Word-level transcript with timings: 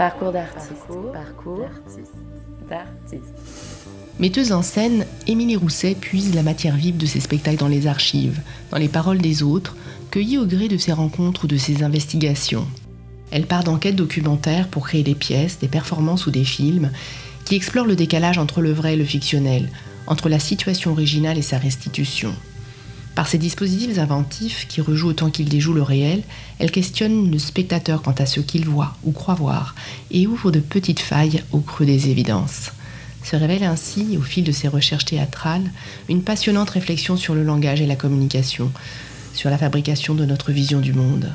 Parcours 0.00 0.32
d'artiste. 0.32 0.86
Parcours, 1.12 1.68
d'artiste. 2.70 3.34
Metteuse 4.18 4.50
en 4.50 4.62
scène, 4.62 5.04
Émilie 5.26 5.56
Rousset 5.56 5.94
puise 5.94 6.34
la 6.34 6.42
matière 6.42 6.74
vive 6.74 6.96
de 6.96 7.04
ses 7.04 7.20
spectacles 7.20 7.58
dans 7.58 7.68
les 7.68 7.86
archives, 7.86 8.40
dans 8.70 8.78
les 8.78 8.88
paroles 8.88 9.18
des 9.18 9.42
autres, 9.42 9.76
cueillies 10.10 10.38
au 10.38 10.46
gré 10.46 10.68
de 10.68 10.78
ses 10.78 10.94
rencontres 10.94 11.44
ou 11.44 11.48
de 11.48 11.58
ses 11.58 11.82
investigations. 11.82 12.66
Elle 13.30 13.44
part 13.44 13.62
d'enquêtes 13.62 13.94
documentaires 13.94 14.68
pour 14.68 14.86
créer 14.86 15.02
des 15.02 15.14
pièces, 15.14 15.58
des 15.58 15.68
performances 15.68 16.26
ou 16.26 16.30
des 16.30 16.44
films 16.44 16.92
qui 17.44 17.54
explorent 17.54 17.86
le 17.86 17.94
décalage 17.94 18.38
entre 18.38 18.62
le 18.62 18.72
vrai 18.72 18.94
et 18.94 18.96
le 18.96 19.04
fictionnel, 19.04 19.68
entre 20.06 20.30
la 20.30 20.38
situation 20.38 20.92
originale 20.92 21.36
et 21.36 21.42
sa 21.42 21.58
restitution. 21.58 22.34
Par 23.14 23.26
ces 23.26 23.38
dispositifs 23.38 23.98
inventifs 23.98 24.66
qui 24.68 24.80
rejouent 24.80 25.08
autant 25.08 25.30
qu'ils 25.30 25.48
déjouent 25.48 25.74
le 25.74 25.82
réel, 25.82 26.22
elle 26.58 26.70
questionne 26.70 27.30
le 27.30 27.38
spectateur 27.38 28.02
quant 28.02 28.14
à 28.18 28.26
ce 28.26 28.40
qu'il 28.40 28.64
voit 28.66 28.96
ou 29.04 29.12
croit 29.12 29.34
voir 29.34 29.74
et 30.10 30.26
ouvre 30.26 30.50
de 30.50 30.60
petites 30.60 31.00
failles 31.00 31.42
au 31.52 31.60
creux 31.60 31.86
des 31.86 32.08
évidences. 32.08 32.72
Se 33.22 33.36
révèle 33.36 33.64
ainsi, 33.64 34.16
au 34.16 34.22
fil 34.22 34.44
de 34.44 34.52
ses 34.52 34.68
recherches 34.68 35.04
théâtrales, 35.04 35.70
une 36.08 36.22
passionnante 36.22 36.70
réflexion 36.70 37.16
sur 37.16 37.34
le 37.34 37.42
langage 37.42 37.80
et 37.80 37.86
la 37.86 37.96
communication, 37.96 38.72
sur 39.34 39.50
la 39.50 39.58
fabrication 39.58 40.14
de 40.14 40.24
notre 40.24 40.52
vision 40.52 40.80
du 40.80 40.92
monde. 40.92 41.30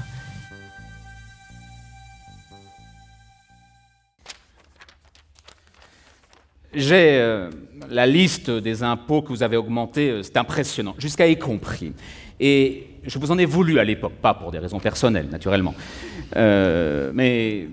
J'ai 6.74 7.18
euh, 7.20 7.50
la 7.90 8.06
liste 8.06 8.50
des 8.50 8.84
impôts 8.84 9.22
que 9.22 9.30
vous 9.30 9.44
avez 9.44 9.58
augmentés, 9.58 10.10
euh, 10.10 10.24
c'est 10.24 10.38
impressionnant, 10.38 10.96
jusqu'à 10.98 11.28
y 11.28 11.38
compris. 11.38 11.94
Et 12.40 12.88
je 13.06 13.18
vous 13.20 13.32
en 13.32 13.38
ai 13.38 13.46
voulu 13.46 13.80
à 13.80 13.84
l'époque, 13.84 14.14
pas 14.22 14.34
pour 14.34 14.52
des 14.52 14.60
raisons 14.60 14.80
personnelles, 14.80 15.30
naturellement, 15.30 15.74
euh, 16.36 17.12
mais 17.14 17.68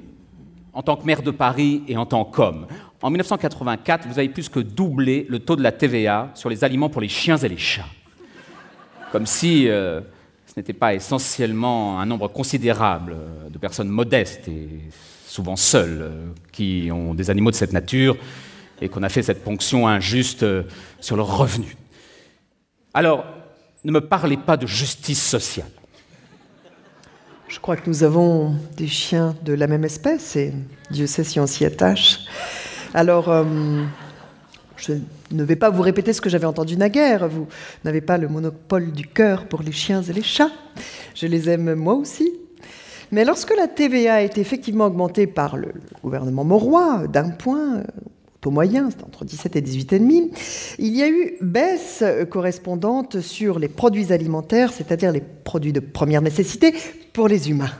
en 0.72 0.82
tant 0.82 0.96
que 0.96 1.04
maire 1.04 1.22
de 1.22 1.30
Paris 1.30 1.82
et 1.88 1.96
en 1.96 2.06
tant 2.06 2.24
qu'homme. 2.24 2.66
En 3.02 3.10
1984, 3.10 4.06
vous 4.08 4.18
avez 4.18 4.28
plus 4.28 4.48
que 4.48 4.60
doublé 4.60 5.26
le 5.28 5.40
taux 5.40 5.56
de 5.56 5.62
la 5.62 5.72
TVA 5.72 6.30
sur 6.34 6.48
les 6.48 6.64
aliments 6.64 6.88
pour 6.88 7.02
les 7.02 7.08
chiens 7.08 7.36
et 7.36 7.48
les 7.48 7.58
chats. 7.58 7.88
Comme 9.10 9.26
si 9.26 9.64
ce 9.64 10.02
n'était 10.56 10.72
pas 10.72 10.94
essentiellement 10.94 12.00
un 12.00 12.06
nombre 12.06 12.28
considérable 12.28 13.16
de 13.50 13.58
personnes 13.58 13.88
modestes 13.88 14.48
et 14.48 14.68
souvent 15.26 15.56
seules 15.56 16.10
qui 16.52 16.90
ont 16.92 17.12
des 17.12 17.28
animaux 17.28 17.50
de 17.50 17.56
cette 17.56 17.72
nature 17.72 18.16
et 18.82 18.88
qu'on 18.88 19.04
a 19.04 19.08
fait 19.08 19.22
cette 19.22 19.44
ponction 19.44 19.86
injuste 19.86 20.42
euh, 20.42 20.64
sur 21.00 21.16
le 21.16 21.22
revenu. 21.22 21.76
Alors, 22.92 23.24
ne 23.84 23.92
me 23.92 24.00
parlez 24.00 24.36
pas 24.36 24.56
de 24.56 24.66
justice 24.66 25.22
sociale. 25.22 25.70
Je 27.46 27.60
crois 27.60 27.76
que 27.76 27.88
nous 27.88 28.02
avons 28.02 28.56
des 28.76 28.88
chiens 28.88 29.36
de 29.42 29.52
la 29.52 29.68
même 29.68 29.84
espèce 29.84 30.36
et 30.36 30.52
Dieu 30.90 31.06
sait 31.06 31.22
si 31.22 31.38
on 31.38 31.46
s'y 31.46 31.64
attache. 31.64 32.20
Alors, 32.92 33.28
euh, 33.28 33.44
je 34.76 34.94
ne 35.30 35.44
vais 35.44 35.56
pas 35.56 35.70
vous 35.70 35.82
répéter 35.82 36.12
ce 36.12 36.20
que 36.20 36.28
j'avais 36.28 36.46
entendu 36.46 36.76
naguère. 36.76 37.28
Vous 37.28 37.46
n'avez 37.84 38.00
pas 38.00 38.18
le 38.18 38.26
monopole 38.26 38.90
du 38.90 39.06
cœur 39.06 39.46
pour 39.46 39.62
les 39.62 39.72
chiens 39.72 40.02
et 40.02 40.12
les 40.12 40.22
chats. 40.22 40.50
Je 41.14 41.26
les 41.26 41.48
aime 41.48 41.74
moi 41.74 41.94
aussi. 41.94 42.32
Mais 43.12 43.24
lorsque 43.24 43.54
la 43.54 43.68
TVA 43.68 44.22
est 44.22 44.38
effectivement 44.38 44.86
augmentée 44.86 45.28
par 45.28 45.56
le 45.56 45.72
gouvernement 46.02 46.44
morois 46.44 47.06
d'un 47.06 47.30
point, 47.30 47.82
taux 48.42 48.50
moyen, 48.50 48.90
c'est 48.90 49.02
entre 49.04 49.24
17 49.24 49.56
et 49.56 49.62
18,5. 49.62 50.76
Il 50.78 50.94
y 50.94 51.02
a 51.02 51.08
eu 51.08 51.36
baisse 51.40 52.04
correspondante 52.28 53.20
sur 53.20 53.58
les 53.58 53.68
produits 53.68 54.12
alimentaires, 54.12 54.72
c'est-à-dire 54.72 55.12
les 55.12 55.22
produits 55.22 55.72
de 55.72 55.80
première 55.80 56.20
nécessité 56.20 56.74
pour 57.14 57.28
les 57.28 57.48
humains. 57.48 57.70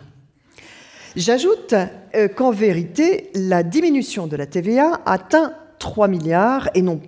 J'ajoute 1.17 1.75
euh, 2.15 2.29
qu'en 2.29 2.53
vérité, 2.53 3.31
la 3.35 3.63
diminution 3.63 4.27
de 4.27 4.37
la 4.37 4.47
TVA 4.47 5.03
atteint 5.05 5.53
3 5.79 6.09
milliards 6.09 6.71
et 6.75 6.81
non 6.81 7.01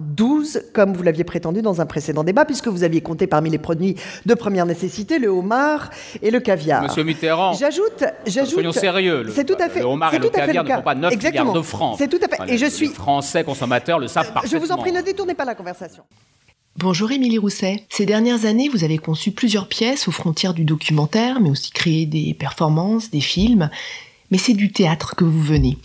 12, 0.00 0.62
comme 0.72 0.92
vous 0.94 1.02
l'aviez 1.02 1.24
prétendu 1.24 1.62
dans 1.62 1.80
un 1.80 1.86
précédent 1.86 2.24
débat, 2.24 2.44
puisque 2.44 2.68
vous 2.68 2.82
aviez 2.82 3.00
compté 3.00 3.26
parmi 3.26 3.50
les 3.50 3.58
produits 3.58 3.96
de 4.26 4.34
première 4.34 4.66
nécessité 4.66 5.18
le 5.18 5.28
homard 5.28 5.90
et 6.20 6.30
le 6.30 6.40
caviar. 6.40 6.82
Monsieur 6.82 7.04
Mitterrand, 7.04 7.52
j'ajoute, 7.54 8.04
j'ajoute, 8.26 8.52
soyons 8.52 8.72
sérieux. 8.72 9.26
C'est 9.34 9.44
tout 9.44 9.60
à 9.60 9.68
fait. 9.68 9.80
Le 9.80 9.86
homard 9.86 10.14
et 10.14 10.18
le 10.18 10.28
caviar 10.28 10.64
ne 10.64 10.70
font 10.70 10.82
pas 10.82 10.94
9 10.94 11.16
milliards 11.16 11.52
de 11.52 11.62
francs. 11.62 11.96
C'est 11.98 12.08
tout 12.08 12.20
à 12.22 12.28
fait. 12.28 12.52
et 12.52 12.58
je 12.58 12.66
suis. 12.66 12.88
Les 12.88 12.94
Français 12.94 13.44
consommateurs 13.44 13.98
le 13.98 14.08
savent 14.08 14.32
parfaitement. 14.32 14.58
Je 14.58 14.64
vous 14.64 14.72
en 14.72 14.76
prie, 14.76 14.92
ne 14.92 15.00
détournez 15.00 15.34
pas 15.34 15.44
la 15.44 15.54
conversation. 15.54 16.02
Bonjour 16.78 17.12
Émilie 17.12 17.36
Rousset. 17.38 17.84
Ces 17.90 18.06
dernières 18.06 18.46
années, 18.46 18.68
vous 18.70 18.82
avez 18.82 18.96
conçu 18.96 19.30
plusieurs 19.30 19.68
pièces 19.68 20.08
aux 20.08 20.12
frontières 20.12 20.54
du 20.54 20.64
documentaire, 20.64 21.38
mais 21.40 21.50
aussi 21.50 21.70
créé 21.70 22.06
des 22.06 22.32
performances, 22.34 23.10
des 23.10 23.20
films. 23.20 23.68
Mais 24.32 24.38
c'est 24.38 24.54
du 24.54 24.72
théâtre 24.72 25.14
que 25.14 25.24
vous 25.24 25.42
venez. 25.42 25.76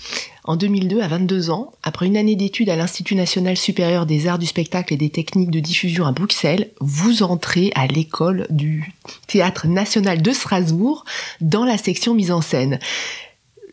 En 0.45 0.55
2002, 0.55 1.01
à 1.01 1.09
22 1.09 1.49
ans, 1.49 1.73
après 1.83 2.07
une 2.07 2.15
année 2.15 2.37
d'études 2.37 2.69
à 2.69 2.77
l'Institut 2.77 3.13
national 3.13 3.57
supérieur 3.57 4.05
des 4.05 4.25
arts 4.25 4.39
du 4.39 4.45
spectacle 4.45 4.93
et 4.93 4.97
des 4.97 5.09
techniques 5.09 5.51
de 5.51 5.59
diffusion 5.59 6.05
à 6.05 6.13
Bruxelles, 6.13 6.69
vous 6.79 7.23
entrez 7.23 7.73
à 7.75 7.87
l'école 7.87 8.47
du 8.49 8.93
Théâtre 9.27 9.67
national 9.67 10.21
de 10.21 10.31
Strasbourg 10.31 11.03
dans 11.41 11.65
la 11.65 11.77
section 11.77 12.13
mise 12.13 12.31
en 12.31 12.39
scène. 12.39 12.79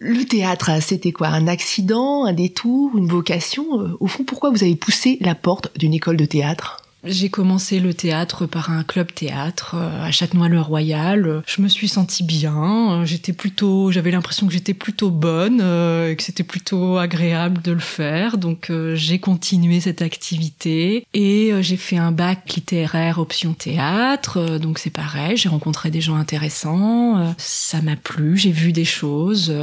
Le 0.00 0.24
théâtre, 0.24 0.82
c'était 0.82 1.12
quoi? 1.12 1.28
Un 1.28 1.46
accident, 1.46 2.24
un 2.24 2.32
détour, 2.32 2.98
une 2.98 3.06
vocation? 3.06 3.64
Au 4.00 4.08
fond, 4.08 4.24
pourquoi 4.24 4.50
vous 4.50 4.64
avez 4.64 4.74
poussé 4.74 5.18
la 5.20 5.36
porte 5.36 5.70
d'une 5.78 5.94
école 5.94 6.16
de 6.16 6.24
théâtre? 6.24 6.83
J'ai 7.04 7.28
commencé 7.28 7.80
le 7.80 7.92
théâtre 7.92 8.46
par 8.46 8.70
un 8.70 8.82
club 8.82 9.12
théâtre 9.12 9.74
euh, 9.76 10.04
à 10.04 10.10
Châtenois-le-Royal. 10.10 11.42
Je 11.46 11.62
me 11.62 11.68
suis 11.68 11.88
sentie 11.88 12.22
bien. 12.22 13.04
J'étais 13.04 13.32
plutôt, 13.32 13.90
j'avais 13.90 14.10
l'impression 14.10 14.46
que 14.46 14.52
j'étais 14.52 14.74
plutôt 14.74 15.10
bonne, 15.10 15.60
euh, 15.62 16.10
et 16.10 16.16
que 16.16 16.22
c'était 16.22 16.44
plutôt 16.44 16.96
agréable 16.96 17.60
de 17.62 17.72
le 17.72 17.80
faire. 17.80 18.38
Donc 18.38 18.70
euh, 18.70 18.94
j'ai 18.94 19.18
continué 19.18 19.80
cette 19.80 20.02
activité 20.02 21.06
et 21.12 21.52
j'ai 21.60 21.76
fait 21.76 21.98
un 21.98 22.12
bac 22.12 22.54
littéraire 22.54 23.18
option 23.18 23.52
théâtre. 23.52 24.58
Donc 24.58 24.78
c'est 24.78 24.90
pareil, 24.90 25.36
j'ai 25.36 25.48
rencontré 25.48 25.90
des 25.90 26.00
gens 26.00 26.16
intéressants. 26.16 27.34
Ça 27.38 27.82
m'a 27.82 27.96
plu, 27.96 28.36
j'ai 28.36 28.50
vu 28.50 28.72
des 28.72 28.84
choses. 28.84 29.54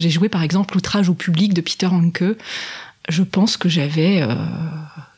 J'ai 0.00 0.10
joué 0.10 0.28
par 0.28 0.42
exemple 0.42 0.76
Outrage 0.76 1.08
au 1.08 1.14
public 1.14 1.54
de 1.54 1.60
Peter 1.60 1.86
Hanke. 1.86 2.36
Je 3.08 3.22
pense 3.22 3.56
que 3.56 3.68
j'avais 3.68 4.22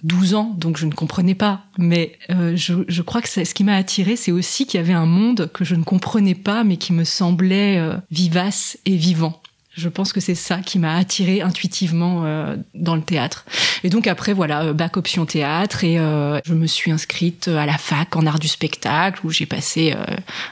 12 0.02 0.34
ans, 0.34 0.54
donc 0.56 0.76
je 0.76 0.86
ne 0.86 0.92
comprenais 0.92 1.34
pas. 1.34 1.62
Mais 1.78 2.18
euh, 2.30 2.56
je, 2.56 2.74
je, 2.88 3.02
crois 3.02 3.20
que 3.20 3.28
ce 3.28 3.54
qui 3.54 3.64
m'a 3.64 3.76
attiré, 3.76 4.16
c'est 4.16 4.32
aussi 4.32 4.66
qu'il 4.66 4.80
y 4.80 4.82
avait 4.82 4.92
un 4.92 5.06
monde 5.06 5.50
que 5.52 5.64
je 5.64 5.74
ne 5.74 5.82
comprenais 5.82 6.34
pas, 6.34 6.64
mais 6.64 6.76
qui 6.76 6.92
me 6.92 7.04
semblait 7.04 7.78
euh, 7.78 7.96
vivace 8.10 8.78
et 8.86 8.96
vivant. 8.96 9.40
Je 9.76 9.88
pense 9.88 10.12
que 10.12 10.18
c'est 10.18 10.34
ça 10.34 10.58
qui 10.58 10.80
m'a 10.80 10.96
attiré 10.96 11.42
intuitivement 11.42 12.24
euh, 12.24 12.56
dans 12.74 12.96
le 12.96 13.02
théâtre. 13.02 13.44
Et 13.84 13.88
donc 13.88 14.08
après, 14.08 14.32
voilà, 14.32 14.64
euh, 14.64 14.72
bac 14.72 14.96
option 14.96 15.26
théâtre 15.26 15.84
et 15.84 15.96
euh, 15.96 16.40
je 16.44 16.54
me 16.54 16.66
suis 16.66 16.90
inscrite 16.90 17.46
à 17.46 17.66
la 17.66 17.78
fac 17.78 18.16
en 18.16 18.26
art 18.26 18.40
du 18.40 18.48
spectacle 18.48 19.24
où 19.24 19.30
j'ai 19.30 19.46
passé 19.46 19.94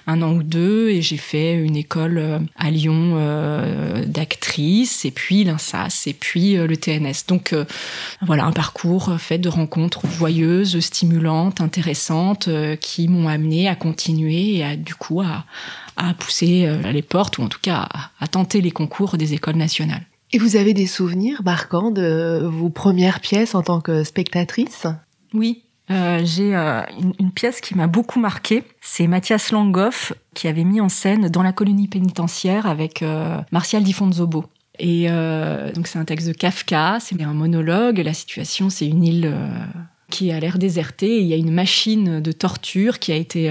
un 0.06 0.22
an 0.22 0.32
ou 0.34 0.44
deux 0.44 0.90
et 0.90 1.02
j'ai 1.02 1.16
fait 1.16 1.54
une 1.54 1.76
école 1.76 2.40
à 2.56 2.70
Lyon 2.70 3.16
d'actrice 4.06 5.04
et 5.04 5.10
puis 5.10 5.44
l'INSAS 5.44 6.04
et 6.06 6.14
puis 6.14 6.54
le 6.54 6.76
TNS. 6.76 7.26
Donc 7.26 7.54
voilà, 8.22 8.44
un 8.44 8.52
parcours 8.52 9.16
fait 9.18 9.38
de 9.38 9.48
rencontres 9.48 10.06
joyeuses, 10.06 10.78
stimulantes, 10.80 11.60
intéressantes 11.60 12.48
qui 12.80 13.08
m'ont 13.08 13.28
amené 13.28 13.68
à 13.68 13.74
continuer 13.74 14.56
et 14.56 14.64
à 14.64 14.76
du 14.76 14.94
coup 14.94 15.20
à 15.20 15.44
à 15.98 16.14
pousser 16.14 16.64
euh, 16.64 16.90
les 16.92 17.02
portes, 17.02 17.38
ou 17.38 17.42
en 17.42 17.48
tout 17.48 17.58
cas 17.60 17.88
à, 18.20 18.26
tenter 18.28 18.60
les 18.60 18.70
concours 18.70 19.18
des 19.18 19.34
écoles 19.34 19.56
nationales. 19.56 20.06
Et 20.32 20.38
vous 20.38 20.56
avez 20.56 20.72
des 20.74 20.86
souvenirs 20.86 21.42
marquants 21.44 21.90
de 21.90 22.40
vos 22.44 22.70
premières 22.70 23.20
pièces 23.20 23.54
en 23.54 23.62
tant 23.62 23.80
que 23.80 24.04
spectatrice? 24.04 24.86
Oui, 25.34 25.64
euh, 25.90 26.20
j'ai 26.22 26.54
euh, 26.54 26.82
une, 27.18 27.32
pièce 27.32 27.60
qui 27.60 27.74
m'a 27.74 27.86
beaucoup 27.86 28.20
marquée. 28.20 28.62
C'est 28.80 29.06
Mathias 29.06 29.52
Langhoff 29.52 30.12
qui 30.34 30.46
avait 30.46 30.64
mis 30.64 30.80
en 30.80 30.88
scène 30.88 31.28
dans 31.28 31.42
la 31.42 31.52
colonie 31.52 31.88
pénitentiaire 31.88 32.66
avec 32.66 33.04
Martial 33.50 33.82
Di 33.82 33.92
Fonzobo. 33.92 34.44
Et 34.78 35.08
donc 35.74 35.88
c'est 35.88 35.98
un 35.98 36.04
texte 36.04 36.28
de 36.28 36.32
Kafka, 36.32 36.98
c'est 37.00 37.20
un 37.20 37.34
monologue. 37.34 37.98
La 37.98 38.14
situation, 38.14 38.70
c'est 38.70 38.86
une 38.86 39.02
île 39.02 39.34
qui 40.10 40.32
a 40.32 40.40
l'air 40.40 40.58
désertée. 40.58 41.20
il 41.20 41.26
y 41.26 41.34
a 41.34 41.36
une 41.36 41.52
machine 41.52 42.20
de 42.20 42.32
torture 42.32 42.98
qui 42.98 43.12
a 43.12 43.16
été 43.16 43.50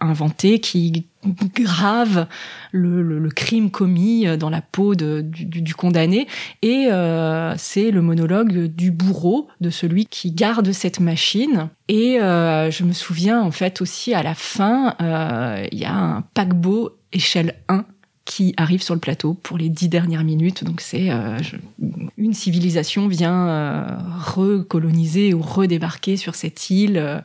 inventée 0.00 0.58
qui 0.58 1.06
grave 1.26 2.26
le, 2.72 3.28
crime 3.30 3.70
commis 3.70 4.26
euh, 4.26 4.36
dans 4.36 4.50
la 4.50 4.60
peau 4.60 4.94
du, 4.94 5.74
condamné 5.74 6.26
et 6.62 6.88
euh, 6.90 7.54
c'est 7.56 7.90
le 7.90 8.02
monologue 8.02 8.66
du 8.66 8.90
bourreau 8.90 9.48
de 9.60 9.70
celui 9.70 10.06
qui 10.06 10.32
garde 10.32 10.72
cette 10.72 11.00
machine 11.00 11.68
et 11.88 12.20
euh, 12.20 12.70
je 12.70 12.84
me 12.84 12.92
souviens 12.92 13.40
en 13.42 13.50
fait 13.50 13.80
aussi 13.80 14.14
à 14.14 14.22
la 14.22 14.34
fin 14.34 14.94
il 15.70 15.78
y 15.78 15.84
a 15.84 15.94
un 15.94 16.22
paquebot 16.34 16.96
échelle 17.12 17.54
1 17.68 17.84
qui 18.24 18.54
arrive 18.58 18.82
sur 18.82 18.94
le 18.94 19.00
plateau 19.00 19.34
pour 19.34 19.56
les 19.56 19.70
dix 19.70 19.88
dernières 19.88 20.24
minutes. 20.24 20.62
Donc 20.62 20.82
c'est 20.82 21.08
une 22.18 22.34
civilisation 22.34 23.08
vient 23.08 23.98
recoloniser 24.18 25.32
ou 25.32 25.40
redébarquer 25.40 26.16
sur 26.16 26.34
cette 26.34 26.68
île. 26.68 27.24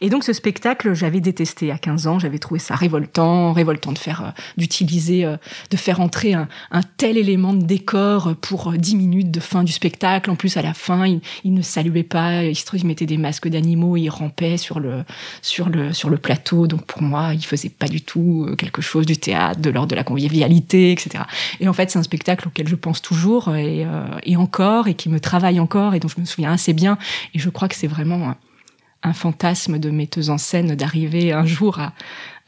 Et 0.00 0.10
donc 0.10 0.24
ce 0.24 0.32
spectacle, 0.32 0.92
j'avais 0.92 1.20
détesté 1.20 1.70
à 1.70 1.78
15 1.78 2.06
ans, 2.08 2.18
j'avais 2.18 2.38
trouvé 2.38 2.58
ça 2.58 2.74
révoltant, 2.74 3.52
révoltant 3.52 3.92
de 3.92 3.98
faire, 3.98 4.24
euh, 4.24 4.42
d'utiliser, 4.56 5.24
euh, 5.24 5.36
de 5.70 5.76
faire 5.76 6.00
entrer 6.00 6.34
un, 6.34 6.48
tel 6.96 7.16
élément 7.16 7.52
de 7.52 7.64
décor 7.64 8.34
pour 8.40 8.72
10 8.72 8.96
minutes 8.96 9.30
de 9.30 9.40
fin 9.40 9.62
du 9.62 9.72
spectacle. 9.72 10.30
En 10.30 10.36
plus, 10.36 10.56
à 10.56 10.62
la 10.62 10.74
fin, 10.74 11.06
il, 11.06 11.54
ne 11.54 11.62
saluait 11.62 12.02
pas, 12.02 12.42
il, 12.44 12.56
il 12.74 12.86
mettait 12.86 13.06
des 13.06 13.16
masques 13.16 13.48
d'animaux, 13.48 13.96
il 13.96 14.08
rampait 14.08 14.56
sur 14.56 14.80
le, 14.80 15.04
sur 15.42 15.68
le, 15.68 15.92
sur 15.92 16.10
le 16.10 16.18
plateau. 16.18 16.66
Donc 16.66 16.84
pour 16.86 17.00
moi, 17.00 17.32
il 17.32 17.44
faisait 17.44 17.70
pas 17.70 17.88
du 17.88 18.02
tout 18.02 18.46
euh, 18.48 18.56
quelque 18.56 18.82
chose 18.82 19.06
du 19.06 19.16
théâtre, 19.16 19.60
de 19.60 19.70
l'ordre 19.70 19.90
de 19.90 19.96
la 19.96 20.04
convivialité, 20.04 20.90
etc. 20.92 21.24
Et 21.60 21.68
en 21.68 21.72
fait, 21.72 21.90
c'est 21.90 21.98
un 21.98 22.02
spectacle 22.02 22.48
auquel 22.48 22.66
je 22.66 22.74
pense 22.74 23.00
toujours 23.00 23.54
et, 23.54 23.86
et 24.24 24.36
encore 24.36 24.88
et 24.88 24.94
qui 24.94 25.08
me 25.08 25.20
travaille 25.20 25.60
encore 25.60 25.94
et 25.94 26.00
dont 26.00 26.08
je 26.08 26.20
me 26.20 26.24
souviens 26.24 26.52
assez 26.52 26.72
bien. 26.72 26.98
Et 27.34 27.38
je 27.38 27.48
crois 27.48 27.68
que 27.68 27.76
c'est 27.76 27.86
vraiment 27.86 28.34
un 29.04 29.12
fantasme 29.12 29.78
de 29.78 29.90
metteuse 29.90 30.30
en 30.30 30.38
scène 30.38 30.74
d'arriver 30.74 31.32
un 31.32 31.44
jour 31.44 31.78
à, 31.78 31.92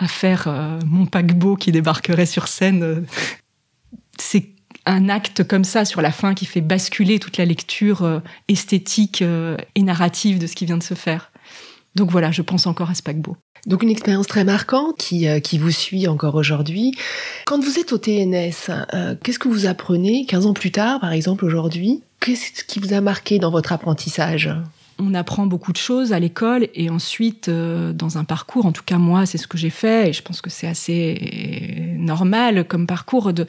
faire 0.09 0.45
euh, 0.49 0.79
mon 0.87 1.07
paquebot 1.07 1.57
qui 1.57 1.71
débarquerait 1.71 2.27
sur 2.27 2.49
scène. 2.49 3.07
C'est 4.19 4.49
un 4.85 5.09
acte 5.09 5.45
comme 5.45 5.65
ça 5.65 5.85
sur 5.85 6.01
la 6.01 6.13
fin 6.13 6.35
qui 6.35 6.47
fait 6.47 6.61
basculer 6.61 7.19
toute 7.19 7.37
la 7.39 7.45
lecture 7.45 8.03
euh, 8.03 8.21
esthétique 8.49 9.23
euh, 9.23 9.57
et 9.75 9.83
narrative 9.83 10.39
de 10.39 10.47
ce 10.47 10.55
qui 10.55 10.67
vient 10.67 10.79
de 10.79 10.83
se 10.83 10.95
faire. 10.95 11.31
Donc 11.95 12.11
voilà, 12.11 12.31
je 12.31 12.43
pense 12.43 12.67
encore 12.67 12.91
à 12.91 12.95
ce 12.95 13.03
paquebot. 13.03 13.37
Donc 13.67 13.83
une 13.83 13.91
expérience 13.91 14.27
très 14.27 14.45
marquante 14.45 14.97
qui, 14.99 15.27
qui 15.41 15.59
vous 15.59 15.71
suit 15.71 16.07
encore 16.09 16.35
aujourd'hui. 16.35 16.95
Quand 17.47 17.59
vous 17.59 17.79
êtes 17.79 17.93
au 17.93 17.99
TNS, 17.99 18.71
qu'est-ce 19.23 19.39
que 19.39 19.49
vous 19.49 19.67
apprenez 19.67 20.27
15 20.27 20.47
ans 20.47 20.53
plus 20.53 20.71
tard, 20.71 21.01
par 21.01 21.13
exemple, 21.13 21.45
aujourd'hui? 21.47 22.03
Qu'est-ce 22.21 22.65
qui 22.65 22.81
vous 22.81 22.93
a 22.93 23.01
marqué 23.01 23.39
dans 23.39 23.51
votre 23.51 23.73
apprentissage? 23.73 24.51
On 24.99 25.15
apprend 25.15 25.47
beaucoup 25.47 25.73
de 25.73 25.77
choses 25.77 26.13
à 26.13 26.19
l'école 26.19 26.69
et 26.75 26.89
ensuite 26.89 27.49
euh, 27.49 27.93
dans 27.93 28.17
un 28.17 28.25
parcours, 28.25 28.65
en 28.65 28.73
tout 28.73 28.83
cas 28.85 28.97
moi 28.97 29.27
c'est 29.27 29.39
ce 29.39 29.47
que 29.47 29.59
j'ai 29.59 29.71
fait 29.71 30.09
et 30.09 30.13
je 30.13 30.23
pense 30.23 30.41
que 30.41 30.49
c'est 30.49 30.67
assez 30.67 31.95
normal 31.99 32.65
comme 32.67 32.87
parcours. 32.87 33.33
De... 33.33 33.47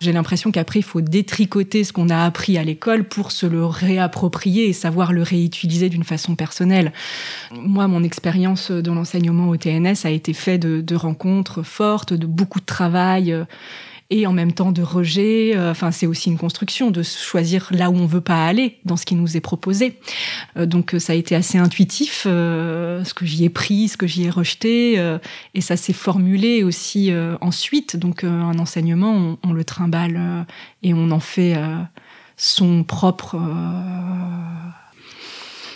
J'ai 0.00 0.12
l'impression 0.12 0.50
qu'après 0.50 0.80
il 0.80 0.84
faut 0.84 1.00
détricoter 1.00 1.84
ce 1.84 1.92
qu'on 1.92 2.10
a 2.10 2.24
appris 2.24 2.58
à 2.58 2.64
l'école 2.64 3.04
pour 3.04 3.32
se 3.32 3.46
le 3.46 3.64
réapproprier 3.64 4.68
et 4.68 4.72
savoir 4.72 5.12
le 5.12 5.22
réutiliser 5.22 5.88
d'une 5.88 6.04
façon 6.04 6.34
personnelle. 6.34 6.92
Moi 7.52 7.88
mon 7.88 8.02
expérience 8.02 8.70
dans 8.70 8.94
l'enseignement 8.94 9.48
au 9.48 9.56
TNS 9.56 10.04
a 10.04 10.10
été 10.10 10.34
faite 10.34 10.62
de, 10.62 10.80
de 10.82 10.94
rencontres 10.94 11.62
fortes, 11.62 12.12
de 12.12 12.26
beaucoup 12.26 12.60
de 12.60 12.66
travail. 12.66 13.32
Euh, 13.32 13.44
et 14.12 14.26
en 14.26 14.32
même 14.32 14.52
temps 14.52 14.72
de 14.72 14.82
rejet. 14.82 15.56
Euh, 15.56 15.70
enfin, 15.70 15.90
c'est 15.90 16.06
aussi 16.06 16.30
une 16.30 16.36
construction 16.36 16.90
de 16.90 17.02
choisir 17.02 17.68
là 17.70 17.88
où 17.88 17.94
on 17.94 18.04
veut 18.04 18.20
pas 18.20 18.46
aller 18.46 18.78
dans 18.84 18.98
ce 18.98 19.06
qui 19.06 19.14
nous 19.14 19.38
est 19.38 19.40
proposé. 19.40 19.98
Euh, 20.58 20.66
donc, 20.66 20.94
euh, 20.94 20.98
ça 20.98 21.14
a 21.14 21.16
été 21.16 21.34
assez 21.34 21.56
intuitif, 21.56 22.22
ce 22.24 23.14
que 23.14 23.24
j'y 23.24 23.44
ai 23.44 23.48
pris, 23.48 23.88
ce 23.88 23.96
que 23.96 24.06
j'y 24.06 24.24
ai 24.24 24.30
rejeté, 24.30 25.02
et 25.54 25.60
ça 25.60 25.76
s'est 25.76 25.94
formulé 25.94 26.62
aussi 26.62 27.10
ensuite. 27.40 27.96
Donc, 27.96 28.24
un 28.24 28.58
enseignement, 28.58 29.14
on, 29.14 29.38
on 29.42 29.52
le 29.52 29.64
trimballe 29.64 30.46
et 30.82 30.92
on 30.92 31.10
en 31.10 31.20
fait 31.20 31.56
son 32.36 32.84
propre 32.84 33.38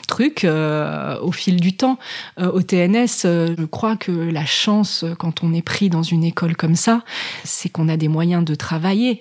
truc 0.07 0.45
euh, 0.45 1.19
au 1.21 1.33
fil 1.33 1.61
du 1.61 1.77
temps. 1.77 1.99
Euh, 2.39 2.51
au 2.51 2.63
TNS, 2.63 3.25
euh, 3.25 3.55
je 3.59 3.65
crois 3.65 3.97
que 3.97 4.13
la 4.13 4.47
chance 4.47 5.05
quand 5.19 5.43
on 5.43 5.53
est 5.53 5.63
pris 5.63 5.91
dans 5.91 6.03
une 6.03 6.25
école 6.25 6.57
comme 6.57 6.77
ça, 6.77 7.03
c'est 7.45 7.69
qu'on 7.69 7.89
a 7.89 7.97
des 7.97 8.09
moyens 8.09 8.45
de 8.45 8.55
travailler. 8.55 9.21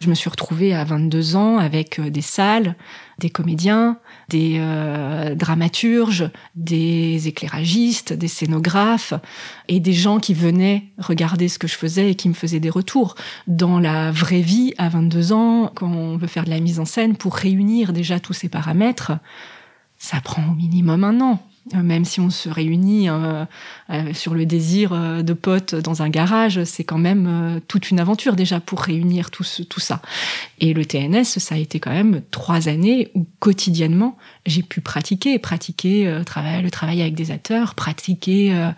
je 0.00 0.08
me 0.08 0.14
suis 0.14 0.30
retrouvée 0.30 0.74
à 0.74 0.84
22 0.84 1.36
ans 1.36 1.58
avec 1.58 2.00
des 2.00 2.20
salles, 2.20 2.76
des 3.18 3.30
comédiens, 3.30 3.98
des 4.28 4.60
dramaturges, 5.36 6.30
des 6.54 7.28
éclairagistes, 7.28 8.12
des 8.12 8.28
scénographes 8.28 9.14
et 9.68 9.80
des 9.80 9.92
gens 9.92 10.18
qui 10.18 10.34
venaient 10.34 10.84
regarder 10.98 11.48
ce 11.48 11.58
que 11.58 11.68
je 11.68 11.74
faisais 11.74 12.10
et 12.10 12.14
qui 12.14 12.28
me 12.28 12.34
faisaient 12.34 12.60
des 12.60 12.70
retours. 12.70 13.14
Dans 13.46 13.78
la 13.78 14.10
vraie 14.10 14.40
vie, 14.40 14.74
à 14.78 14.88
22 14.88 15.32
ans, 15.32 15.70
quand 15.74 15.90
on 15.90 16.16
veut 16.16 16.26
faire 16.26 16.44
de 16.44 16.50
la 16.50 16.60
mise 16.60 16.80
en 16.80 16.84
scène, 16.84 17.16
pour 17.16 17.34
réunir 17.34 17.92
déjà 17.92 18.20
tous 18.20 18.32
ces 18.32 18.48
paramètres, 18.48 19.12
ça 20.04 20.20
prend 20.20 20.42
au 20.50 20.54
minimum 20.54 21.02
un 21.02 21.20
an. 21.22 21.38
Euh, 21.72 21.82
même 21.82 22.04
si 22.04 22.20
on 22.20 22.28
se 22.28 22.50
réunit 22.50 23.08
euh, 23.08 23.44
euh, 23.88 24.12
sur 24.12 24.34
le 24.34 24.44
désir 24.44 24.90
de 25.22 25.32
potes 25.32 25.74
dans 25.74 26.02
un 26.02 26.10
garage, 26.10 26.62
c'est 26.64 26.84
quand 26.84 26.98
même 26.98 27.60
toute 27.68 27.90
une 27.90 28.00
aventure 28.00 28.36
déjà 28.36 28.60
pour 28.60 28.80
réunir 28.80 29.30
tout, 29.30 29.44
ça. 29.44 30.02
Et 30.60 30.74
le 30.74 30.84
TNS, 30.84 31.24
ça 31.24 31.54
a 31.54 31.58
été 31.58 31.80
quand 31.80 31.92
même 31.92 32.20
trois 32.30 32.68
années 32.68 33.10
où 33.14 33.26
quotidiennement 33.38 34.16
j'ai 34.46 34.62
pu 34.62 34.80
pratiquer, 34.80 35.38
pratiquer 35.38 36.06
euh, 36.06 36.22
le 36.62 36.70
travail 36.70 37.00
avec 37.00 37.14
des 37.14 37.30
acteurs, 37.30 37.74
pratiquer 37.74 38.54
euh, 38.54 38.70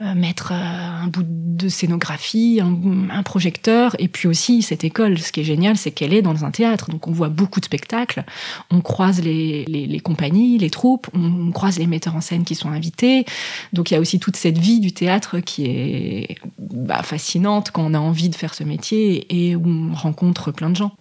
euh, 0.00 0.14
mettre 0.14 0.52
un 0.52 1.06
bout 1.06 1.24
de 1.24 1.68
scénographie, 1.68 2.60
un, 2.60 3.22
projecteur, 3.22 3.94
et 3.98 4.08
puis 4.08 4.26
aussi 4.26 4.62
cette 4.62 4.84
école. 4.84 5.18
Ce 5.18 5.30
qui 5.30 5.40
est 5.40 5.44
génial, 5.44 5.76
c'est 5.76 5.92
qu'elle 5.92 6.12
est 6.12 6.22
dans 6.22 6.44
un 6.44 6.50
théâtre, 6.50 6.90
donc 6.90 7.06
on 7.06 7.12
voit 7.12 7.28
beaucoup 7.28 7.60
de 7.60 7.64
spectacles, 7.64 8.24
on 8.70 8.80
croise 8.80 9.20
les 9.22 10.00
compagnies, 10.02 10.58
les 10.58 10.70
troupes, 10.70 11.08
on, 11.14 11.52
croise 11.52 11.78
les 11.78 11.86
metteurs 11.86 12.16
en 12.16 12.20
scène 12.20 12.31
qui 12.40 12.54
sont 12.54 12.70
invités. 12.70 13.24
Donc 13.72 13.90
il 13.90 13.94
y 13.94 13.96
a 13.96 14.00
aussi 14.00 14.18
toute 14.18 14.36
cette 14.36 14.58
vie 14.58 14.80
du 14.80 14.92
théâtre 14.92 15.40
qui 15.40 15.66
est 15.66 16.36
bah, 16.58 17.02
fascinante 17.02 17.70
quand 17.70 17.84
on 17.84 17.94
a 17.94 17.98
envie 17.98 18.28
de 18.28 18.34
faire 18.34 18.54
ce 18.54 18.64
métier 18.64 19.26
et 19.30 19.56
où 19.56 19.66
on 19.66 19.94
rencontre 19.94 20.50
plein 20.50 20.70
de 20.70 20.76
gens. 20.76 20.92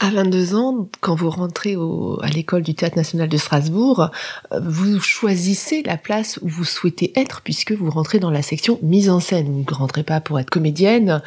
À 0.00 0.10
22 0.10 0.54
ans, 0.54 0.88
quand 1.00 1.16
vous 1.16 1.28
rentrez 1.28 1.74
à 2.22 2.28
l'école 2.28 2.62
du 2.62 2.72
Théâtre 2.76 2.96
national 2.96 3.28
de 3.28 3.36
Strasbourg, 3.36 4.12
euh, 4.52 4.60
vous 4.64 5.00
choisissez 5.00 5.82
la 5.82 5.96
place 5.96 6.38
où 6.40 6.46
vous 6.46 6.64
souhaitez 6.64 7.12
être 7.18 7.40
puisque 7.40 7.72
vous 7.72 7.90
rentrez 7.90 8.20
dans 8.20 8.30
la 8.30 8.42
section 8.42 8.78
mise 8.80 9.10
en 9.10 9.18
scène. 9.18 9.46
Vous 9.48 9.64
ne 9.68 9.74
rentrez 9.76 10.04
pas 10.04 10.20
pour 10.20 10.38
être 10.38 10.50
comédienne, 10.50 11.20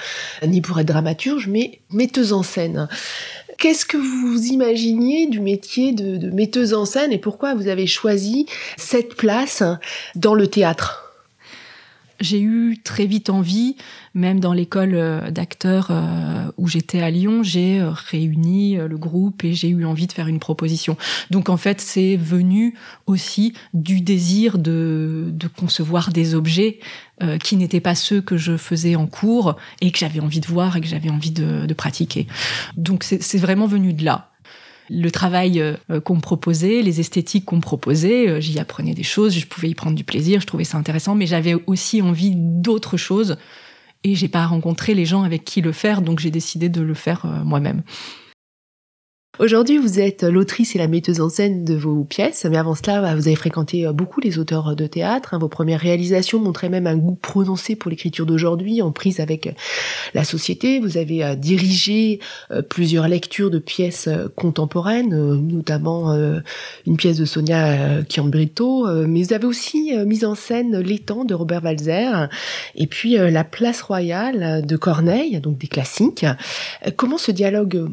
ni 0.47 0.61
pour 0.61 0.79
être 0.79 0.87
dramaturge, 0.87 1.47
mais 1.49 1.81
metteuse 1.91 2.31
en 2.31 2.43
scène. 2.43 2.87
Qu'est-ce 3.61 3.85
que 3.85 3.97
vous 3.97 4.45
imaginiez 4.45 5.27
du 5.27 5.39
métier 5.39 5.91
de, 5.91 6.31
metteuse 6.31 6.73
en 6.73 6.83
scène 6.83 7.11
et 7.11 7.19
pourquoi 7.19 7.53
vous 7.53 7.67
avez 7.67 7.85
choisi 7.85 8.47
cette 8.75 9.13
place 9.13 9.61
dans 10.15 10.33
le 10.33 10.47
théâtre? 10.47 11.10
J'ai 12.21 12.39
eu 12.39 12.77
très 12.83 13.05
vite 13.05 13.29
envie, 13.29 13.75
même 14.13 14.39
dans 14.39 14.53
l'école 14.53 14.93
euh, 14.93 15.31
d'acteurs 15.31 15.87
euh, 15.89 16.51
où 16.57 16.67
j'étais 16.67 17.01
à 17.01 17.09
Lyon, 17.09 17.43
j'ai 17.43 17.79
euh, 17.79 17.89
réuni 17.91 18.75
le 18.75 18.97
groupe 18.97 19.43
et 19.43 19.53
j'ai 19.53 19.69
eu 19.69 19.85
envie 19.85 20.07
de 20.07 20.13
faire 20.13 20.27
une 20.27 20.39
proposition. 20.39 20.97
Donc 21.29 21.49
en 21.49 21.57
fait, 21.57 21.81
c'est 21.81 22.15
venu 22.15 22.75
aussi 23.07 23.53
du 23.73 24.01
désir 24.01 24.57
de, 24.57 25.29
de 25.31 25.47
concevoir 25.47 26.11
des 26.11 26.35
objets 26.35 26.79
qui 27.43 27.55
n'étaient 27.55 27.81
pas 27.81 27.93
ceux 27.93 28.19
que 28.19 28.35
je 28.35 28.57
faisais 28.57 28.95
en 28.95 29.05
cours 29.05 29.55
et 29.79 29.91
que 29.91 29.99
j'avais 29.99 30.19
envie 30.19 30.39
de 30.39 30.47
voir 30.47 30.75
et 30.75 30.81
que 30.81 30.87
j'avais 30.87 31.11
envie 31.11 31.29
de, 31.29 31.67
de 31.67 31.73
pratiquer. 31.75 32.25
Donc 32.77 33.03
c'est 33.03 33.37
vraiment 33.37 33.67
venu 33.67 33.93
de 33.93 34.03
là 34.03 34.30
le 34.91 35.09
travail 35.09 35.61
euh, 35.61 36.01
qu'on 36.01 36.15
me 36.15 36.21
proposait, 36.21 36.81
les 36.81 36.99
esthétiques 36.99 37.45
qu'on 37.45 37.55
me 37.57 37.61
proposait, 37.61 38.27
euh, 38.27 38.39
j'y 38.41 38.59
apprenais 38.59 38.93
des 38.93 39.03
choses, 39.03 39.33
je 39.37 39.47
pouvais 39.47 39.69
y 39.69 39.75
prendre 39.75 39.95
du 39.95 40.03
plaisir, 40.03 40.41
je 40.41 40.47
trouvais 40.47 40.65
ça 40.65 40.77
intéressant, 40.77 41.15
mais 41.15 41.25
j'avais 41.25 41.55
aussi 41.65 42.01
envie 42.01 42.33
d'autres 42.35 42.97
choses 42.97 43.37
et 44.03 44.15
j'ai 44.15 44.27
pas 44.27 44.45
rencontré 44.45 44.93
les 44.93 45.05
gens 45.05 45.23
avec 45.23 45.45
qui 45.45 45.61
le 45.61 45.71
faire, 45.71 46.01
donc 46.01 46.19
j'ai 46.19 46.31
décidé 46.31 46.67
de 46.67 46.81
le 46.81 46.93
faire 46.93 47.25
euh, 47.25 47.43
moi-même. 47.45 47.83
Aujourd'hui, 49.39 49.77
vous 49.77 50.01
êtes 50.01 50.23
l'autrice 50.23 50.75
et 50.75 50.77
la 50.77 50.89
metteuse 50.89 51.21
en 51.21 51.29
scène 51.29 51.63
de 51.63 51.73
vos 51.73 52.03
pièces, 52.03 52.45
mais 52.49 52.57
avant 52.57 52.75
cela, 52.75 53.01
bah, 53.01 53.15
vous 53.15 53.27
avez 53.27 53.37
fréquenté 53.37 53.87
euh, 53.87 53.93
beaucoup 53.93 54.19
les 54.19 54.37
auteurs 54.37 54.75
de 54.75 54.85
théâtre. 54.87 55.33
Hein. 55.33 55.39
Vos 55.39 55.47
premières 55.47 55.79
réalisations 55.79 56.37
montraient 56.37 56.67
même 56.67 56.85
un 56.85 56.97
goût 56.97 57.17
prononcé 57.19 57.77
pour 57.77 57.89
l'écriture 57.89 58.25
d'aujourd'hui, 58.25 58.81
en 58.81 58.91
prise 58.91 59.21
avec 59.21 59.47
euh, 59.47 59.51
la 60.13 60.25
société. 60.25 60.81
Vous 60.81 60.97
avez 60.97 61.23
euh, 61.23 61.35
dirigé 61.35 62.19
plusieurs 62.69 63.07
lectures 63.07 63.49
de 63.49 63.57
pièces 63.57 64.09
contemporaines, 64.35 65.15
notamment 65.39 66.13
une 66.85 66.97
pièce 66.97 67.17
de 67.17 67.25
Sonia 67.25 68.03
Chiambrito, 68.09 68.87
mais 69.07 69.23
vous 69.23 69.33
avez 69.33 69.45
aussi 69.45 69.93
mis 70.05 70.25
en 70.25 70.35
scène 70.35 70.77
L'étang 70.79 71.23
de 71.23 71.33
Robert 71.33 71.63
Walzer, 71.63 72.27
et 72.75 72.87
puis 72.87 73.13
La 73.13 73.43
place 73.43 73.81
royale 73.81 74.65
de 74.65 74.75
Corneille, 74.75 75.39
donc 75.39 75.57
des 75.57 75.67
classiques. 75.67 76.25
Comment 76.97 77.17
ce 77.17 77.31
dialogue 77.31 77.89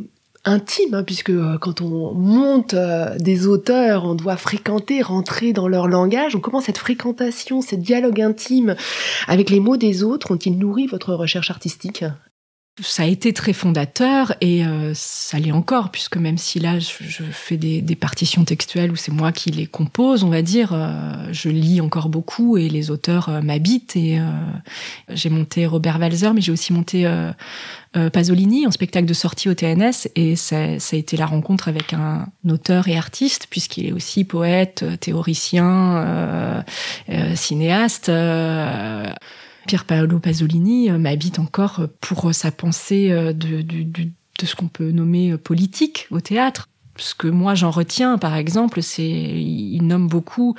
intime, 0.49 0.95
hein, 0.95 1.05
puisque 1.05 1.31
euh, 1.31 1.59
quand 1.59 1.81
on 1.81 2.15
monte 2.15 2.75
euh, 2.75 3.17
des 3.19 3.47
auteurs, 3.47 4.05
on 4.05 4.15
doit 4.15 4.37
fréquenter, 4.37 5.03
rentrer 5.03 5.53
dans 5.53 5.69
leur 5.69 5.87
langage. 5.87 6.33
Donc 6.33 6.43
comment 6.43 6.61
cette 6.61 6.79
fréquentation, 6.79 7.61
ce 7.63 7.77
dialogue 7.77 8.21
intime 8.21 8.75
avec 9.27 9.51
les 9.51 9.61
mots 9.61 9.77
des 9.77 10.03
autres 10.03 10.31
ont-ils 10.33 10.59
nourri 10.59 10.87
votre 10.87 11.15
recherche 11.15 11.51
artistique? 11.51 12.05
Ça 12.83 13.03
a 13.03 13.07
été 13.07 13.33
très 13.33 13.53
fondateur 13.53 14.35
et 14.41 14.65
euh, 14.65 14.93
ça 14.95 15.39
l'est 15.39 15.53
encore, 15.53 15.91
puisque 15.91 16.17
même 16.17 16.39
si 16.39 16.61
là 16.61 16.79
je, 16.79 17.25
fais 17.31 17.57
des, 17.57 17.83
partitions 17.97 18.45
textuelles 18.45 18.93
où 18.93 18.97
c'est 18.97 19.13
moi 19.13 19.33
qui 19.33 19.51
les 19.51 19.67
compose, 19.67 20.23
on 20.23 20.29
va 20.29 20.43
dire, 20.43 20.71
euh, 20.73 21.13
je 21.33 21.49
lis 21.49 21.81
encore 21.81 22.09
beaucoup 22.09 22.57
et 22.57 22.69
les 22.69 22.91
auteurs 22.91 23.29
euh, 23.29 23.41
m'habitent. 23.41 23.97
Et 23.97 24.21
j'ai 25.09 25.31
monté 25.31 25.67
Robert 25.67 25.99
Walzer, 25.99 26.33
mais 26.35 26.41
j'ai 26.41 26.53
aussi 26.53 26.73
monté 26.73 27.09
Pasolini 28.13 28.67
en 28.67 28.71
spectacle 28.71 29.07
de 29.07 29.15
sortie 29.15 29.49
au 29.49 29.55
TNS 29.55 30.09
et 30.15 30.37
ça, 30.37 30.79
ça, 30.79 30.97
a 30.97 30.99
été 30.99 31.17
la 31.17 31.27
rencontre 31.27 31.69
avec 31.69 31.93
un 31.93 32.27
auteur 32.49 32.89
et 32.89 32.97
artiste, 32.97 33.47
puisqu'il 33.51 33.87
est 33.87 33.93
aussi 33.93 34.25
poète, 34.25 34.85
théoricien, 35.01 36.65
cinéaste. 37.35 38.11
Pierre 39.69 39.85
Paolo 39.85 40.19
Pasolini 40.19 40.91
euh, 40.91 40.97
m'habite 40.97 41.39
encore 41.39 41.83
pour 42.01 42.35
sa 42.35 42.51
pensée 42.51 43.13
euh, 43.13 43.35
de 43.35 43.67
ce 44.43 44.57
qu'on 44.57 44.69
peut 44.69 44.93
nommer 44.93 45.37
politique 45.37 46.09
au 46.11 46.23
théâtre. 46.23 46.71
Ce 46.99 47.15
que 47.15 47.29
moi 47.29 47.55
j'en 47.55 47.71
retiens, 47.71 48.19
par 48.19 48.35
exemple, 48.35 48.83
c'est 48.83 49.05
il 49.05 49.81
nomme 49.83 50.09
beaucoup 50.09 50.55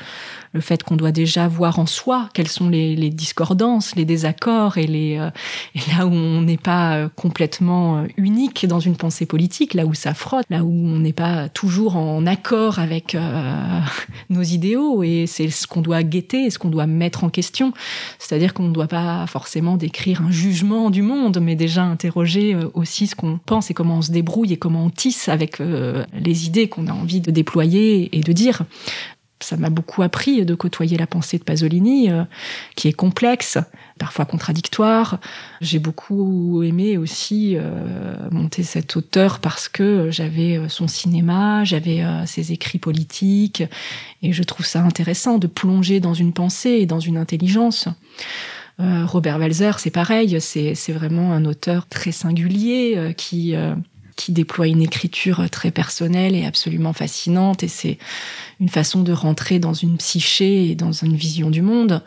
le 0.53 0.61
fait 0.61 0.83
qu'on 0.83 0.95
doit 0.95 1.11
déjà 1.11 1.47
voir 1.47 1.79
en 1.79 1.85
soi 1.85 2.29
quelles 2.33 2.47
sont 2.47 2.69
les, 2.69 3.09
discordances, 3.09 3.95
les 3.95 4.05
désaccords 4.05 4.77
et, 4.77 4.87
les, 4.87 5.17
euh, 5.17 5.29
et 5.75 5.79
là 5.95 6.05
où 6.05 6.11
on 6.11 6.41
n'est 6.41 6.57
pas 6.57 6.95
euh, 6.95 7.09
complètement 7.15 7.99
euh, 7.99 8.07
unique 8.17 8.65
dans 8.65 8.79
une 8.79 8.95
pensée 8.95 9.25
politique, 9.25 9.73
là 9.73 9.85
où 9.85 9.93
ça 9.93 10.13
frotte, 10.13 10.45
là 10.49 10.63
où 10.63 10.71
on 10.71 10.99
n'est 10.99 11.13
pas 11.13 11.49
toujours 11.49 11.97
en 11.97 12.25
accord 12.25 12.79
avec 12.79 13.15
nos 14.29 14.41
idéaux 14.41 15.03
et 15.03 15.25
c'est 15.27 15.49
ce 15.49 15.67
qu'on 15.67 15.81
doit 15.81 16.03
guetter, 16.03 16.49
ce 16.49 16.57
qu'on 16.57 16.69
doit 16.69 16.87
mettre 16.87 17.23
en 17.23 17.29
question. 17.29 17.73
C'est-à-dire 18.17 18.53
qu'on 18.53 18.63
ne 18.63 18.73
doit 18.73 18.87
pas 18.87 19.27
forcément 19.27 19.77
décrire 19.77 20.21
un 20.21 20.31
jugement 20.31 20.89
du 20.89 21.01
monde, 21.01 21.39
mais 21.41 21.55
déjà 21.55 21.83
interroger 21.83 22.55
aussi 22.73 23.07
ce 23.07 23.15
qu'on 23.15 23.39
pense 23.45 23.69
et 23.69 23.73
comment 23.73 23.97
on 23.97 24.01
se 24.01 24.11
débrouille 24.11 24.53
et 24.53 24.57
comment 24.57 24.85
on 24.85 24.89
tisse 24.89 25.29
avec 25.29 25.59
les 25.59 26.28
idées 26.33 26.69
qu'on 26.69 26.87
a 26.87 26.93
envie 26.93 27.21
de 27.21 27.31
déployer 27.31 28.17
et 28.17 28.21
de 28.21 28.31
dire 28.31 28.63
ça 29.41 29.57
m'a 29.57 29.69
beaucoup 29.69 30.03
appris 30.03 30.45
de 30.45 30.55
côtoyer 30.55 30.97
la 30.97 31.07
pensée 31.07 31.37
de 31.37 31.43
Pasolini, 31.43 32.11
euh, 32.11 32.23
qui 32.75 32.87
est 32.87 32.93
complexe, 32.93 33.57
parfois 33.97 34.25
contradictoire. 34.25 35.19
J'ai 35.61 35.79
beaucoup 35.79 36.61
aimé 36.63 36.97
aussi 36.97 37.55
euh, 37.55 38.15
monter 38.31 38.63
cet 38.63 38.95
auteur 38.95 39.39
parce 39.39 39.69
que 39.69 40.09
j'avais 40.11 40.57
euh, 40.57 40.69
son 40.69 40.87
cinéma, 40.87 41.63
j'avais 41.63 42.03
ses 42.25 42.51
écrits 42.51 42.79
politiques, 42.79 43.63
et 44.21 44.33
je 44.33 44.43
trouve 44.43 44.65
ça 44.65 44.81
intéressant 44.81 45.37
de 45.37 45.47
plonger 45.47 45.99
dans 45.99 46.13
une 46.13 46.33
pensée 46.33 46.69
et 46.69 46.85
dans 46.85 46.99
une 46.99 47.17
intelligence. 47.17 47.87
Robert 48.81 49.39
Walzer, 49.39 49.77
c'est 49.77 49.89
pareil, 49.89 50.39
c'est 50.39 50.93
vraiment 50.93 51.33
un 51.33 51.43
auteur 51.43 51.85
très 51.85 52.13
singulier 52.13 53.13
qui 53.17 53.53
qui 54.19 54.33
déploie 54.33 54.67
une 54.67 54.81
écriture 54.81 55.49
très 55.49 55.71
personnelle 55.71 56.35
et 56.35 56.45
absolument 56.45 56.91
fascinante. 56.91 57.63
Et 57.63 57.69
c'est 57.69 57.97
une 58.59 58.67
façon 58.67 59.01
de 59.01 59.13
rentrer 59.13 59.59
dans 59.59 59.73
une 59.73 59.95
psyché 59.95 60.69
et 60.69 60.75
dans 60.75 60.91
une 60.91 61.15
vision 61.15 61.49
du 61.49 61.61
monde. 61.61 62.03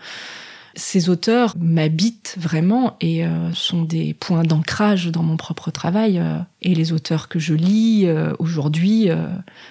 Ces 0.75 1.11
auteurs 1.11 1.55
m'habitent 1.59 2.37
vraiment 2.39 2.97
et 3.01 3.27
euh, 3.27 3.53
sont 3.53 3.83
des 3.83 4.15
points 4.15 4.43
d'ancrage 4.43 5.09
dans 5.09 5.23
mon 5.23 5.37
propre 5.37 5.71
travail. 5.71 6.19
Euh, 6.19 6.39
et 6.63 6.75
les 6.75 6.93
auteurs 6.93 7.29
que 7.29 7.39
je 7.39 7.53
lis 7.53 8.07
euh, 8.07 8.33
aujourd'hui, 8.39 9.09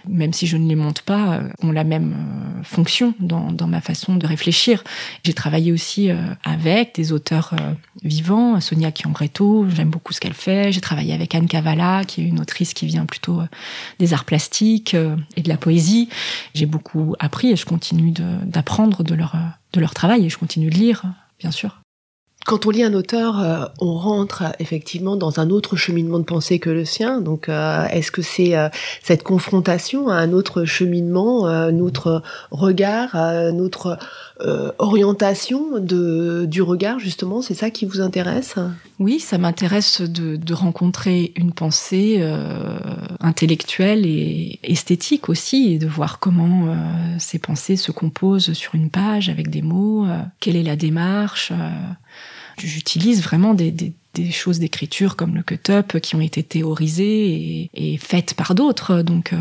même 0.10 0.34
si 0.34 0.46
je 0.46 0.58
ne 0.58 0.67
les 0.67 0.75
monte 0.75 1.01
pas, 1.01 1.41
ont 1.63 1.72
la 1.72 1.86
même 1.86 2.13
fonction 2.63 3.13
dans, 3.20 3.51
dans, 3.51 3.67
ma 3.67 3.79
façon 3.79 4.15
de 4.15 4.27
réfléchir. 4.27 4.84
J'ai 5.24 5.34
travaillé 5.34 5.72
aussi 5.72 6.10
avec 6.43 6.96
des 6.96 7.13
auteurs 7.13 7.55
vivants, 8.03 8.60
Sonia 8.60 8.91
Chiambretto, 8.93 9.67
j'aime 9.70 9.89
beaucoup 9.89 10.12
ce 10.12 10.20
qu'elle 10.20 10.34
fait. 10.34 10.74
J'ai 10.74 10.81
travaillé 10.81 11.13
avec 11.13 11.34
Anne 11.34 11.48
Cavala, 11.48 12.03
qui 12.03 12.22
est 12.22 12.25
une 12.25 12.41
autrice 12.41 12.74
qui 12.74 12.86
vient 12.88 13.05
plutôt 13.05 13.41
des 14.00 14.13
arts 14.13 14.25
plastiques 14.25 14.93
et 15.38 15.41
de 15.41 15.50
la 15.50 15.58
poésie. 15.58 16.10
J'ai 16.53 16.65
beaucoup 16.65 17.15
appris 17.20 17.51
et 17.51 17.55
je 17.55 17.65
continue 17.65 18.12
d'apprendre 18.12 19.01
de, 19.03 19.12
de 19.12 19.15
leur 19.15 19.38
de 19.74 19.80
leur 19.80 19.94
travail 19.94 20.25
et 20.25 20.30
je 20.30 20.38
continue 20.38 20.70
de 20.70 20.75
lire, 20.75 21.04
bien 21.40 21.51
sûr. 21.51 21.81
Quand 22.45 22.65
on 22.65 22.71
lit 22.71 22.83
un 22.83 22.95
auteur, 22.95 23.39
euh, 23.39 23.65
on 23.79 23.93
rentre 23.93 24.43
effectivement 24.57 25.15
dans 25.15 25.39
un 25.39 25.51
autre 25.51 25.75
cheminement 25.75 26.17
de 26.17 26.24
pensée 26.24 26.57
que 26.57 26.71
le 26.71 26.86
sien. 26.86 27.21
Donc, 27.21 27.50
euh, 27.50 27.86
est-ce 27.89 28.12
que 28.12 28.24
c'est 28.24 28.57
euh, 28.57 28.67
cette 29.03 29.21
confrontation 29.21 30.10
à 30.10 30.15
un 30.15 30.31
autre 30.33 30.65
cheminement, 30.65 31.45
un 31.45 31.79
autre 31.79 32.24
regard, 32.50 33.15
une 33.15 33.62
autre 33.62 33.98
orientation 34.79 35.77
du 35.77 36.62
regard, 36.63 36.98
justement 36.98 37.43
C'est 37.43 37.53
ça 37.53 37.69
qui 37.69 37.86
vous 37.86 38.01
intéresse? 38.01 38.55
Oui, 38.98 39.19
ça 39.19 39.38
m'intéresse 39.38 40.01
de, 40.01 40.53
rencontrer 40.53 41.31
une 41.36 41.51
pensée 41.51 42.27
intellectuelle 43.19 44.05
et 44.05 44.60
esthétique 44.63 45.29
aussi, 45.29 45.74
et 45.74 45.77
de 45.77 45.88
voir 45.88 46.19
comment 46.19 46.75
ces 47.19 47.38
pensées 47.38 47.75
se 47.75 47.91
composent 47.91 48.53
sur 48.53 48.74
une 48.74 48.89
page 48.89 49.29
avec 49.29 49.50
des 49.50 49.62
mots, 49.62 50.07
quelle 50.39 50.55
est 50.55 50.63
la 50.63 50.75
démarche 50.75 51.53
j'utilise 52.68 53.22
vraiment 53.22 53.53
des, 53.53 53.94
choses 54.32 54.60
d'écriture 54.60 55.15
comme 55.15 55.36
le 55.36 55.44
cut-up 55.44 56.00
qui 56.00 56.15
ont 56.15 56.22
été 56.22 56.44
théorisées 56.44 57.70
et, 57.74 57.98
faites 57.98 58.34
par 58.34 58.56
d'autres. 58.56 59.01
Donc, 59.01 59.34
euh, 59.34 59.38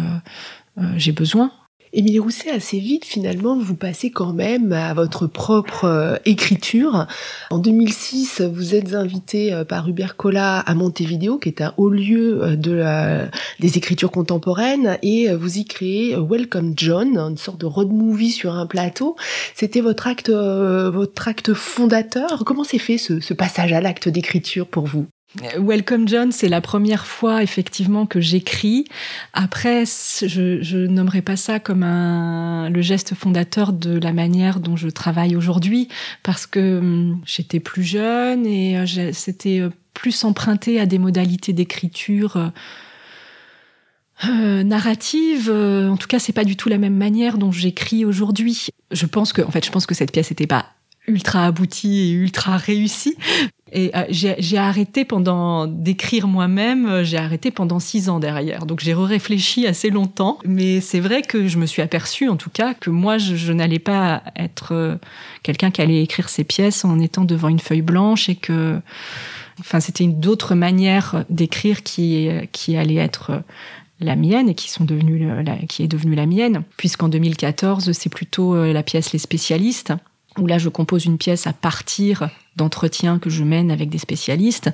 euh, 0.78 0.92
j'ai 0.96 1.12
besoin 1.12 1.52
Émilie 1.92 2.20
Rousset, 2.20 2.50
assez 2.50 2.78
vite, 2.78 3.04
finalement, 3.04 3.58
vous 3.58 3.74
passez 3.74 4.12
quand 4.12 4.32
même 4.32 4.72
à 4.72 4.94
votre 4.94 5.26
propre 5.26 5.86
euh, 5.86 6.16
écriture. 6.24 7.08
En 7.50 7.58
2006, 7.58 8.42
vous 8.42 8.76
êtes 8.76 8.94
invité 8.94 9.52
euh, 9.52 9.64
par 9.64 9.88
Hubert 9.88 10.16
Collat 10.16 10.60
à 10.60 10.74
Montevideo, 10.74 11.38
qui 11.38 11.48
est 11.48 11.60
un 11.60 11.74
haut 11.78 11.90
lieu 11.90 12.44
euh, 12.44 12.54
de 12.54 12.80
des 13.58 13.76
écritures 13.76 14.12
contemporaines, 14.12 14.98
et 15.02 15.34
vous 15.34 15.58
y 15.58 15.64
créez 15.64 16.16
Welcome 16.16 16.74
John, 16.76 17.18
une 17.18 17.36
sorte 17.36 17.60
de 17.60 17.66
road 17.66 17.90
movie 17.90 18.30
sur 18.30 18.54
un 18.54 18.66
plateau. 18.66 19.16
C'était 19.56 19.80
votre 19.80 20.06
acte, 20.06 20.30
votre 20.30 21.26
acte 21.26 21.54
fondateur. 21.54 22.44
Comment 22.46 22.64
s'est 22.64 22.78
fait 22.78 22.98
ce, 22.98 23.18
ce 23.18 23.34
passage 23.34 23.72
à 23.72 23.80
l'acte 23.80 24.08
d'écriture 24.08 24.68
pour 24.68 24.86
vous? 24.86 25.06
Welcome 25.36 26.08
John, 26.08 26.32
c'est 26.32 26.48
la 26.48 26.60
première 26.60 27.06
fois 27.06 27.44
effectivement 27.44 28.04
que 28.04 28.20
j'écris. 28.20 28.84
Après, 29.32 29.84
je, 29.86 30.60
je 30.60 30.78
nommerai 30.78 31.22
pas 31.22 31.36
ça 31.36 31.60
comme 31.60 31.84
un, 31.84 32.68
le 32.68 32.82
geste 32.82 33.14
fondateur 33.14 33.72
de 33.72 33.96
la 33.96 34.12
manière 34.12 34.58
dont 34.58 34.74
je 34.74 34.88
travaille 34.88 35.36
aujourd'hui, 35.36 35.86
parce 36.24 36.48
que 36.48 36.78
hum, 36.78 37.20
j'étais 37.26 37.60
plus 37.60 37.84
jeune 37.84 38.44
et 38.44 38.76
euh, 38.76 39.12
c'était 39.12 39.60
euh, 39.60 39.70
plus 39.94 40.24
emprunté 40.24 40.80
à 40.80 40.86
des 40.86 40.98
modalités 40.98 41.52
d'écriture. 41.52 42.36
Euh, 42.36 42.48
euh 44.28 44.62
narrative, 44.64 45.48
en 45.50 45.96
tout 45.96 46.08
cas, 46.08 46.18
c'est 46.18 46.32
pas 46.32 46.44
du 46.44 46.56
tout 46.56 46.68
la 46.68 46.76
même 46.76 46.96
manière 46.96 47.38
dont 47.38 47.52
j'écris 47.52 48.04
aujourd'hui. 48.04 48.70
Je 48.90 49.06
pense 49.06 49.32
que, 49.32 49.42
en 49.42 49.50
fait, 49.52 49.64
je 49.64 49.70
pense 49.70 49.86
que 49.86 49.94
cette 49.94 50.10
pièce 50.10 50.30
n'était 50.30 50.48
pas 50.48 50.66
ultra 51.06 51.46
aboutie 51.46 51.98
et 51.98 52.10
ultra 52.10 52.56
réussie, 52.56 53.16
et 53.72 53.90
euh, 53.94 54.04
j'ai 54.10 54.58
arrêté 54.58 55.04
pendant 55.04 55.66
d'écrire 55.66 56.26
moi-même, 56.26 56.86
euh, 56.86 57.04
j'ai 57.04 57.18
arrêté 57.18 57.50
pendant 57.50 57.78
six 57.78 58.08
ans 58.08 58.18
derrière. 58.18 58.66
Donc 58.66 58.80
j'ai 58.80 58.94
réfléchi 58.94 59.66
assez 59.66 59.90
longtemps. 59.90 60.38
Mais 60.44 60.80
c'est 60.80 61.00
vrai 61.00 61.22
que 61.22 61.46
je 61.46 61.58
me 61.58 61.66
suis 61.66 61.82
aperçue, 61.82 62.28
en 62.28 62.36
tout 62.36 62.50
cas, 62.50 62.74
que 62.74 62.90
moi, 62.90 63.18
je, 63.18 63.52
n'allais 63.52 63.78
pas 63.78 64.22
être 64.36 64.72
euh, 64.72 64.96
quelqu'un 65.42 65.70
qui 65.70 65.82
allait 65.82 66.02
écrire 66.02 66.28
ses 66.28 66.44
pièces 66.44 66.84
en 66.84 66.98
étant 66.98 67.24
devant 67.24 67.48
une 67.48 67.58
feuille 67.58 67.82
blanche 67.82 68.28
et 68.28 68.36
que, 68.36 68.80
enfin, 69.60 69.80
c'était 69.80 70.04
une 70.04 70.18
d'autres 70.18 70.54
manière 70.54 71.24
d'écrire 71.30 71.82
qui, 71.82 72.28
qui 72.52 72.76
allait 72.76 72.96
être 72.96 73.42
la 74.00 74.16
mienne 74.16 74.48
et 74.48 74.54
qui 74.54 74.70
sont 74.70 74.84
devenues 74.84 75.30
la, 75.44 75.56
qui 75.56 75.82
est 75.82 75.88
devenue 75.88 76.14
la 76.14 76.26
mienne 76.26 76.62
puisqu'en 76.78 77.10
2014 77.10 77.92
c'est 77.92 78.08
plutôt 78.08 78.56
la 78.64 78.82
pièce 78.82 79.12
les 79.12 79.18
spécialistes 79.18 79.92
où 80.40 80.46
là 80.46 80.58
je 80.58 80.68
compose 80.68 81.04
une 81.04 81.18
pièce 81.18 81.46
à 81.46 81.52
partir 81.52 82.30
d'entretiens 82.56 83.18
que 83.18 83.30
je 83.30 83.44
mène 83.44 83.70
avec 83.70 83.88
des 83.90 83.98
spécialistes, 83.98 84.70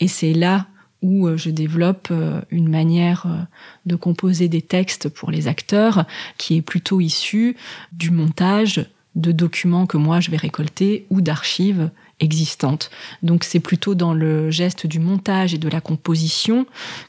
et 0.00 0.08
c'est 0.08 0.34
là 0.34 0.66
où 1.04 1.28
euh, 1.28 1.36
je 1.36 1.50
développe 1.50 2.08
euh, 2.10 2.40
une 2.50 2.68
manière 2.68 3.26
euh, 3.26 3.36
de 3.84 3.94
composer 3.94 4.48
des 4.48 4.62
textes 4.62 5.08
pour 5.10 5.30
les 5.30 5.48
acteurs 5.48 6.06
qui 6.38 6.56
est 6.56 6.62
plutôt 6.62 7.00
issue 7.00 7.56
du 7.92 8.10
montage 8.10 8.86
de 9.14 9.30
documents 9.30 9.86
que 9.86 9.98
moi 9.98 10.20
je 10.20 10.30
vais 10.30 10.38
récolter 10.38 11.06
ou 11.10 11.20
d'archives 11.20 11.90
existantes. 12.20 12.90
Donc 13.22 13.44
c'est 13.44 13.60
plutôt 13.60 13.94
dans 13.94 14.14
le 14.14 14.50
geste 14.50 14.86
du 14.86 14.98
montage 14.98 15.54
et 15.54 15.58
de 15.58 15.68
la 15.68 15.80
composition 15.80 16.66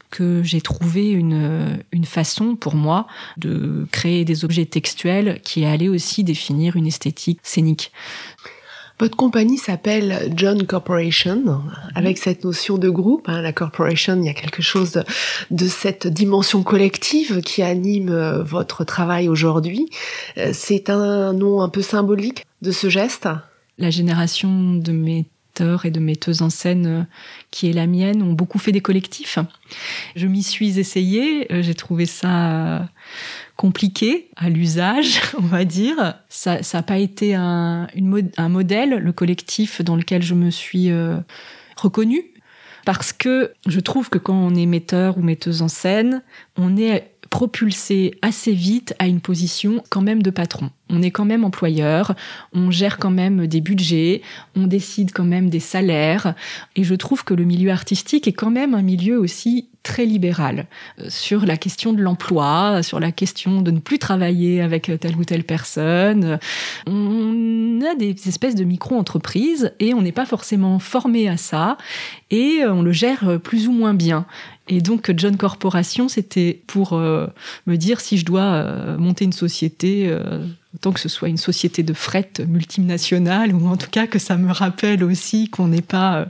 que 0.09 0.41
j'ai 0.43 0.61
trouvé 0.61 1.11
une, 1.11 1.79
une 1.91 2.05
façon 2.05 2.55
pour 2.55 2.75
moi 2.75 3.07
de 3.37 3.87
créer 3.91 4.25
des 4.25 4.45
objets 4.45 4.65
textuels 4.65 5.39
qui 5.41 5.65
allaient 5.65 5.89
aussi 5.89 6.23
définir 6.23 6.75
une 6.75 6.87
esthétique 6.87 7.39
scénique. 7.43 7.91
Votre 8.97 9.17
compagnie 9.17 9.57
s'appelle 9.57 10.31
John 10.37 10.65
Corporation, 10.65 11.61
avec 11.95 12.17
cette 12.17 12.45
notion 12.45 12.77
de 12.77 12.89
groupe. 12.89 13.27
Hein, 13.27 13.41
la 13.41 13.51
corporation, 13.51 14.15
il 14.15 14.25
y 14.25 14.29
a 14.29 14.33
quelque 14.33 14.61
chose 14.61 15.03
de, 15.51 15.67
cette 15.67 16.07
dimension 16.07 16.63
collective 16.63 17.41
qui 17.41 17.61
anime 17.61 18.09
euh, 18.09 18.41
votre 18.41 18.85
travail 18.85 19.27
aujourd'hui. 19.27 19.89
Euh, 20.37 20.51
c'est 20.53 20.89
un 20.89 21.33
nom 21.33 21.61
un 21.61 21.67
peu 21.67 21.81
symbolique 21.81 22.45
de 22.61 22.71
ce 22.71 22.87
geste? 22.87 23.27
La 23.77 23.89
génération 23.89 24.73
de 24.73 24.91
mes 24.91 25.25
et 25.83 25.91
de 25.91 25.99
metteuses 25.99 26.41
en 26.41 26.49
scène 26.49 26.85
euh, 26.85 27.03
qui 27.49 27.69
est 27.69 27.73
la 27.73 27.87
mienne 27.87 28.21
ont 28.21 28.33
beaucoup 28.33 28.59
fait 28.59 28.73
des 28.73 28.81
collectifs. 28.81 29.39
Je 30.15 30.27
m'y 30.27 30.43
suis 30.43 30.79
essayée, 30.79 31.47
j'ai 31.49 31.75
trouvé 31.75 32.05
ça 32.05 32.89
compliqué 33.55 34.27
à 34.35 34.49
l'usage, 34.49 35.21
on 35.37 35.43
va 35.45 35.63
dire. 35.63 36.15
Ça 36.27 36.59
n'a 36.73 36.83
pas 36.83 36.97
été 36.97 37.35
un 37.35 37.87
modèle, 38.37 38.97
le 38.97 39.11
collectif 39.13 39.81
dans 39.81 39.95
lequel 39.95 40.23
je 40.23 40.33
me 40.33 40.51
suis 40.51 40.91
reconnue 41.77 42.33
parce 42.85 43.11
que 43.11 43.51
je 43.65 43.79
trouve 43.79 44.09
que 44.09 44.19
quand 44.19 44.35
on 44.35 44.53
est 44.53 44.67
metteur 44.67 45.17
ou 45.17 45.21
metteuse 45.21 45.63
en 45.63 45.67
scène, 45.67 46.21
on 46.55 46.77
est 46.77 47.14
propulsé 47.35 48.17
assez 48.21 48.53
vite 48.53 48.95
à 48.97 49.07
une 49.07 49.19
position 49.19 49.83
quand 49.89 49.99
même 49.99 50.23
de 50.23 50.29
patron. 50.29 50.69
On 50.89 51.01
est 51.01 51.11
quand 51.11 51.25
même 51.25 51.43
employeur, 51.43 52.15
on 52.53 52.71
gère 52.71 52.97
quand 52.97 53.09
même 53.09 53.45
des 53.45 53.59
budgets, 53.59 54.21
on 54.55 54.67
décide 54.67 55.11
quand 55.11 55.25
même 55.25 55.49
des 55.49 55.59
salaires, 55.59 56.33
et 56.77 56.85
je 56.85 56.95
trouve 56.95 57.25
que 57.25 57.33
le 57.33 57.43
milieu 57.43 57.71
artistique 57.71 58.29
est 58.29 58.31
quand 58.31 58.51
même 58.51 58.73
un 58.73 58.81
milieu 58.81 59.19
aussi 59.19 59.67
très 59.83 60.05
libéral 60.05 60.65
euh, 60.99 61.07
sur 61.09 61.45
la 61.45 61.57
question 61.57 61.91
de 61.91 62.01
l'emploi, 62.01 62.81
sur 62.83 63.01
la 63.01 63.11
question 63.11 63.61
de 63.61 63.69
ne 63.69 63.79
plus 63.79 63.99
travailler 63.99 64.61
avec 64.61 64.89
telle 65.01 65.17
ou 65.17 65.25
telle 65.25 65.43
personne. 65.43 66.39
On 66.87 67.81
a 67.81 67.95
des 67.95 68.15
espèces 68.27 68.55
de 68.55 68.63
micro-entreprises 68.63 69.73
et 69.79 69.93
on 69.93 70.01
n'est 70.01 70.13
pas 70.13 70.25
forcément 70.25 70.79
formé 70.79 71.27
à 71.27 71.35
ça 71.35 71.77
et 72.31 72.61
on 72.65 72.81
le 72.81 72.93
gère 72.93 73.39
plus 73.43 73.67
ou 73.67 73.73
moins 73.73 73.93
bien. 73.93 74.25
Et 74.67 74.81
donc 74.81 75.11
John 75.15 75.37
Corporation, 75.37 76.09
c'était 76.09 76.61
pour 76.67 76.93
euh, 76.93 77.27
me 77.67 77.75
dire 77.77 78.01
si 78.01 78.17
je 78.17 78.25
dois 78.25 78.41
euh, 78.41 78.97
monter 78.97 79.25
une 79.25 79.33
société, 79.33 80.11
tant 80.81 80.91
que 80.91 80.99
ce 80.99 81.09
soit 81.09 81.29
une 81.29 81.37
société 81.37 81.83
de 81.83 81.93
fret 81.93 82.31
multinationale, 82.47 83.53
ou 83.53 83.67
en 83.67 83.77
tout 83.77 83.89
cas 83.89 84.07
que 84.07 84.19
ça 84.19 84.37
me 84.37 84.51
rappelle 84.51 85.03
aussi 85.03 85.49
qu'on 85.49 85.67
n'est 85.67 85.81
pas 85.81 86.27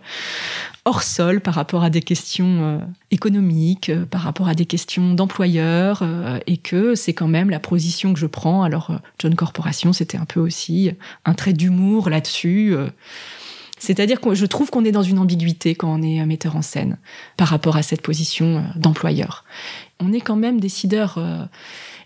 hors 0.85 1.01
sol 1.01 1.41
par 1.41 1.55
rapport 1.55 1.83
à 1.83 1.89
des 1.89 2.01
questions 2.01 2.61
euh, 2.61 2.77
économiques, 3.09 3.89
euh, 3.89 4.05
par 4.05 4.21
rapport 4.21 4.47
à 4.47 4.53
des 4.53 4.67
questions 4.67 5.15
d'employeurs, 5.15 5.99
euh, 6.03 6.37
et 6.45 6.57
que 6.57 6.93
c'est 6.93 7.13
quand 7.13 7.27
même 7.27 7.49
la 7.49 7.59
position 7.59 8.13
que 8.13 8.19
je 8.19 8.27
prends. 8.27 8.61
Alors, 8.61 8.91
John 9.17 9.33
Corporation, 9.33 9.93
c'était 9.93 10.17
un 10.17 10.25
peu 10.25 10.39
aussi 10.39 10.91
un 11.25 11.33
trait 11.33 11.53
d'humour 11.53 12.09
là-dessus. 12.09 12.75
C'est-à-dire 13.85 14.19
que 14.19 14.33
je 14.33 14.45
trouve 14.45 14.69
qu'on 14.69 14.83
est 14.83 14.91
dans 14.91 15.03
une 15.03 15.19
ambiguïté 15.19 15.75
quand 15.75 15.93
on 15.93 16.01
est 16.01 16.25
metteur 16.25 16.55
en 16.55 16.61
scène 16.61 16.97
par 17.37 17.47
rapport 17.47 17.77
à 17.77 17.83
cette 17.83 18.01
position 18.01 18.63
d'employeur. 18.75 19.45
On 19.99 20.11
est 20.11 20.21
quand 20.21 20.35
même 20.35 20.59
décideur 20.59 21.19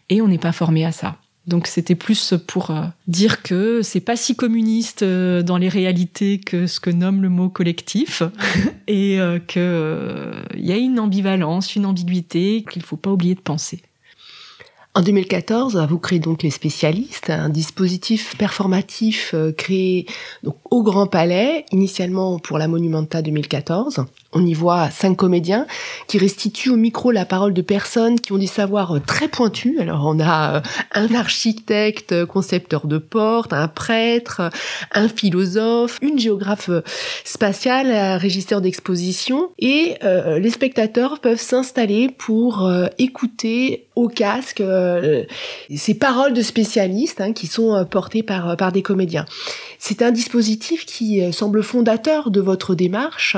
et 0.10 0.22
on 0.22 0.28
n'est 0.28 0.38
pas 0.38 0.52
formé 0.52 0.86
à 0.86 0.92
ça. 0.92 1.16
Donc 1.50 1.66
c'était 1.66 1.96
plus 1.96 2.36
pour 2.46 2.70
euh, 2.70 2.84
dire 3.08 3.42
que 3.42 3.82
c'est 3.82 4.02
pas 4.02 4.16
si 4.16 4.36
communiste 4.36 5.02
euh, 5.02 5.42
dans 5.42 5.58
les 5.58 5.68
réalités 5.68 6.40
que 6.40 6.68
ce 6.68 6.80
que 6.80 6.92
nomme 6.92 7.24
le 7.24 7.30
mot 7.30 7.50
collectif 7.50 8.22
et 8.88 9.20
euh, 9.20 9.40
qu'il 9.40 10.64
y 10.64 10.72
a 10.72 10.78
une 10.78 11.00
ambivalence, 11.00 11.76
une 11.76 11.88
ambiguïté 11.88 12.64
qu'il 12.72 12.84
faut 12.84 12.98
pas 12.98 13.12
oublier 13.12 13.34
de 13.34 13.40
penser. 13.40 13.82
En 14.96 15.02
2014, 15.02 15.86
vous 15.88 16.00
créez 16.00 16.20
donc 16.20 16.42
les 16.42 16.50
spécialistes, 16.50 17.30
un 17.30 17.50
dispositif 17.50 18.36
performatif 18.38 19.36
créé 19.56 20.08
donc, 20.44 20.58
au 20.70 20.84
Grand 20.84 21.08
Palais, 21.08 21.66
initialement 21.72 22.40
pour 22.40 22.58
la 22.58 22.68
Monumenta 22.68 23.22
2014. 23.22 24.06
On 24.32 24.46
y 24.46 24.54
voit 24.54 24.92
cinq 24.92 25.16
comédiens 25.16 25.66
qui 26.08 26.20
restituent 26.20 26.70
au 26.70 26.76
micro 26.76 27.10
la 27.12 27.26
parole 27.26 27.52
de 27.52 27.64
personnes 27.64 28.20
qui 28.20 28.32
ont 28.32 28.38
des 28.38 28.46
savoirs 28.46 28.98
euh, 28.98 29.00
très 29.00 29.28
pointus. 29.28 29.80
Alors 29.80 30.04
on 30.06 30.20
a 30.20 30.58
euh, 30.58 30.62
un 30.94 31.16
architecte, 31.16 32.12
euh, 32.12 32.28
concepteur 32.28 32.86
de 32.86 33.00
porte, 33.00 33.54
un 33.54 33.68
prêtre, 33.68 34.52
un 34.94 35.08
philosophe, 35.08 35.98
une 36.04 36.20
géographe 36.20 36.70
spatiale, 37.24 37.92
un 37.92 38.18
régisseur 38.18 38.62
d'exposition. 38.62 39.50
Et 39.58 39.96
les 40.02 40.50
spectateurs 40.50 41.20
peuvent 41.20 41.40
s'installer 41.40 42.10
pour 42.10 42.72
écouter 42.98 43.88
au 43.96 44.08
casque 44.08 44.62
ces 45.76 45.94
paroles 45.94 46.34
de 46.34 46.42
spécialistes 46.42 47.22
hein, 47.22 47.34
qui 47.34 47.48
sont 47.48 47.86
portées 47.90 48.24
par, 48.24 48.58
par 48.58 48.72
des 48.72 48.82
comédiens. 48.82 49.26
C'est 49.82 50.02
un 50.02 50.12
dispositif 50.12 50.86
qui 50.86 51.22
semble 51.32 51.64
fondateur 51.64 52.32
de 52.32 52.42
votre 52.42 52.76
démarche. 52.76 53.38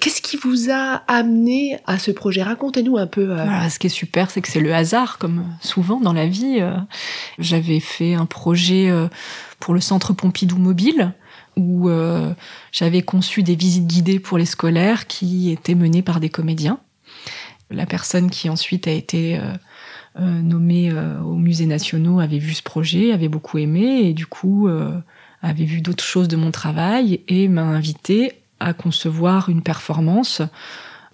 Qu'est-ce 0.00 0.20
qui 0.20 0.36
vous 0.36 0.70
a 0.72 1.04
amené 1.06 1.78
à 1.86 2.00
ce 2.00 2.10
projet? 2.10 2.42
Racontez-nous 2.42 2.98
un 2.98 3.06
peu. 3.06 3.30
Euh. 3.30 3.68
ce 3.68 3.78
qui 3.78 3.86
est 3.86 3.90
super, 3.90 4.28
c'est 4.28 4.40
que 4.40 4.48
c'est 4.48 4.60
le 4.60 4.74
hasard, 4.74 5.18
comme 5.18 5.44
souvent 5.60 6.00
dans 6.00 6.12
la 6.12 6.26
vie. 6.26 6.58
Euh. 6.60 6.74
J'avais 7.38 7.78
fait 7.78 8.14
un 8.14 8.26
projet 8.26 8.90
euh, 8.90 9.06
pour 9.60 9.72
le 9.72 9.80
Centre 9.80 10.12
Pompidou 10.12 10.58
Mobile 10.58 11.12
où 11.56 11.90
j'avais 12.70 13.02
conçu 13.02 13.42
des 13.42 13.56
visites 13.56 13.88
guidées 13.88 14.20
pour 14.20 14.38
les 14.38 14.46
scolaires 14.46 15.08
qui 15.08 15.50
étaient 15.50 15.74
menées 15.74 16.02
par 16.02 16.20
des 16.20 16.28
comédiens. 16.28 16.78
La 17.70 17.84
personne 17.84 18.30
qui 18.30 18.48
ensuite 18.48 18.86
a 18.86 18.92
été 18.92 19.40
nommée 20.16 20.92
au 20.92 21.34
musée 21.34 21.66
nationaux 21.66 22.20
avait 22.20 22.38
vu 22.38 22.52
ce 22.52 22.62
projet, 22.62 23.10
avait 23.10 23.26
beaucoup 23.26 23.58
aimé 23.58 24.02
et 24.04 24.14
du 24.14 24.24
coup 24.24 24.68
avait 25.42 25.64
vu 25.64 25.80
d'autres 25.80 26.04
choses 26.04 26.28
de 26.28 26.36
mon 26.36 26.50
travail 26.50 27.20
et 27.28 27.48
m'a 27.48 27.62
invité 27.62 28.32
à 28.60 28.72
concevoir 28.72 29.48
une 29.48 29.62
performance 29.62 30.42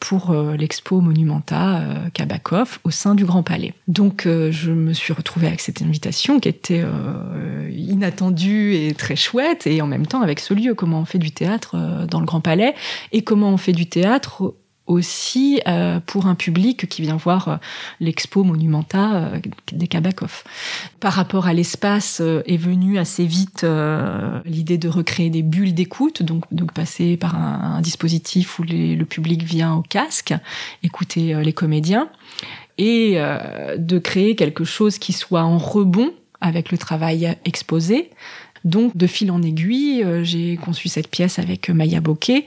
pour 0.00 0.32
euh, 0.32 0.54
l'expo 0.56 1.00
Monumenta 1.00 1.78
euh, 1.78 2.10
Kabakov 2.12 2.78
au 2.84 2.90
sein 2.90 3.14
du 3.14 3.24
Grand 3.24 3.42
Palais. 3.42 3.72
Donc 3.88 4.26
euh, 4.26 4.52
je 4.52 4.70
me 4.70 4.92
suis 4.92 5.14
retrouvée 5.14 5.46
avec 5.46 5.60
cette 5.60 5.80
invitation 5.80 6.40
qui 6.40 6.48
était 6.48 6.84
inattendue 7.70 8.74
et 8.74 8.94
très 8.94 9.16
chouette 9.16 9.66
et 9.66 9.80
en 9.80 9.86
même 9.86 10.06
temps 10.06 10.20
avec 10.20 10.40
ce 10.40 10.52
lieu, 10.52 10.74
comment 10.74 11.00
on 11.00 11.04
fait 11.04 11.18
du 11.18 11.30
théâtre 11.30 12.06
dans 12.10 12.20
le 12.20 12.26
Grand 12.26 12.40
Palais 12.40 12.74
et 13.12 13.22
comment 13.22 13.50
on 13.50 13.56
fait 13.56 13.72
du 13.72 13.86
théâtre 13.86 14.54
aussi 14.86 15.60
euh, 15.66 15.98
pour 16.04 16.26
un 16.26 16.34
public 16.34 16.88
qui 16.88 17.02
vient 17.02 17.16
voir 17.16 17.48
euh, 17.48 17.56
l'expo 18.00 18.44
Monumenta 18.44 19.14
euh, 19.14 19.38
des 19.72 19.86
Kabakov. 19.86 20.44
Par 21.00 21.14
rapport 21.14 21.46
à 21.46 21.54
l'espace, 21.54 22.20
est 22.20 22.56
venue 22.56 22.98
assez 22.98 23.24
vite 23.24 23.66
l'idée 24.44 24.78
de 24.78 24.88
recréer 24.88 25.30
des 25.30 25.42
bulles 25.42 25.74
d'écoute, 25.74 26.22
donc, 26.22 26.44
donc 26.50 26.72
passer 26.72 27.16
par 27.16 27.34
un, 27.36 27.80
dispositif 27.80 28.58
où 28.58 28.62
le 28.62 29.04
public 29.04 29.42
vient 29.42 29.74
au 29.74 29.82
casque, 29.82 30.34
écouter 30.82 31.34
les 31.42 31.52
comédiens, 31.52 32.08
et 32.78 33.18
de 33.76 33.98
créer 33.98 34.36
quelque 34.36 34.64
chose 34.64 34.98
qui 34.98 35.12
soit 35.12 35.42
en 35.42 35.58
rebond 35.58 36.12
avec 36.40 36.70
le 36.70 36.78
travail 36.78 37.36
exposé, 37.44 38.10
donc, 38.64 38.96
de 38.96 39.06
fil 39.06 39.30
en 39.30 39.42
aiguille, 39.42 40.02
euh, 40.02 40.24
j'ai 40.24 40.56
conçu 40.56 40.88
cette 40.88 41.08
pièce 41.08 41.38
avec 41.38 41.68
Maya 41.68 42.00
Bokeh. 42.00 42.46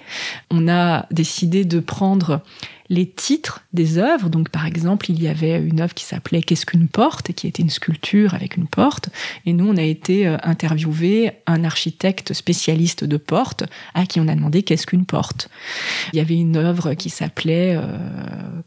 On 0.50 0.68
a 0.68 1.06
décidé 1.12 1.64
de 1.64 1.80
prendre 1.80 2.42
les 2.90 3.10
titres 3.10 3.66
des 3.74 3.98
œuvres. 3.98 4.30
Donc, 4.30 4.50
par 4.50 4.66
exemple, 4.66 5.12
il 5.12 5.22
y 5.22 5.28
avait 5.28 5.60
une 5.60 5.82
œuvre 5.82 5.94
qui 5.94 6.06
s'appelait 6.06 6.42
Qu'est-ce 6.42 6.66
qu'une 6.66 6.88
porte, 6.88 7.34
qui 7.34 7.48
était 7.48 7.62
une 7.62 7.70
sculpture 7.70 8.34
avec 8.34 8.58
une 8.58 8.68
porte. 8.68 9.10
Et 9.46 9.54
nous, 9.54 9.68
on 9.68 9.78
a 9.78 9.84
été 9.84 10.28
euh, 10.28 10.38
interviewé 10.44 11.32
un 11.46 11.64
architecte 11.64 12.34
spécialiste 12.34 13.04
de 13.04 13.18
portes 13.18 13.64
à 13.94 14.06
qui 14.06 14.20
on 14.20 14.28
a 14.28 14.36
demandé 14.36 14.64
Qu'est-ce 14.64 14.88
qu'une 14.88 15.06
porte. 15.06 15.50
Il 16.14 16.18
y 16.18 16.20
avait 16.20 16.36
une 16.36 16.56
œuvre 16.56 16.94
qui 16.94 17.10
s'appelait 17.10 17.76
euh, 17.76 17.98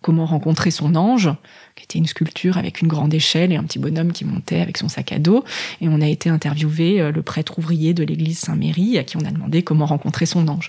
Comment 0.02 0.26
rencontrer 0.26 0.70
son 0.70 0.94
ange 0.94 1.30
qui 1.76 1.84
était 1.84 1.98
une 1.98 2.06
sculpture 2.06 2.58
avec 2.58 2.82
une 2.82 2.88
grande 2.88 3.14
échelle 3.14 3.52
et 3.52 3.56
un 3.56 3.62
petit 3.62 3.78
bonhomme 3.78 4.12
qui 4.12 4.24
montait 4.24 4.60
avec 4.60 4.76
son 4.76 4.88
sac 4.88 5.12
à 5.12 5.18
dos. 5.18 5.44
Et 5.80 5.88
on 5.88 6.00
a 6.00 6.06
été 6.06 6.28
interviewé 6.28 7.00
euh, 7.00 7.12
le 7.12 7.22
prêtre 7.22 7.58
ouvrier 7.58 7.94
de 7.94 8.04
l'église 8.04 8.38
Saint-Méry 8.38 8.98
à 8.98 9.04
qui 9.04 9.16
on 9.16 9.24
a 9.24 9.30
demandé 9.30 9.62
comment 9.62 9.86
rencontrer 9.86 10.26
son 10.26 10.46
ange. 10.48 10.68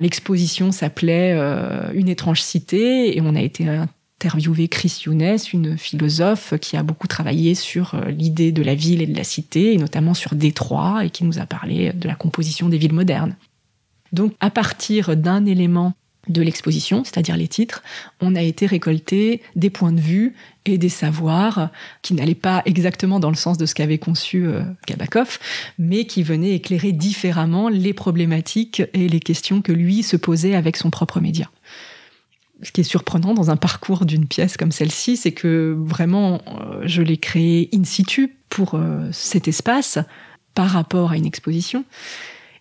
L'exposition 0.00 0.72
s'appelait 0.72 1.38
Une 1.94 2.08
étrange 2.08 2.42
cité 2.42 2.89
et 2.90 3.20
on 3.20 3.34
a 3.34 3.40
été 3.40 3.66
interviewé 4.20 4.68
Chris 4.68 5.04
Younes, 5.06 5.38
une 5.54 5.78
philosophe 5.78 6.52
qui 6.60 6.76
a 6.76 6.82
beaucoup 6.82 7.06
travaillé 7.06 7.54
sur 7.54 7.94
euh, 7.94 8.10
l'idée 8.10 8.52
de 8.52 8.62
la 8.62 8.74
ville 8.74 9.00
et 9.00 9.06
de 9.06 9.16
la 9.16 9.24
cité, 9.24 9.72
et 9.72 9.78
notamment 9.78 10.12
sur 10.12 10.34
Détroit, 10.34 11.06
et 11.06 11.10
qui 11.10 11.24
nous 11.24 11.38
a 11.38 11.46
parlé 11.46 11.94
de 11.94 12.06
la 12.06 12.14
composition 12.14 12.68
des 12.68 12.76
villes 12.76 12.92
modernes. 12.92 13.34
Donc, 14.12 14.34
à 14.40 14.50
partir 14.50 15.16
d'un 15.16 15.46
élément 15.46 15.94
de 16.28 16.42
l'exposition, 16.42 17.02
c'est-à-dire 17.02 17.38
les 17.38 17.48
titres, 17.48 17.82
on 18.20 18.36
a 18.36 18.42
été 18.42 18.66
récolter 18.66 19.40
des 19.56 19.70
points 19.70 19.92
de 19.92 20.00
vue 20.00 20.34
et 20.66 20.76
des 20.76 20.90
savoirs 20.90 21.70
qui 22.02 22.12
n'allaient 22.12 22.34
pas 22.34 22.60
exactement 22.66 23.20
dans 23.20 23.30
le 23.30 23.36
sens 23.36 23.56
de 23.56 23.64
ce 23.64 23.74
qu'avait 23.74 23.96
conçu 23.96 24.44
euh, 24.44 24.62
Kabakov, 24.86 25.38
mais 25.78 26.04
qui 26.04 26.22
venaient 26.22 26.52
éclairer 26.52 26.92
différemment 26.92 27.70
les 27.70 27.94
problématiques 27.94 28.82
et 28.92 29.08
les 29.08 29.20
questions 29.20 29.62
que 29.62 29.72
lui 29.72 30.02
se 30.02 30.18
posait 30.18 30.54
avec 30.54 30.76
son 30.76 30.90
propre 30.90 31.20
média 31.20 31.50
ce 32.62 32.72
qui 32.72 32.80
est 32.80 32.84
surprenant 32.84 33.34
dans 33.34 33.50
un 33.50 33.56
parcours 33.56 34.04
d'une 34.04 34.26
pièce 34.26 34.56
comme 34.56 34.72
celle-ci, 34.72 35.16
c'est 35.16 35.32
que 35.32 35.76
vraiment, 35.78 36.40
euh, 36.46 36.82
je 36.84 37.02
l'ai 37.02 37.16
créée 37.16 37.68
in 37.74 37.84
situ 37.84 38.36
pour 38.48 38.74
euh, 38.74 39.08
cet 39.12 39.48
espace 39.48 39.98
par 40.54 40.68
rapport 40.68 41.12
à 41.12 41.16
une 41.16 41.26
exposition. 41.26 41.84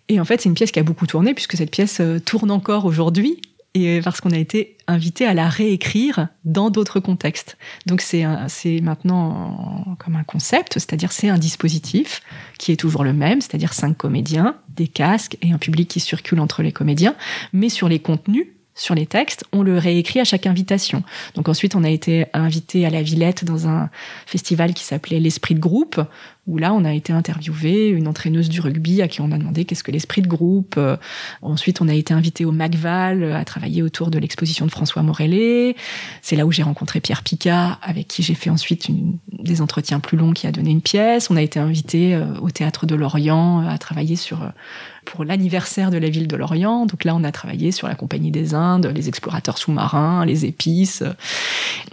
Et 0.07 0.19
en 0.19 0.25
fait, 0.25 0.41
c'est 0.41 0.49
une 0.49 0.55
pièce 0.55 0.71
qui 0.71 0.79
a 0.79 0.83
beaucoup 0.83 1.05
tourné, 1.05 1.33
puisque 1.33 1.57
cette 1.57 1.71
pièce 1.71 1.99
euh, 1.99 2.19
tourne 2.19 2.51
encore 2.51 2.85
aujourd'hui. 2.85 3.41
et 3.75 4.01
parce 4.01 4.19
qu'on 4.19 4.31
a 4.31 4.37
été 4.37 4.77
invité 4.87 5.25
à 5.25 5.35
la 5.35 5.47
réécrire 5.47 6.29
dans 6.43 6.71
d'autres 6.71 6.99
contextes. 6.99 7.55
Donc 7.85 8.01
c'est 8.01 8.25
c'est 8.47 8.81
maintenant 8.81 9.95
comme 9.99 10.15
un 10.15 10.23
concept, 10.23 10.73
c'est-à-dire 10.73 11.11
c'est 11.11 11.29
un 11.29 11.37
dispositif 11.37 12.21
qui 12.57 12.71
est 12.71 12.77
toujours 12.77 13.03
le 13.03 13.13
même, 13.13 13.41
c'est-à-dire 13.41 13.73
cinq 13.73 13.95
comédiens, 13.95 14.55
des 14.75 14.87
casques 14.87 15.37
et 15.43 15.51
un 15.51 15.59
public 15.59 15.87
qui 15.87 15.99
circule 15.99 16.39
entre 16.39 16.63
les 16.63 16.71
comédiens, 16.71 17.15
mais 17.53 17.69
sur 17.69 17.87
les 17.87 17.99
contenus 17.99 18.47
sur 18.79 18.95
les 18.95 19.05
textes, 19.05 19.45
on 19.51 19.61
le 19.61 19.77
réécrit 19.77 20.19
à 20.19 20.23
chaque 20.23 20.47
invitation. 20.47 21.03
Donc 21.35 21.49
ensuite, 21.49 21.75
on 21.75 21.83
a 21.83 21.89
été 21.89 22.25
invité 22.33 22.85
à 22.85 22.89
la 22.89 23.01
Villette 23.01 23.43
dans 23.43 23.67
un 23.67 23.89
festival 24.25 24.73
qui 24.73 24.83
s'appelait 24.83 25.19
l'Esprit 25.19 25.55
de 25.55 25.59
groupe, 25.59 26.01
où 26.47 26.57
là, 26.57 26.73
on 26.73 26.83
a 26.83 26.93
été 26.93 27.13
interviewé 27.13 27.89
une 27.89 28.07
entraîneuse 28.07 28.49
du 28.49 28.59
rugby 28.59 29.01
à 29.03 29.07
qui 29.07 29.21
on 29.21 29.31
a 29.31 29.37
demandé 29.37 29.65
qu'est-ce 29.65 29.83
que 29.83 29.91
l'esprit 29.91 30.21
de 30.21 30.27
groupe. 30.27 30.75
Euh, 30.77 30.97
ensuite, 31.43 31.79
on 31.79 31.87
a 31.87 31.93
été 31.93 32.13
invité 32.13 32.43
au 32.43 32.51
Macval 32.51 33.33
à 33.33 33.45
travailler 33.45 33.83
autour 33.83 34.09
de 34.09 34.17
l'exposition 34.17 34.65
de 34.65 34.71
François 34.71 35.03
Morellet. 35.03 35.75
C'est 36.23 36.35
là 36.35 36.47
où 36.47 36.51
j'ai 36.51 36.63
rencontré 36.63 37.01
Pierre 37.01 37.21
Picard, 37.21 37.79
avec 37.83 38.07
qui 38.07 38.23
j'ai 38.23 38.33
fait 38.33 38.49
ensuite 38.49 38.87
des 39.31 39.61
entretiens 39.61 39.99
plus 39.99 40.17
longs 40.17 40.33
qui 40.33 40.47
a 40.47 40.51
donné 40.51 40.71
une 40.71 40.81
pièce. 40.81 41.29
On 41.29 41.35
a 41.35 41.41
été 41.41 41.59
invité 41.59 42.15
euh, 42.15 42.25
au 42.41 42.49
théâtre 42.49 42.87
de 42.87 42.95
Lorient 42.95 43.59
à 43.67 43.77
travailler 43.77 44.15
euh, 44.31 44.35
pour 45.05 45.25
l'anniversaire 45.25 45.91
de 45.91 45.97
la 45.97 46.09
ville 46.09 46.27
de 46.27 46.35
Lorient. 46.35 46.87
Donc 46.87 47.03
là, 47.03 47.15
on 47.15 47.23
a 47.23 47.31
travaillé 47.31 47.71
sur 47.71 47.87
la 47.87 47.93
Compagnie 47.93 48.31
des 48.31 48.55
Indes, 48.55 48.91
les 48.95 49.07
explorateurs 49.07 49.59
sous-marins, 49.59 50.25
les 50.25 50.45
épices. 50.45 51.03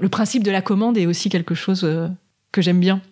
Le 0.01 0.09
principe 0.09 0.45
de 0.45 0.51
la 0.51 0.63
commande 0.63 0.97
est 0.97 1.07
aussi 1.07 1.29
quelque 1.29 1.55
chose 1.55 1.87
que 2.53 2.63
j'aime 2.63 2.81
bien. 2.81 3.03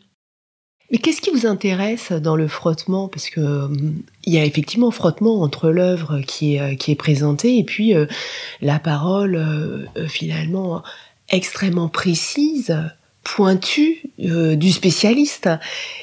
Mais 0.95 0.99
qu'est-ce 0.99 1.21
qui 1.21 1.31
vous 1.31 1.45
intéresse 1.45 2.13
dans 2.13 2.37
le 2.37 2.47
frottement? 2.47 3.09
Parce 3.09 3.29
que 3.29 3.41
hum, 3.41 3.97
il 4.23 4.33
y 4.33 4.39
a 4.39 4.45
effectivement 4.45 4.93
frottement 4.93 5.43
entre 5.43 5.71
l'œuvre 5.71 6.21
qui 6.21 6.55
est, 6.55 6.61
euh, 6.61 6.95
présentée 6.95 7.59
et 7.59 7.65
puis 7.65 7.97
euh, 7.97 8.07
la 8.63 8.79
parole 8.79 9.35
euh, 9.35 10.07
finalement 10.07 10.85
extrêmement 11.31 11.89
précise, 11.89 12.79
pointue 13.25 14.03
du 14.19 14.71
spécialiste. 14.71 15.51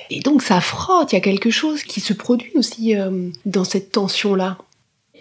Et 0.09 0.19
donc 0.19 0.41
ça 0.41 0.59
frotte, 0.59 1.13
il 1.13 1.15
y 1.15 1.19
a 1.19 1.21
quelque 1.21 1.51
chose 1.51 1.83
qui 1.83 2.01
se 2.01 2.11
produit 2.11 2.51
aussi 2.55 2.93
dans 3.45 3.63
cette 3.63 3.93
tension-là 3.93 4.57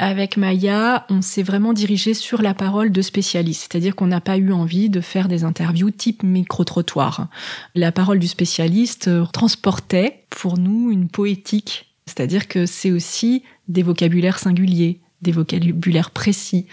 avec 0.01 0.39
Maya, 0.39 1.05
on 1.11 1.21
s'est 1.21 1.43
vraiment 1.43 1.75
dirigé 1.75 2.15
sur 2.15 2.41
la 2.41 2.55
parole 2.55 2.91
de 2.91 3.03
spécialistes, 3.03 3.69
c'est-à-dire 3.71 3.95
qu'on 3.95 4.07
n'a 4.07 4.23
pas 4.23 4.39
eu 4.39 4.51
envie 4.51 4.89
de 4.89 5.03
faire 5.03 5.29
des 5.29 5.45
interviews 5.45 5.91
type 5.91 6.23
micro-trottoir. 6.23 7.29
La 7.75 7.93
parole 7.93 8.19
du 8.19 8.27
spécialiste 8.27 9.09
euh, 9.09 9.27
transportait 9.27 10.25
pour 10.31 10.57
nous 10.57 10.91
une 10.91 11.09
poétique, 11.09 11.95
c'est-à-dire 12.07 12.49
que 12.49 12.65
c'est 12.65 12.91
aussi 12.91 13.43
des 13.69 13.83
vocabulaires 13.83 14.39
singuliers, 14.39 15.01
des 15.21 15.33
vocabulaires 15.33 16.13
précis, 16.13 16.65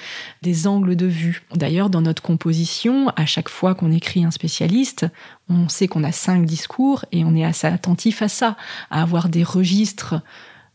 des 0.42 0.66
angles 0.66 0.96
de 0.96 1.06
vue. 1.06 1.44
D'ailleurs, 1.54 1.90
dans 1.90 2.02
notre 2.02 2.22
composition, 2.22 3.10
à 3.18 3.26
chaque 3.26 3.50
fois 3.50 3.76
qu'on 3.76 3.92
écrit 3.92 4.24
un 4.24 4.32
spécialiste, 4.32 5.06
on 5.50 5.68
sait 5.68 5.90
qu'on 5.90 6.06
a 6.06 6.14
cinq 6.14 6.46
discours 6.46 7.04
et 7.12 7.26
on 7.26 7.36
est 7.36 7.44
assez 7.44 7.68
attentif 7.68 8.22
à 8.22 8.30
ça, 8.30 8.56
à 8.90 9.02
avoir 9.02 9.28
des 9.28 9.44
registres 9.44 10.16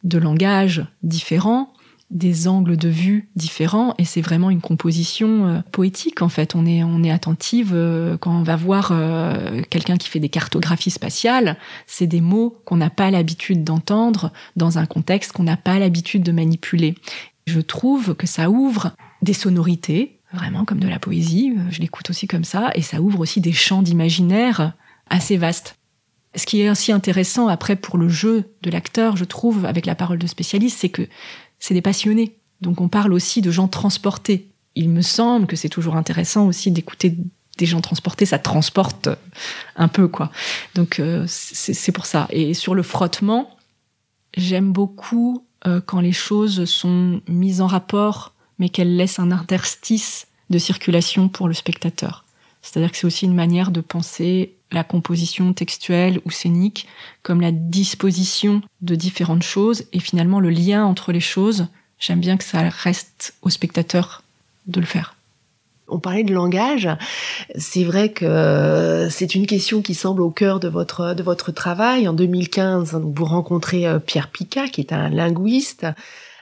de 0.04 0.18
langage 0.18 0.84
différents 1.02 1.72
des 2.12 2.46
angles 2.46 2.76
de 2.76 2.88
vue 2.88 3.30
différents 3.36 3.94
et 3.98 4.04
c'est 4.04 4.20
vraiment 4.20 4.50
une 4.50 4.60
composition 4.60 5.46
euh, 5.46 5.60
poétique 5.72 6.20
en 6.22 6.28
fait. 6.28 6.54
On 6.54 6.66
est 6.66 6.84
on 6.84 7.02
est 7.02 7.10
attentive 7.10 7.72
euh, 7.72 8.18
quand 8.18 8.38
on 8.38 8.42
va 8.42 8.54
voir 8.54 8.90
euh, 8.92 9.62
quelqu'un 9.70 9.96
qui 9.96 10.08
fait 10.08 10.20
des 10.20 10.28
cartographies 10.28 10.90
spatiales, 10.90 11.56
c'est 11.86 12.06
des 12.06 12.20
mots 12.20 12.56
qu'on 12.66 12.76
n'a 12.76 12.90
pas 12.90 13.10
l'habitude 13.10 13.64
d'entendre 13.64 14.30
dans 14.56 14.78
un 14.78 14.84
contexte 14.84 15.32
qu'on 15.32 15.42
n'a 15.42 15.56
pas 15.56 15.78
l'habitude 15.78 16.22
de 16.22 16.32
manipuler. 16.32 16.94
Je 17.46 17.60
trouve 17.60 18.14
que 18.14 18.26
ça 18.26 18.50
ouvre 18.50 18.92
des 19.22 19.34
sonorités 19.34 20.18
vraiment 20.34 20.64
comme 20.64 20.80
de 20.80 20.88
la 20.88 20.98
poésie, 20.98 21.54
je 21.70 21.80
l'écoute 21.80 22.08
aussi 22.10 22.26
comme 22.26 22.44
ça 22.44 22.70
et 22.74 22.82
ça 22.82 23.00
ouvre 23.00 23.20
aussi 23.20 23.40
des 23.40 23.52
champs 23.52 23.82
d'imaginaire 23.82 24.72
assez 25.10 25.36
vastes. 25.36 25.76
Ce 26.34 26.46
qui 26.46 26.62
est 26.62 26.70
aussi 26.70 26.92
intéressant 26.92 27.48
après 27.48 27.76
pour 27.76 27.98
le 27.98 28.08
jeu 28.08 28.44
de 28.62 28.70
l'acteur, 28.70 29.16
je 29.16 29.24
trouve, 29.24 29.66
avec 29.66 29.84
la 29.84 29.94
parole 29.94 30.18
de 30.18 30.26
spécialiste, 30.26 30.78
c'est 30.80 30.88
que 30.88 31.06
c'est 31.62 31.74
des 31.74 31.80
passionnés. 31.80 32.36
Donc 32.60 32.80
on 32.80 32.88
parle 32.88 33.12
aussi 33.12 33.40
de 33.40 33.50
gens 33.50 33.68
transportés. 33.68 34.48
Il 34.74 34.90
me 34.90 35.00
semble 35.00 35.46
que 35.46 35.56
c'est 35.56 35.68
toujours 35.68 35.96
intéressant 35.96 36.46
aussi 36.46 36.70
d'écouter 36.70 37.16
des 37.56 37.66
gens 37.66 37.80
transportés, 37.80 38.26
ça 38.26 38.38
transporte 38.38 39.08
un 39.76 39.88
peu 39.88 40.08
quoi. 40.08 40.32
Donc 40.74 40.98
euh, 40.98 41.24
c'est 41.28 41.92
pour 41.92 42.06
ça. 42.06 42.26
Et 42.30 42.52
sur 42.52 42.74
le 42.74 42.82
frottement, 42.82 43.56
j'aime 44.36 44.72
beaucoup 44.72 45.46
euh, 45.66 45.80
quand 45.84 46.00
les 46.00 46.12
choses 46.12 46.64
sont 46.64 47.20
mises 47.28 47.60
en 47.60 47.68
rapport, 47.68 48.34
mais 48.58 48.68
qu'elles 48.68 48.96
laissent 48.96 49.20
un 49.20 49.30
interstice 49.30 50.26
de 50.50 50.58
circulation 50.58 51.28
pour 51.28 51.46
le 51.46 51.54
spectateur. 51.54 52.24
C'est-à-dire 52.62 52.90
que 52.90 52.96
c'est 52.96 53.06
aussi 53.06 53.26
une 53.26 53.34
manière 53.34 53.70
de 53.70 53.80
penser 53.80 54.56
la 54.72 54.84
composition 54.84 55.52
textuelle 55.52 56.20
ou 56.24 56.30
scénique 56.30 56.86
comme 57.22 57.40
la 57.40 57.52
disposition 57.52 58.62
de 58.80 58.94
différentes 58.94 59.42
choses 59.42 59.84
et 59.92 60.00
finalement 60.00 60.40
le 60.40 60.50
lien 60.50 60.84
entre 60.84 61.12
les 61.12 61.20
choses. 61.20 61.66
J'aime 61.98 62.20
bien 62.20 62.36
que 62.36 62.44
ça 62.44 62.68
reste 62.68 63.34
au 63.42 63.50
spectateur 63.50 64.22
de 64.66 64.80
le 64.80 64.86
faire. 64.86 65.14
On 65.88 65.98
parlait 65.98 66.24
de 66.24 66.32
langage. 66.32 66.88
C'est 67.56 67.84
vrai 67.84 68.10
que 68.10 69.08
c'est 69.10 69.34
une 69.34 69.46
question 69.46 69.82
qui 69.82 69.94
semble 69.94 70.22
au 70.22 70.30
cœur 70.30 70.58
de 70.58 70.68
votre, 70.68 71.14
de 71.14 71.22
votre 71.22 71.52
travail. 71.52 72.08
En 72.08 72.14
2015, 72.14 72.98
vous 73.02 73.24
rencontrez 73.24 73.86
euh, 73.86 73.98
Pierre 73.98 74.28
Picat, 74.28 74.68
qui 74.68 74.80
est 74.80 74.92
un 74.92 75.10
linguiste, 75.10 75.86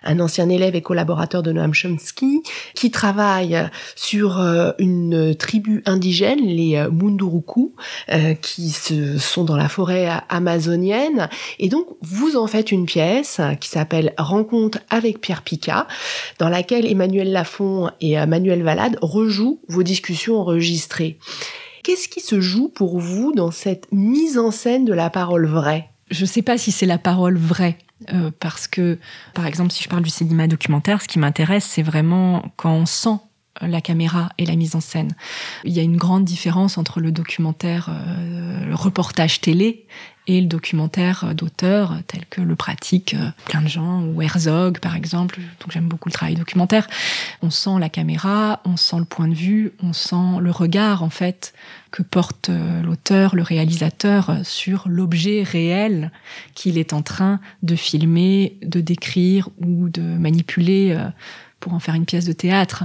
un 0.03 0.21
ancien 0.21 0.49
élève 0.49 0.75
et 0.75 0.83
collaborateur 0.83 1.43
de 1.43 1.53
Noam 1.53 1.75
Chomsky, 1.75 2.43
qui 2.75 2.91
travaille 2.91 3.69
sur 3.97 4.41
euh, 4.41 4.73
une 4.79 5.35
tribu 5.35 5.83
indigène, 5.87 6.41
les 6.41 6.77
euh, 6.77 6.91
Munduruku, 6.91 7.75
euh, 8.11 8.35
qui 8.35 8.71
se, 8.71 9.19
sont 9.19 9.45
dans 9.45 9.57
la 9.57 9.69
forêt 9.69 10.09
amazonienne. 10.29 11.29
Et 11.59 11.69
donc, 11.69 11.87
vous 12.03 12.37
en 12.37 12.47
faites 12.47 12.73
une 12.73 12.87
pièce 12.87 13.41
qui 13.61 13.69
s'appelle 13.69 14.15
Rencontre 14.19 14.79
avec 14.91 15.21
Pierre 15.21 15.43
Picat, 15.43 15.87
dans 16.39 16.49
laquelle 16.49 16.87
Emmanuel 16.87 17.33
Lafont 17.33 17.91
et 18.01 18.25
Manuel 18.27 18.63
Valade 18.63 18.99
rejouent 19.03 19.61
vos 19.69 19.83
discussions 19.83 20.37
enregistrées. 20.39 21.19
Qu'est-ce 21.83 22.09
qui 22.09 22.21
se 22.21 22.41
joue 22.41 22.69
pour 22.69 22.99
vous 22.99 23.33
dans 23.33 23.51
cette 23.51 23.87
mise 23.91 24.39
en 24.39 24.51
scène 24.51 24.85
de 24.85 24.93
la 24.93 25.11
parole 25.11 25.47
vraie? 25.47 25.89
Je 26.11 26.23
ne 26.23 26.27
sais 26.27 26.43
pas 26.43 26.59
si 26.59 26.73
c'est 26.73 26.87
la 26.87 26.99
parole 26.99 27.39
vraie. 27.39 27.79
Euh, 28.13 28.31
parce 28.41 28.67
que, 28.67 28.99
par 29.35 29.47
exemple, 29.47 29.73
si 29.73 29.83
je 29.85 29.89
parle 29.89 30.03
du 30.03 30.11
cinéma 30.11 30.47
documentaire, 30.47 31.03
ce 31.03 31.09
qui 31.09 31.19
m'intéresse, 31.19 31.65
c'est 31.65 31.83
vraiment 31.83 32.51
quand 32.57 32.73
on 32.73 32.87
sent 32.87 33.19
la 33.63 33.81
caméra 33.81 34.31
et 34.39 34.47
la 34.47 34.57
mise 34.57 34.75
en 34.75 34.81
scène. 34.81 35.15
Il 35.65 35.73
y 35.73 35.81
a 35.81 35.83
une 35.83 35.97
grande 35.97 36.25
différence 36.25 36.79
entre 36.79 37.01
le 37.01 37.13
documentaire, 37.13 37.89
euh, 37.91 38.67
le 38.67 38.75
reportage 38.75 39.41
télé 39.41 39.87
et 40.27 40.41
le 40.41 40.47
documentaire 40.47 41.35
d'auteur 41.35 41.97
tel 42.07 42.25
que 42.27 42.41
le 42.41 42.55
pratique 42.55 43.15
euh, 43.15 43.31
plein 43.47 43.63
de 43.63 43.69
gens 43.69 44.03
ou 44.03 44.23
Herzog 44.23 44.79
par 44.79 44.95
exemple. 44.95 45.41
Donc 45.61 45.73
j'aime 45.73 45.89
beaucoup 45.89 46.09
le 46.09 46.13
travail 46.13 46.35
documentaire. 46.35 46.87
On 47.43 47.51
sent 47.51 47.79
la 47.79 47.89
caméra, 47.89 48.61
on 48.65 48.77
sent 48.77 48.99
le 48.99 49.05
point 49.05 49.29
de 49.29 49.35
vue, 49.35 49.73
on 49.83 49.93
sent 49.93 50.39
le 50.41 50.51
regard 50.51 51.03
en 51.03 51.11
fait 51.11 51.53
que 51.91 52.03
porte 52.03 52.51
euh, 52.51 52.83
l'auteur, 52.83 53.35
le 53.35 53.43
réalisateur 53.43 54.37
sur 54.45 54.85
l'objet 54.87 55.43
réel 55.43 56.13
qu'il 56.55 56.79
est 56.79 56.93
en 56.93 57.03
train 57.03 57.41
de 57.63 57.75
filmer, 57.75 58.57
de 58.63 58.81
décrire 58.81 59.49
ou 59.59 59.89
de 59.89 60.03
manipuler 60.03 60.97
pour 61.61 61.75
en 61.75 61.79
faire 61.79 61.95
une 61.95 62.07
pièce 62.07 62.25
de 62.25 62.33
théâtre. 62.33 62.85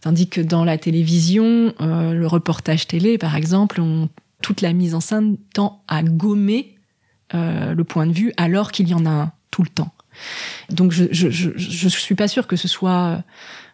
Tandis 0.00 0.28
que 0.28 0.40
dans 0.40 0.64
la 0.64 0.78
télévision, 0.78 1.74
euh, 1.80 2.12
le 2.12 2.26
reportage 2.26 2.86
télé, 2.86 3.18
par 3.18 3.36
exemple, 3.36 3.80
on, 3.80 4.08
toute 4.40 4.60
la 4.60 4.72
mise 4.72 4.94
en 4.94 5.00
scène 5.00 5.36
tend 5.52 5.82
à 5.88 6.02
gommer 6.02 6.76
euh, 7.34 7.74
le 7.74 7.84
point 7.84 8.06
de 8.06 8.12
vue 8.12 8.32
alors 8.36 8.72
qu'il 8.72 8.88
y 8.88 8.94
en 8.94 9.06
a 9.06 9.10
un 9.10 9.32
tout 9.50 9.62
le 9.62 9.68
temps. 9.68 9.92
Donc 10.70 10.92
je, 10.92 11.04
je, 11.10 11.30
je, 11.30 11.50
je 11.56 11.88
suis 11.88 12.14
pas 12.14 12.28
sûre 12.28 12.46
que 12.46 12.56
ce 12.56 12.68
soit 12.68 13.22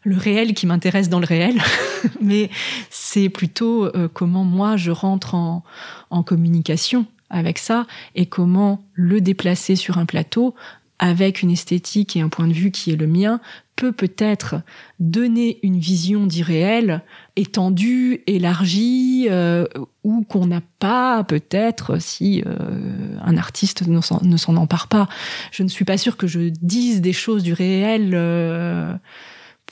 le 0.05 0.17
réel 0.17 0.55
qui 0.55 0.67
m'intéresse 0.67 1.09
dans 1.09 1.21
le 1.21 1.27
réel, 1.27 1.61
mais 2.21 2.51
c'est 2.91 3.29
plutôt 3.29 3.87
euh, 3.87 4.09
comment 4.13 4.45
moi 4.45 4.77
je 4.77 4.91
rentre 4.91 5.35
en, 5.35 5.65
en 6.11 6.23
communication 6.23 7.07
avec 7.31 7.59
ça 7.59 7.87
et 8.15 8.27
comment 8.27 8.83
le 8.95 9.21
déplacer 9.21 9.77
sur 9.77 9.99
un 9.99 10.07
plateau 10.07 10.55
avec 10.99 11.43
une 11.43 11.51
esthétique 11.51 12.17
et 12.17 12.21
un 12.21 12.29
point 12.29 12.49
de 12.49 12.53
vue 12.53 12.71
qui 12.71 12.91
est 12.91 12.97
le 12.97 13.07
mien, 13.07 13.41
peut 13.79 13.93
peut-être 13.93 14.57
donner 14.99 15.61
une 15.63 15.79
vision 15.79 16.27
d'irréel 16.27 17.03
étendue, 17.37 18.25
élargie, 18.27 19.29
euh, 19.31 19.67
ou 20.03 20.25
qu'on 20.25 20.47
n'a 20.47 20.63
pas 20.81 21.23
peut-être 21.23 22.01
si 22.01 22.43
euh, 22.45 23.17
un 23.23 23.37
artiste 23.37 23.87
ne 23.87 24.01
s'en 24.37 24.57
empare 24.57 24.89
pas. 24.89 25.09
Je 25.53 25.63
ne 25.63 25.69
suis 25.69 25.85
pas 25.85 25.97
sûre 25.97 26.17
que 26.17 26.27
je 26.27 26.51
dise 26.61 27.01
des 27.01 27.13
choses 27.13 27.45
du 27.45 27.53
réel 27.53 28.11
euh, 28.15 28.93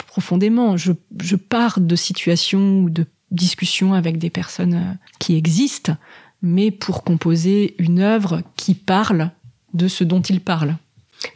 profondément. 0.07 0.77
Je, 0.77 0.93
je 1.21 1.35
pars 1.35 1.81
de 1.81 1.97
situations 1.97 2.83
ou 2.83 2.91
de 2.91 3.07
discussions 3.33 3.93
avec 3.93 4.19
des 4.19 4.31
personnes 4.31 4.99
qui 5.19 5.35
existent, 5.37 5.97
mais 6.43 6.71
pour 6.71 7.03
composer 7.03 7.75
une 7.79 7.99
œuvre 7.99 8.43
qui 8.55 8.75
parle 8.75 9.33
de 9.75 9.89
ce 9.89 10.05
dont 10.05 10.23
ils 10.23 10.41
parlent. 10.41 10.77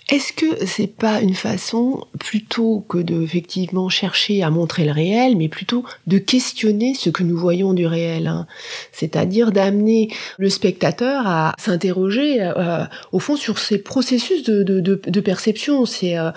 Est-ce 0.09 0.33
que 0.33 0.67
c'est 0.67 0.87
pas 0.87 1.21
une 1.21 1.35
façon, 1.35 2.07
plutôt 2.19 2.85
que 2.89 2.99
de 2.99 3.23
effectivement 3.23 3.89
chercher 3.89 4.43
à 4.43 4.51
montrer 4.51 4.85
le 4.85 4.93
réel, 4.93 5.37
mais 5.37 5.49
plutôt 5.49 5.85
de 6.07 6.19
questionner 6.19 6.95
ce 6.95 7.11
que 7.11 7.23
nous 7.23 7.37
voyons 7.37 7.75
du 7.75 7.87
réel, 7.87 8.27
hein? 8.27 8.47
C'est-à-dire 8.93 9.53
d'amener 9.53 10.09
le 10.39 10.51
spectateur 10.51 11.27
à 11.27 11.55
s'interroger 11.59 12.39
euh, 12.41 12.85
au 13.13 13.19
fond 13.19 13.37
sur 13.37 13.59
ces 13.59 13.79
processus 13.79 14.43
de, 14.43 14.63
de, 14.63 14.81
de, 14.81 15.21
perception. 15.21 15.87
C'est 15.87 16.19
euh, 16.19 16.31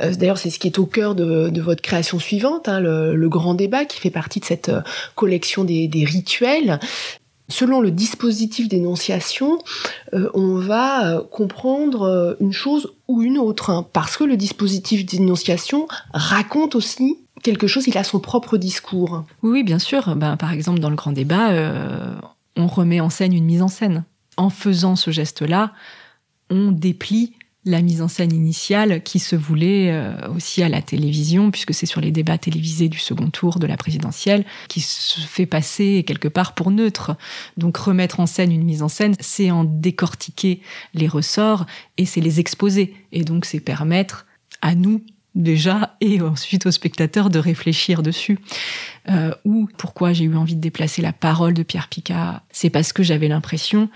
euh, 0.00 0.12
d'ailleurs 0.14 0.38
c'est 0.38 0.50
ce 0.50 0.58
qui 0.58 0.66
est 0.66 0.78
au 0.78 0.86
cœur 0.86 1.14
de, 1.14 1.48
de 1.48 1.60
votre 1.60 1.82
création 1.82 2.18
suivante, 2.18 2.68
hein, 2.68 2.80
le, 2.80 3.14
le, 3.14 3.28
grand 3.28 3.54
débat 3.54 3.84
qui 3.84 4.00
fait 4.00 4.10
partie 4.10 4.40
de 4.40 4.44
cette 4.44 4.72
collection 5.14 5.64
des, 5.64 5.86
des 5.86 6.04
rituels 6.04 6.80
selon 7.50 7.80
le 7.80 7.90
dispositif 7.90 8.68
d'énonciation, 8.68 9.58
euh, 10.14 10.30
on 10.34 10.56
va 10.56 11.06
euh, 11.06 11.20
comprendre 11.22 12.02
euh, 12.02 12.34
une 12.40 12.52
chose 12.52 12.92
ou 13.08 13.22
une 13.22 13.38
autre, 13.38 13.70
hein, 13.70 13.86
parce 13.92 14.16
que 14.16 14.24
le 14.24 14.36
dispositif 14.36 15.04
d'énonciation 15.04 15.88
raconte 16.14 16.74
aussi 16.74 17.18
quelque 17.42 17.66
chose, 17.66 17.86
il 17.86 17.98
a 17.98 18.04
son 18.04 18.20
propre 18.20 18.56
discours. 18.56 19.24
Oui, 19.42 19.62
bien 19.62 19.78
sûr. 19.78 20.14
Ben, 20.16 20.36
par 20.36 20.52
exemple, 20.52 20.78
dans 20.78 20.90
le 20.90 20.96
grand 20.96 21.12
débat, 21.12 21.50
on 22.56 22.66
remet 22.66 23.00
en 23.00 23.08
scène 23.08 23.32
une 23.32 23.46
mise 23.46 23.62
en 23.62 23.68
scène. 23.68 24.04
En 24.36 24.50
faisant 24.50 24.94
ce 24.94 25.10
geste-là, 25.10 25.72
on 26.50 26.70
déplie 26.70 27.32
la 27.64 27.82
mise 27.82 28.00
en 28.00 28.08
scène 28.08 28.32
initiale 28.32 29.02
qui 29.02 29.18
se 29.18 29.36
voulait 29.36 29.90
euh, 29.92 30.28
aussi 30.34 30.62
à 30.62 30.68
la 30.68 30.80
télévision, 30.80 31.50
puisque 31.50 31.74
c'est 31.74 31.86
sur 31.86 32.00
les 32.00 32.10
débats 32.10 32.38
télévisés 32.38 32.88
du 32.88 32.98
second 32.98 33.28
tour 33.28 33.58
de 33.58 33.66
la 33.66 33.76
présidentielle, 33.76 34.44
qui 34.68 34.80
se 34.80 35.20
fait 35.20 35.46
passer 35.46 36.04
quelque 36.06 36.28
part 36.28 36.54
pour 36.54 36.70
neutre. 36.70 37.16
Donc 37.58 37.76
remettre 37.76 38.20
en 38.20 38.26
scène 38.26 38.52
une 38.52 38.64
mise 38.64 38.82
en 38.82 38.88
scène, 38.88 39.14
c'est 39.20 39.50
en 39.50 39.64
décortiquer 39.64 40.62
les 40.94 41.08
ressorts 41.08 41.66
et 41.98 42.06
c'est 42.06 42.22
les 42.22 42.40
exposer. 42.40 42.94
Et 43.12 43.24
donc 43.24 43.44
c'est 43.44 43.60
permettre 43.60 44.26
à 44.62 44.74
nous 44.74 45.02
déjà 45.34 45.96
et 46.00 46.20
ensuite 46.20 46.66
aux 46.66 46.70
spectateurs 46.70 47.30
de 47.30 47.38
réfléchir 47.38 48.02
dessus. 48.02 48.38
Euh, 49.08 49.32
ou 49.44 49.68
pourquoi 49.76 50.12
j'ai 50.12 50.24
eu 50.24 50.34
envie 50.34 50.56
de 50.56 50.60
déplacer 50.60 51.02
la 51.02 51.12
parole 51.12 51.54
de 51.54 51.62
Pierre 51.62 51.88
Picard, 51.88 52.42
c'est 52.50 52.70
parce 52.70 52.92
que 52.92 53.02
j'avais 53.02 53.28
l'impression 53.28 53.88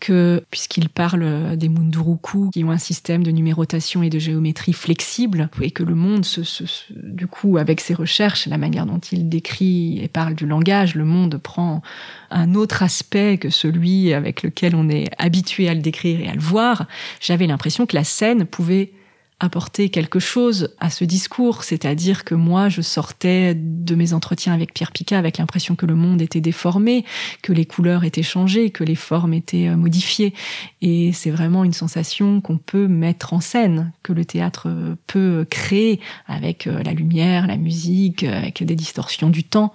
que, 0.00 0.42
puisqu'il 0.50 0.88
parle 0.88 1.56
des 1.56 1.68
Munduruku, 1.68 2.50
qui 2.50 2.64
ont 2.64 2.70
un 2.70 2.78
système 2.78 3.22
de 3.22 3.30
numérotation 3.30 4.02
et 4.02 4.10
de 4.10 4.18
géométrie 4.18 4.72
flexible, 4.72 5.50
et 5.60 5.70
que 5.70 5.82
le 5.82 5.94
monde, 5.94 6.24
se, 6.24 6.42
se, 6.42 6.64
du 6.90 7.26
coup, 7.26 7.58
avec 7.58 7.80
ses 7.80 7.94
recherches, 7.94 8.46
la 8.46 8.58
manière 8.58 8.86
dont 8.86 8.98
il 8.98 9.28
décrit 9.28 10.00
et 10.02 10.08
parle 10.08 10.34
du 10.34 10.46
langage, 10.46 10.94
le 10.94 11.04
monde 11.04 11.36
prend 11.36 11.82
un 12.30 12.54
autre 12.54 12.82
aspect 12.82 13.38
que 13.38 13.50
celui 13.50 14.12
avec 14.12 14.42
lequel 14.42 14.74
on 14.74 14.88
est 14.88 15.08
habitué 15.18 15.68
à 15.68 15.74
le 15.74 15.80
décrire 15.80 16.20
et 16.20 16.28
à 16.28 16.34
le 16.34 16.40
voir, 16.40 16.86
j'avais 17.20 17.46
l'impression 17.46 17.86
que 17.86 17.96
la 17.96 18.04
scène 18.04 18.44
pouvait 18.44 18.92
apporter 19.40 19.88
quelque 19.88 20.18
chose 20.18 20.74
à 20.78 20.90
ce 20.90 21.04
discours, 21.04 21.64
c'est-à-dire 21.64 22.24
que 22.24 22.34
moi, 22.34 22.68
je 22.68 22.82
sortais 22.82 23.54
de 23.54 23.94
mes 23.94 24.12
entretiens 24.12 24.52
avec 24.52 24.74
Pierre 24.74 24.92
Picard 24.92 25.18
avec 25.18 25.38
l'impression 25.38 25.74
que 25.74 25.86
le 25.86 25.94
monde 25.94 26.22
était 26.22 26.40
déformé, 26.40 27.04
que 27.42 27.52
les 27.52 27.64
couleurs 27.64 28.04
étaient 28.04 28.22
changées, 28.22 28.70
que 28.70 28.84
les 28.84 28.94
formes 28.94 29.34
étaient 29.34 29.68
euh, 29.68 29.76
modifiées. 29.76 30.34
Et 30.82 31.12
c'est 31.12 31.30
vraiment 31.30 31.64
une 31.64 31.72
sensation 31.72 32.40
qu'on 32.40 32.58
peut 32.58 32.86
mettre 32.86 33.32
en 33.32 33.40
scène, 33.40 33.92
que 34.02 34.12
le 34.12 34.24
théâtre 34.24 34.68
euh, 34.68 34.94
peut 35.06 35.46
créer 35.48 36.00
avec 36.26 36.66
euh, 36.66 36.82
la 36.82 36.92
lumière, 36.92 37.46
la 37.46 37.56
musique, 37.56 38.24
avec 38.24 38.62
des 38.62 38.76
distorsions 38.76 39.30
du 39.30 39.44
temps. 39.44 39.72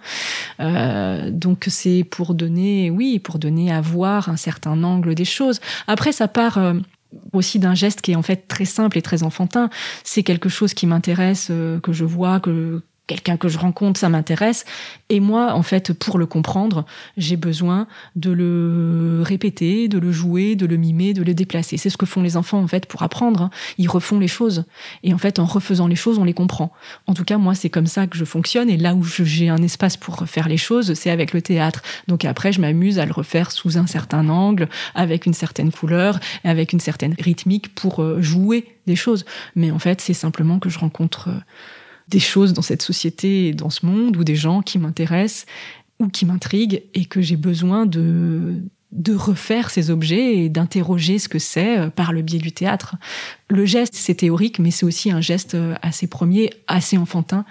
Euh, 0.59 1.29
donc 1.31 1.65
c'est 1.67 2.03
pour 2.03 2.33
donner, 2.33 2.89
oui, 2.89 3.19
pour 3.19 3.39
donner 3.39 3.71
à 3.71 3.81
voir 3.81 4.29
un 4.29 4.37
certain 4.37 4.83
angle 4.83 5.15
des 5.15 5.25
choses. 5.25 5.59
Après, 5.87 6.11
ça 6.11 6.27
part 6.27 6.59
aussi 7.33 7.59
d'un 7.59 7.75
geste 7.75 8.01
qui 8.01 8.11
est 8.11 8.15
en 8.15 8.21
fait 8.21 8.47
très 8.47 8.65
simple 8.65 8.97
et 8.97 9.01
très 9.01 9.23
enfantin. 9.23 9.69
C'est 10.03 10.23
quelque 10.23 10.49
chose 10.49 10.73
qui 10.73 10.87
m'intéresse, 10.87 11.47
euh, 11.51 11.79
que 11.79 11.93
je 11.93 12.05
vois, 12.05 12.39
que 12.39 12.81
quelqu'un 13.07 13.37
que 13.37 13.47
je 13.47 13.57
rencontre, 13.57 13.99
ça 13.99 14.09
m'intéresse. 14.09 14.65
Et 15.09 15.19
moi, 15.19 15.53
en 15.53 15.63
fait, 15.63 15.93
pour 15.93 16.17
le 16.17 16.25
comprendre, 16.25 16.85
j'ai 17.17 17.37
besoin 17.37 17.87
de 18.15 18.31
le 18.31 19.21
répéter, 19.23 19.87
de 19.87 19.97
le 19.97 20.11
jouer, 20.11 20.55
de 20.55 20.65
le 20.65 20.77
mimer, 20.77 21.13
de 21.13 21.23
le 21.23 21.33
déplacer. 21.33 21.77
C'est 21.77 21.89
ce 21.89 21.97
que 21.97 22.05
font 22.05 22.21
les 22.21 22.37
enfants, 22.37 22.59
en 22.59 22.67
fait, 22.67 22.85
pour 22.85 23.03
apprendre. 23.03 23.43
Hein. 23.43 23.49
Ils 23.77 23.89
refont 23.89 24.19
les 24.19 24.27
choses. 24.27 24.65
Et 25.03 25.13
en 25.13 25.17
fait, 25.17 25.39
en 25.39 25.45
refaisant 25.45 25.87
les 25.87 25.95
choses, 25.95 26.17
on 26.17 26.23
les 26.23 26.33
comprend. 26.33 26.71
En 27.07 27.13
tout 27.13 27.23
cas, 27.23 27.37
moi, 27.37 27.55
c'est 27.55 27.69
comme 27.69 27.87
ça 27.87 28.07
que 28.07 28.17
je 28.17 28.25
fonctionne. 28.25 28.69
Et 28.69 28.77
là 28.77 28.95
où 28.95 29.03
j'ai 29.03 29.49
un 29.49 29.61
espace 29.61 29.97
pour 29.97 30.17
refaire 30.17 30.47
les 30.47 30.57
choses, 30.57 30.93
c'est 30.93 31.11
avec 31.11 31.33
le 31.33 31.41
théâtre. 31.41 31.81
Donc 32.07 32.25
après, 32.25 32.51
je 32.51 32.61
m'amuse 32.61 32.99
à 32.99 33.05
le 33.05 33.13
refaire 33.13 33.51
sous 33.51 33.77
un 33.77 33.87
certain 33.87 34.29
angle, 34.29 34.67
avec 34.95 35.25
une 35.25 35.33
certaine 35.33 35.71
couleur, 35.71 36.19
avec 36.43 36.73
une 36.73 36.79
certaine 36.79 37.15
rythmique 37.19 37.73
pour 37.75 38.01
euh, 38.01 38.21
jouer 38.21 38.65
des 38.87 38.95
choses. 38.95 39.25
Mais 39.55 39.71
en 39.71 39.79
fait, 39.79 40.01
c'est 40.01 40.13
simplement 40.13 40.59
que 40.59 40.69
je 40.69 40.79
rencontre 40.79 41.29
euh, 41.29 41.39
des 42.07 42.19
choses 42.19 42.53
dans 42.53 42.61
cette 42.61 42.81
société 42.81 43.47
et 43.47 43.53
dans 43.53 43.69
ce 43.69 43.85
monde 43.85 44.17
ou 44.17 44.23
des 44.23 44.35
gens 44.35 44.61
qui 44.61 44.77
m'intéressent 44.77 45.45
ou 45.99 46.07
qui 46.07 46.25
m'intriguent 46.25 46.83
et 46.93 47.05
que 47.05 47.21
j'ai 47.21 47.37
besoin 47.37 47.85
de 47.85 48.61
de 48.95 49.13
refaire 49.13 49.69
ces 49.69 49.91
objets 49.91 50.37
et 50.37 50.49
d'interroger 50.49 51.19
ce 51.19 51.27
que 51.27 51.39
c'est 51.39 51.77
euh, 51.77 51.89
par 51.89 52.13
le 52.13 52.21
biais 52.21 52.39
du 52.39 52.53
théâtre. 52.53 52.95
Le 53.49 53.65
geste, 53.65 53.93
c'est 53.93 54.15
théorique, 54.15 54.57
mais 54.57 54.71
c'est 54.71 54.85
aussi 54.85 55.11
un 55.11 55.21
geste 55.21 55.55
euh, 55.55 55.75
assez 55.81 56.07
premier, 56.07 56.51
assez 56.67 56.97
enfantin 56.97 57.45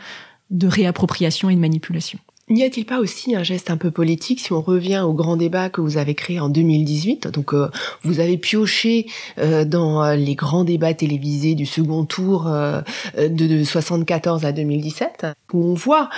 de 0.51 0.67
réappropriation 0.67 1.51
et 1.51 1.55
de 1.55 1.61
manipulation. 1.61 2.19
N'y 2.51 2.63
a-t-il 2.63 2.85
pas 2.85 2.99
aussi 2.99 3.35
un 3.35 3.43
geste 3.43 3.71
un 3.71 3.79
peu 3.79 3.91
politique 3.91 4.39
si 4.39 4.53
on 4.53 4.61
revient 4.61 5.01
au 5.01 5.15
grand 5.15 5.39
débat 5.39 5.71
que 5.71 5.81
vous 5.81 5.97
avez 5.97 6.15
créé 6.15 6.41
en 6.41 6.51
2018 6.51 7.29
Donc 7.29 7.55
euh, 7.55 7.71
vous 8.03 8.21
avez 8.21 8.37
pioché 8.37 9.07
euh, 9.39 9.65
dans 9.65 10.05
euh, 10.05 10.15
les 10.15 10.35
grands 10.35 10.65
débats 10.65 10.93
télévisés 10.93 11.55
du 11.55 11.65
second 11.65 12.05
tour 12.05 12.45
de, 12.45 13.29
de 13.29 13.65
74 13.65 14.45
à 14.45 14.53
2017 14.53 15.27
où 15.55 15.65
on 15.65 15.73
voit 15.73 16.11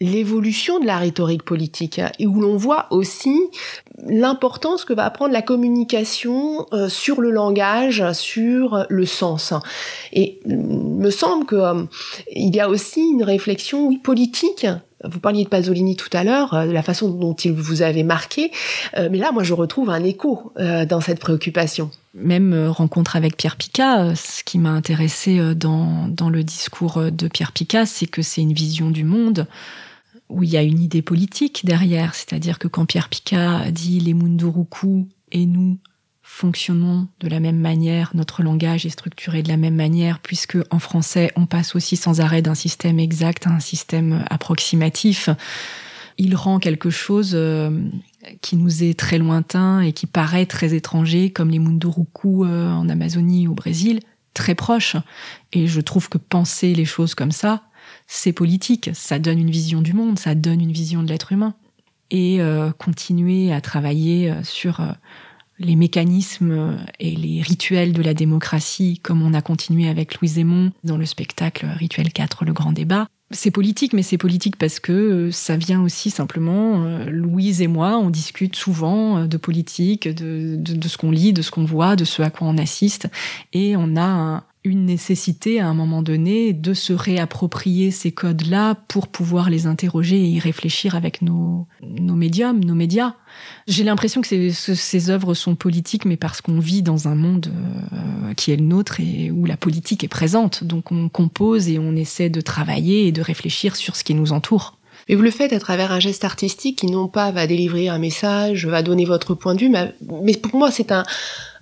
l'évolution 0.00 0.78
de 0.78 0.86
la 0.86 0.98
rhétorique 0.98 1.42
politique 1.42 2.00
et 2.18 2.26
où 2.28 2.40
l'on 2.40 2.56
voit 2.56 2.86
aussi 2.90 3.36
l'importance 4.06 4.84
que 4.84 4.92
va 4.92 5.10
prendre 5.10 5.32
la 5.32 5.42
communication 5.42 6.66
sur 6.88 7.20
le 7.20 7.30
langage, 7.30 8.04
sur 8.12 8.84
le 8.88 9.06
sens. 9.06 9.54
Et 10.12 10.40
il 10.44 10.56
me 10.58 11.10
semble 11.10 11.46
que 11.46 11.86
il 12.32 12.54
y 12.54 12.58
a 12.58 12.68
aussi 12.68 13.00
une 13.00 13.22
réflexion 13.22 13.86
oui, 13.86 13.98
politique 13.98 14.66
vous 15.04 15.20
parliez 15.20 15.44
de 15.44 15.48
Pasolini 15.48 15.96
tout 15.96 16.08
à 16.12 16.24
l'heure, 16.24 16.54
euh, 16.54 16.66
de 16.66 16.72
la 16.72 16.82
façon 16.82 17.10
dont 17.10 17.34
il 17.34 17.52
vous 17.52 17.82
avait 17.82 18.02
marqué, 18.02 18.50
euh, 18.96 19.08
mais 19.10 19.18
là, 19.18 19.32
moi, 19.32 19.42
je 19.42 19.54
retrouve 19.54 19.90
un 19.90 20.04
écho 20.04 20.52
euh, 20.58 20.84
dans 20.84 21.00
cette 21.00 21.18
préoccupation. 21.18 21.90
Même 22.14 22.68
rencontre 22.68 23.16
avec 23.16 23.36
Pierre 23.36 23.56
Picard, 23.56 24.16
ce 24.16 24.44
qui 24.44 24.58
m'a 24.58 24.70
intéressé 24.70 25.54
dans, 25.54 26.08
dans 26.08 26.28
le 26.28 26.44
discours 26.44 27.10
de 27.10 27.28
Pierre 27.28 27.52
Picard, 27.52 27.86
c'est 27.86 28.06
que 28.06 28.20
c'est 28.20 28.42
une 28.42 28.52
vision 28.52 28.90
du 28.90 29.04
monde 29.04 29.46
où 30.28 30.42
il 30.42 30.50
y 30.50 30.56
a 30.56 30.62
une 30.62 30.80
idée 30.80 31.02
politique 31.02 31.64
derrière, 31.64 32.14
c'est-à-dire 32.14 32.58
que 32.58 32.68
quand 32.68 32.84
Pierre 32.84 33.08
Picard 33.08 33.72
dit 33.72 33.98
les 34.00 34.12
Munduruku 34.12 35.06
et 35.30 35.46
nous, 35.46 35.78
fonctionnons 36.32 37.08
de 37.20 37.28
la 37.28 37.40
même 37.40 37.58
manière, 37.58 38.10
notre 38.14 38.42
langage 38.42 38.86
est 38.86 38.90
structuré 38.90 39.42
de 39.42 39.48
la 39.48 39.58
même 39.58 39.74
manière, 39.74 40.18
puisque 40.18 40.56
en 40.70 40.78
français, 40.78 41.30
on 41.36 41.44
passe 41.44 41.76
aussi 41.76 41.94
sans 41.94 42.22
arrêt 42.22 42.40
d'un 42.40 42.54
système 42.54 42.98
exact 42.98 43.46
à 43.46 43.50
un 43.50 43.60
système 43.60 44.24
approximatif. 44.30 45.28
Il 46.16 46.34
rend 46.34 46.58
quelque 46.58 46.88
chose 46.88 47.32
euh, 47.34 47.78
qui 48.40 48.56
nous 48.56 48.82
est 48.82 48.98
très 48.98 49.18
lointain 49.18 49.80
et 49.80 49.92
qui 49.92 50.06
paraît 50.06 50.46
très 50.46 50.74
étranger, 50.74 51.30
comme 51.30 51.50
les 51.50 51.58
Munduruku 51.58 52.44
euh, 52.44 52.72
en 52.72 52.88
Amazonie 52.88 53.46
au 53.46 53.52
Brésil, 53.52 54.00
très 54.32 54.54
proche. 54.54 54.96
Et 55.52 55.66
je 55.66 55.82
trouve 55.82 56.08
que 56.08 56.18
penser 56.18 56.74
les 56.74 56.86
choses 56.86 57.14
comme 57.14 57.32
ça, 57.32 57.62
c'est 58.06 58.32
politique. 58.32 58.88
Ça 58.94 59.18
donne 59.18 59.38
une 59.38 59.50
vision 59.50 59.82
du 59.82 59.92
monde, 59.92 60.18
ça 60.18 60.34
donne 60.34 60.62
une 60.62 60.72
vision 60.72 61.02
de 61.02 61.08
l'être 61.10 61.32
humain. 61.32 61.54
Et 62.10 62.40
euh, 62.40 62.72
continuer 62.72 63.52
à 63.52 63.60
travailler 63.60 64.34
sur 64.44 64.80
les 65.58 65.76
mécanismes 65.76 66.78
et 66.98 67.14
les 67.14 67.42
rituels 67.42 67.92
de 67.92 68.02
la 68.02 68.14
démocratie, 68.14 68.98
comme 69.02 69.22
on 69.22 69.34
a 69.34 69.42
continué 69.42 69.88
avec 69.88 70.20
Louise 70.20 70.38
Aymon 70.38 70.72
dans 70.84 70.96
le 70.96 71.06
spectacle 71.06 71.66
Rituel 71.78 72.12
4, 72.12 72.44
le 72.44 72.52
grand 72.52 72.72
débat. 72.72 73.06
C'est 73.32 73.50
politique, 73.50 73.94
mais 73.94 74.02
c'est 74.02 74.18
politique 74.18 74.56
parce 74.56 74.78
que 74.78 74.92
euh, 74.92 75.30
ça 75.30 75.56
vient 75.56 75.82
aussi 75.82 76.10
simplement, 76.10 76.84
euh, 76.84 77.06
Louise 77.06 77.62
et 77.62 77.66
moi, 77.66 77.96
on 77.96 78.10
discute 78.10 78.56
souvent 78.56 79.18
euh, 79.18 79.26
de 79.26 79.38
politique, 79.38 80.06
de, 80.06 80.56
de 80.56 80.88
ce 80.88 80.98
qu'on 80.98 81.10
lit, 81.10 81.32
de 81.32 81.40
ce 81.40 81.50
qu'on 81.50 81.64
voit, 81.64 81.96
de 81.96 82.04
ce 82.04 82.20
à 82.20 82.30
quoi 82.30 82.46
on 82.46 82.58
assiste, 82.58 83.08
et 83.54 83.74
on 83.76 83.96
a 83.96 84.04
un, 84.04 84.44
une 84.64 84.84
nécessité 84.84 85.60
à 85.60 85.66
un 85.66 85.74
moment 85.74 86.02
donné 86.02 86.52
de 86.52 86.72
se 86.72 86.92
réapproprier 86.92 87.90
ces 87.90 88.12
codes-là 88.12 88.76
pour 88.86 89.08
pouvoir 89.08 89.50
les 89.50 89.66
interroger 89.66 90.16
et 90.16 90.28
y 90.28 90.38
réfléchir 90.38 90.94
avec 90.94 91.20
nos, 91.20 91.66
nos 91.82 92.14
médiums, 92.14 92.64
nos 92.64 92.76
médias. 92.76 93.14
J'ai 93.66 93.82
l'impression 93.82 94.20
que 94.20 94.28
ces, 94.50 95.10
œuvres 95.10 95.34
sont 95.34 95.56
politiques, 95.56 96.04
mais 96.04 96.16
parce 96.16 96.40
qu'on 96.40 96.60
vit 96.60 96.82
dans 96.82 97.08
un 97.08 97.16
monde 97.16 97.52
euh, 97.92 98.34
qui 98.34 98.52
est 98.52 98.56
le 98.56 98.64
nôtre 98.64 99.00
et 99.00 99.32
où 99.32 99.46
la 99.46 99.56
politique 99.56 100.04
est 100.04 100.08
présente. 100.08 100.62
Donc 100.62 100.92
on 100.92 101.08
compose 101.08 101.68
et 101.68 101.80
on 101.80 101.96
essaie 101.96 102.30
de 102.30 102.40
travailler 102.40 103.08
et 103.08 103.12
de 103.12 103.20
réfléchir 103.20 103.74
sur 103.74 103.96
ce 103.96 104.04
qui 104.04 104.14
nous 104.14 104.32
entoure. 104.32 104.78
Mais 105.08 105.16
vous 105.16 105.22
le 105.22 105.32
faites 105.32 105.52
à 105.52 105.58
travers 105.58 105.90
un 105.90 105.98
geste 105.98 106.24
artistique 106.24 106.78
qui 106.78 106.86
non 106.86 107.08
pas 107.08 107.32
va 107.32 107.48
délivrer 107.48 107.88
un 107.88 107.98
message, 107.98 108.66
va 108.66 108.82
donner 108.82 109.04
votre 109.04 109.34
point 109.34 109.56
de 109.56 109.60
vue, 109.60 109.70
mais 109.70 110.36
pour 110.36 110.54
moi 110.54 110.70
c'est 110.70 110.92
un, 110.92 111.04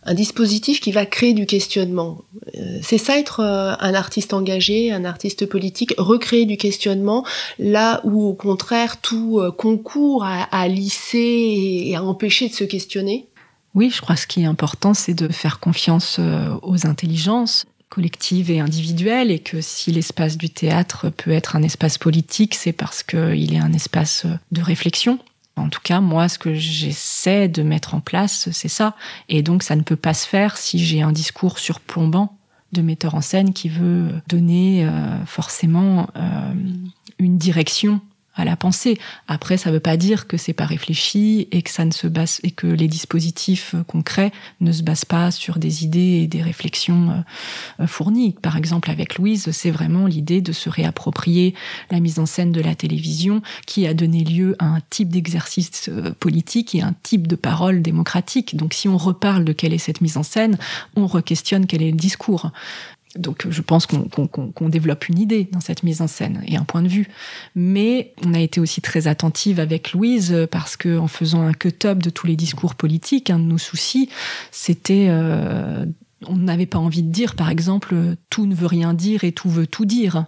un 0.04 0.14
dispositif 0.14 0.80
qui 0.80 0.92
va 0.92 1.06
créer 1.06 1.34
du 1.34 1.46
questionnement. 1.46 2.22
Euh, 2.56 2.78
c'est 2.82 2.98
ça 2.98 3.18
être 3.18 3.40
euh, 3.40 3.74
un 3.78 3.94
artiste 3.94 4.32
engagé, 4.32 4.92
un 4.92 5.04
artiste 5.04 5.46
politique, 5.46 5.94
recréer 5.98 6.46
du 6.46 6.56
questionnement, 6.56 7.24
là 7.58 8.00
où 8.04 8.24
au 8.24 8.34
contraire 8.34 9.00
tout 9.00 9.40
euh, 9.40 9.50
concourt 9.50 10.24
à, 10.24 10.68
lisser 10.68 11.84
et 11.86 11.96
à 11.96 12.02
empêcher 12.02 12.48
de 12.48 12.54
se 12.54 12.64
questionner. 12.64 13.26
Oui, 13.74 13.90
je 13.94 14.00
crois 14.00 14.14
que 14.14 14.22
ce 14.22 14.26
qui 14.26 14.42
est 14.42 14.46
important, 14.46 14.94
c'est 14.94 15.14
de 15.14 15.28
faire 15.28 15.60
confiance 15.60 16.18
aux 16.62 16.86
intelligences 16.86 17.66
collectives 17.88 18.50
et 18.50 18.60
individuelles, 18.60 19.30
et 19.30 19.38
que 19.38 19.60
si 19.60 19.92
l'espace 19.92 20.36
du 20.36 20.50
théâtre 20.50 21.08
peut 21.08 21.30
être 21.30 21.56
un 21.56 21.62
espace 21.62 21.98
politique, 21.98 22.54
c'est 22.54 22.72
parce 22.72 23.02
qu'il 23.02 23.54
est 23.54 23.58
un 23.58 23.72
espace 23.72 24.26
de 24.52 24.62
réflexion, 24.62 25.18
en 25.60 25.68
tout 25.68 25.80
cas, 25.82 26.00
moi, 26.00 26.28
ce 26.28 26.38
que 26.38 26.54
j'essaie 26.54 27.48
de 27.48 27.62
mettre 27.62 27.94
en 27.94 28.00
place, 28.00 28.48
c'est 28.52 28.68
ça. 28.68 28.96
Et 29.28 29.42
donc, 29.42 29.62
ça 29.62 29.76
ne 29.76 29.82
peut 29.82 29.96
pas 29.96 30.14
se 30.14 30.26
faire 30.26 30.56
si 30.56 30.78
j'ai 30.78 31.02
un 31.02 31.12
discours 31.12 31.58
surplombant 31.58 32.36
de 32.72 32.82
metteur 32.82 33.14
en 33.14 33.20
scène 33.20 33.52
qui 33.52 33.68
veut 33.68 34.08
donner 34.28 34.84
euh, 34.84 35.24
forcément 35.26 36.08
euh, 36.16 36.52
une 37.18 37.36
direction 37.36 38.00
à 38.40 38.44
la 38.44 38.56
pensée. 38.56 38.98
Après, 39.28 39.56
ça 39.56 39.70
ne 39.70 39.74
veut 39.74 39.80
pas 39.80 39.96
dire 39.96 40.26
que 40.26 40.36
c'est 40.36 40.52
pas 40.52 40.66
réfléchi 40.66 41.48
et 41.52 41.62
que 41.62 41.70
ça 41.70 41.84
ne 41.84 41.92
se 41.92 42.06
base 42.06 42.40
et 42.42 42.50
que 42.50 42.66
les 42.66 42.88
dispositifs 42.88 43.74
concrets 43.86 44.32
ne 44.60 44.72
se 44.72 44.82
basent 44.82 45.04
pas 45.04 45.30
sur 45.30 45.58
des 45.58 45.84
idées 45.84 46.20
et 46.22 46.26
des 46.26 46.42
réflexions 46.42 47.24
euh, 47.80 47.86
fournies. 47.86 48.32
Par 48.32 48.56
exemple, 48.56 48.90
avec 48.90 49.18
Louise, 49.18 49.50
c'est 49.52 49.70
vraiment 49.70 50.06
l'idée 50.06 50.40
de 50.40 50.52
se 50.52 50.68
réapproprier 50.68 51.54
la 51.90 52.00
mise 52.00 52.18
en 52.18 52.26
scène 52.26 52.52
de 52.52 52.60
la 52.60 52.74
télévision 52.74 53.42
qui 53.66 53.86
a 53.86 53.94
donné 53.94 54.24
lieu 54.24 54.56
à 54.58 54.66
un 54.66 54.80
type 54.88 55.10
d'exercice 55.10 55.88
euh, 55.88 56.12
politique 56.18 56.74
et 56.74 56.82
un 56.82 56.94
type 57.02 57.26
de 57.26 57.36
parole 57.36 57.82
démocratique. 57.82 58.56
Donc, 58.56 58.74
si 58.74 58.88
on 58.88 58.96
reparle 58.96 59.44
de 59.44 59.52
quelle 59.52 59.74
est 59.74 59.78
cette 59.78 60.00
mise 60.00 60.16
en 60.16 60.22
scène, 60.22 60.58
on 60.96 61.06
re-questionne 61.06 61.66
quel 61.66 61.82
est 61.82 61.90
le 61.90 61.96
discours. 61.96 62.50
Donc 63.16 63.46
je 63.50 63.60
pense 63.60 63.86
qu'on 63.86 64.68
développe 64.68 65.08
une 65.08 65.18
idée 65.18 65.48
dans 65.50 65.60
cette 65.60 65.82
mise 65.82 66.00
en 66.00 66.06
scène 66.06 66.42
et 66.46 66.56
un 66.56 66.64
point 66.64 66.82
de 66.82 66.88
vue. 66.88 67.08
Mais 67.56 68.14
on 68.24 68.34
a 68.34 68.38
été 68.38 68.60
aussi 68.60 68.80
très 68.80 69.08
attentive 69.08 69.58
avec 69.58 69.92
Louise 69.92 70.46
parce 70.50 70.76
que 70.76 70.96
en 70.96 71.08
faisant 71.08 71.42
un 71.42 71.52
cut-up 71.52 71.98
de 71.98 72.10
tous 72.10 72.28
les 72.28 72.36
discours 72.36 72.76
politiques, 72.76 73.30
un 73.30 73.40
de 73.40 73.44
nos 73.44 73.58
soucis, 73.58 74.08
c'était 74.52 75.06
euh, 75.08 75.84
on 76.26 76.36
n'avait 76.36 76.66
pas 76.66 76.78
envie 76.78 77.02
de 77.02 77.10
dire, 77.10 77.34
par 77.34 77.50
exemple, 77.50 77.94
tout 78.28 78.46
ne 78.46 78.54
veut 78.54 78.66
rien 78.66 78.94
dire 78.94 79.24
et 79.24 79.32
tout 79.32 79.48
veut 79.48 79.66
tout 79.66 79.86
dire. 79.86 80.26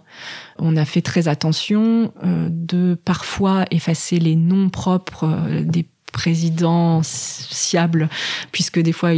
On 0.57 0.75
a 0.75 0.85
fait 0.85 1.01
très 1.01 1.27
attention 1.27 2.11
euh, 2.23 2.47
de 2.49 2.95
parfois 3.05 3.65
effacer 3.71 4.19
les 4.19 4.35
noms 4.35 4.69
propres 4.69 5.25
euh, 5.25 5.63
présidentiable, 6.13 8.07
puisque 8.53 8.79
des 8.79 8.93
fois, 8.93 9.09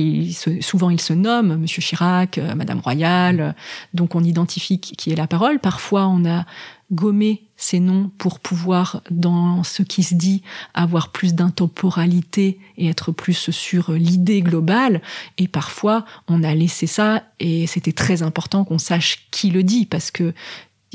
souvent, 0.62 0.89
il 0.89 0.99
se 0.99 1.13
nomme 1.13 1.58
Monsieur 1.58 1.84
Chirac, 1.84 2.39
euh, 2.39 2.55
Madame 2.55 2.79
Royal, 2.79 3.53
donc 3.93 4.15
on 4.15 4.23
identifie 4.23 4.79
qui 4.79 5.12
est 5.12 5.15
la 5.15 5.27
parole. 5.27 5.60
Parfois, 5.60 6.08
on 6.08 6.25
a 6.25 6.45
gommé 6.91 7.43
ces 7.58 7.79
noms 7.79 8.12
pour 8.17 8.39
pouvoir, 8.39 9.01
dans 9.10 9.63
ce 9.63 9.81
qui 9.84 10.03
se 10.03 10.13
dit, 10.13 10.43
avoir 10.73 11.12
plus 11.12 11.34
d'intemporalité 11.34 12.60
et 12.77 12.88
être 12.88 13.12
plus 13.12 13.49
sur 13.51 13.91
l'idée 13.91 14.41
globale. 14.41 15.01
Et 15.38 15.47
parfois, 15.47 16.05
on 16.27 16.43
a 16.43 16.53
laissé 16.53 16.88
ça 16.88 17.23
et 17.39 17.67
c'était 17.67 17.93
très 17.93 18.23
important 18.23 18.65
qu'on 18.65 18.77
sache 18.77 19.27
qui 19.31 19.49
le 19.49 19.63
dit 19.63 19.86
parce 19.86 20.12
que 20.12 20.34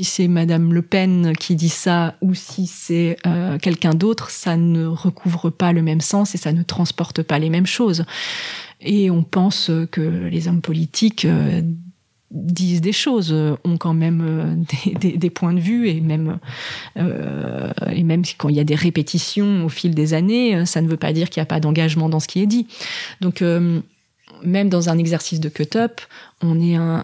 si 0.03 0.05
c'est 0.05 0.27
Madame 0.27 0.73
Le 0.73 0.81
Pen 0.81 1.33
qui 1.37 1.55
dit 1.55 1.69
ça 1.69 2.15
ou 2.21 2.33
si 2.33 2.65
c'est 2.65 3.17
euh, 3.27 3.59
quelqu'un 3.59 3.91
d'autre, 3.91 4.31
ça 4.31 4.57
ne 4.57 4.87
recouvre 4.87 5.51
pas 5.51 5.73
le 5.73 5.83
même 5.83 6.01
sens 6.01 6.33
et 6.33 6.39
ça 6.39 6.53
ne 6.53 6.63
transporte 6.63 7.21
pas 7.21 7.37
les 7.37 7.51
mêmes 7.51 7.67
choses. 7.67 8.05
Et 8.79 9.11
on 9.11 9.21
pense 9.21 9.69
que 9.91 10.01
les 10.01 10.47
hommes 10.47 10.61
politiques 10.61 11.25
euh, 11.25 11.61
disent 12.31 12.81
des 12.81 12.93
choses, 12.93 13.31
ont 13.63 13.77
quand 13.77 13.93
même 13.93 14.23
euh, 14.25 14.99
des, 14.99 15.29
points 15.29 15.53
de 15.53 15.59
vue 15.59 15.87
et 15.87 16.01
même 16.01 16.39
et 16.95 18.03
même 18.03 18.23
quand 18.39 18.49
il 18.49 18.55
y 18.55 18.59
a 18.59 18.63
des 18.63 18.73
répétitions 18.73 19.65
au 19.65 19.69
fil 19.69 19.93
des 19.93 20.15
années, 20.15 20.65
ça 20.65 20.81
ne 20.81 20.87
veut 20.87 20.97
pas 20.97 21.13
dire 21.13 21.29
qu'il 21.29 21.41
n'y 21.41 21.43
a 21.43 21.47
pas 21.47 21.59
d'engagement 21.59 22.09
dans 22.09 22.19
ce 22.19 22.27
qui 22.27 22.41
est 22.41 22.47
dit. 22.47 22.65
Donc 23.21 23.43
même 24.43 24.69
dans 24.69 24.89
un 24.89 24.97
exercice 24.97 25.39
de 25.39 25.49
cut-up, 25.49 26.01
on 26.43 26.59
est 26.59 26.75
un, 26.75 27.03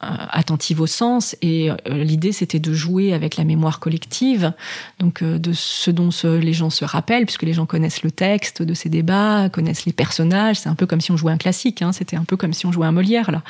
attentif 0.00 0.80
au 0.80 0.86
sens 0.86 1.36
et 1.42 1.70
euh, 1.70 1.76
l'idée 1.86 2.32
c'était 2.32 2.58
de 2.58 2.72
jouer 2.72 3.12
avec 3.12 3.36
la 3.36 3.44
mémoire 3.44 3.80
collective, 3.80 4.52
donc 4.98 5.22
euh, 5.22 5.38
de 5.38 5.52
ce 5.52 5.90
dont 5.90 6.10
les 6.24 6.52
gens 6.52 6.70
se 6.70 6.84
rappellent, 6.84 7.24
puisque 7.24 7.42
les 7.42 7.52
gens 7.52 7.66
connaissent 7.66 8.02
le 8.02 8.10
texte 8.10 8.62
de 8.62 8.74
ces 8.74 8.88
débats, 8.88 9.48
connaissent 9.50 9.86
les 9.86 9.92
personnages. 9.92 10.60
C'est 10.60 10.68
un 10.68 10.74
peu 10.74 10.86
comme 10.86 11.00
si 11.00 11.12
on 11.12 11.16
jouait 11.16 11.32
un 11.32 11.38
classique, 11.38 11.82
hein, 11.82 11.92
c'était 11.92 12.16
un 12.16 12.24
peu 12.24 12.36
comme 12.36 12.52
si 12.52 12.66
on 12.66 12.72
jouait 12.72 12.86
un 12.86 12.92
Molière 12.92 13.30
là. 13.30 13.42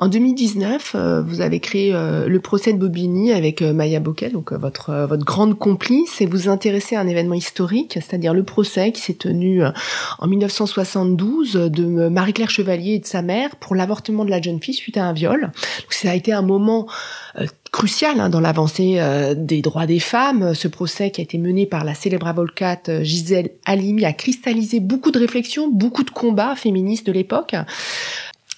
En 0.00 0.06
2019, 0.06 0.92
euh, 0.94 1.22
vous 1.22 1.40
avez 1.40 1.58
créé 1.58 1.92
euh, 1.92 2.28
le 2.28 2.38
procès 2.38 2.72
de 2.72 2.78
Bobigny 2.78 3.32
avec 3.32 3.62
euh, 3.62 3.72
Maya 3.72 3.98
Bocquet, 3.98 4.30
donc 4.30 4.52
votre 4.52 5.06
votre 5.08 5.24
grande 5.24 5.58
complice, 5.58 6.20
et 6.20 6.26
vous 6.26 6.48
intéressez 6.48 6.94
à 6.94 7.00
un 7.00 7.08
événement 7.08 7.34
historique, 7.34 7.94
c'est-à-dire 7.94 8.32
le 8.32 8.44
procès 8.44 8.92
qui 8.92 9.00
s'est 9.00 9.14
tenu 9.14 9.60
en 9.64 10.26
1972 10.28 11.54
de 11.54 12.08
Marie-Claire 12.08 12.48
Chevalier 12.48 12.92
et 12.92 12.98
de 13.00 13.06
sa 13.06 13.22
mère 13.22 13.56
pour 13.56 13.74
l'avortement 13.74 14.24
de 14.24 14.30
la 14.30 14.40
jeune 14.40 14.62
fille 14.62 14.74
suite 14.74 14.96
à 14.96 15.04
un 15.04 15.12
viol. 15.12 15.40
Donc, 15.40 15.92
ça 15.92 16.12
a 16.12 16.14
été 16.14 16.32
un 16.32 16.42
moment 16.42 16.86
crucial 17.72 18.20
hein, 18.20 18.28
dans 18.28 18.40
l'avancée 18.40 19.00
des 19.36 19.62
droits 19.62 19.86
des 19.86 19.98
femmes. 19.98 20.54
Ce 20.54 20.68
procès 20.68 21.10
qui 21.10 21.20
a 21.20 21.24
été 21.24 21.38
mené 21.38 21.66
par 21.66 21.84
la 21.84 21.94
célèbre 21.94 22.28
avocate 22.28 23.02
Gisèle 23.02 23.50
Halimi 23.66 24.04
a 24.04 24.12
cristallisé 24.12 24.80
beaucoup 24.80 25.10
de 25.10 25.18
réflexions, 25.18 25.68
beaucoup 25.68 26.04
de 26.04 26.10
combats 26.10 26.54
féministes 26.54 27.06
de 27.06 27.12
l'époque. 27.12 27.54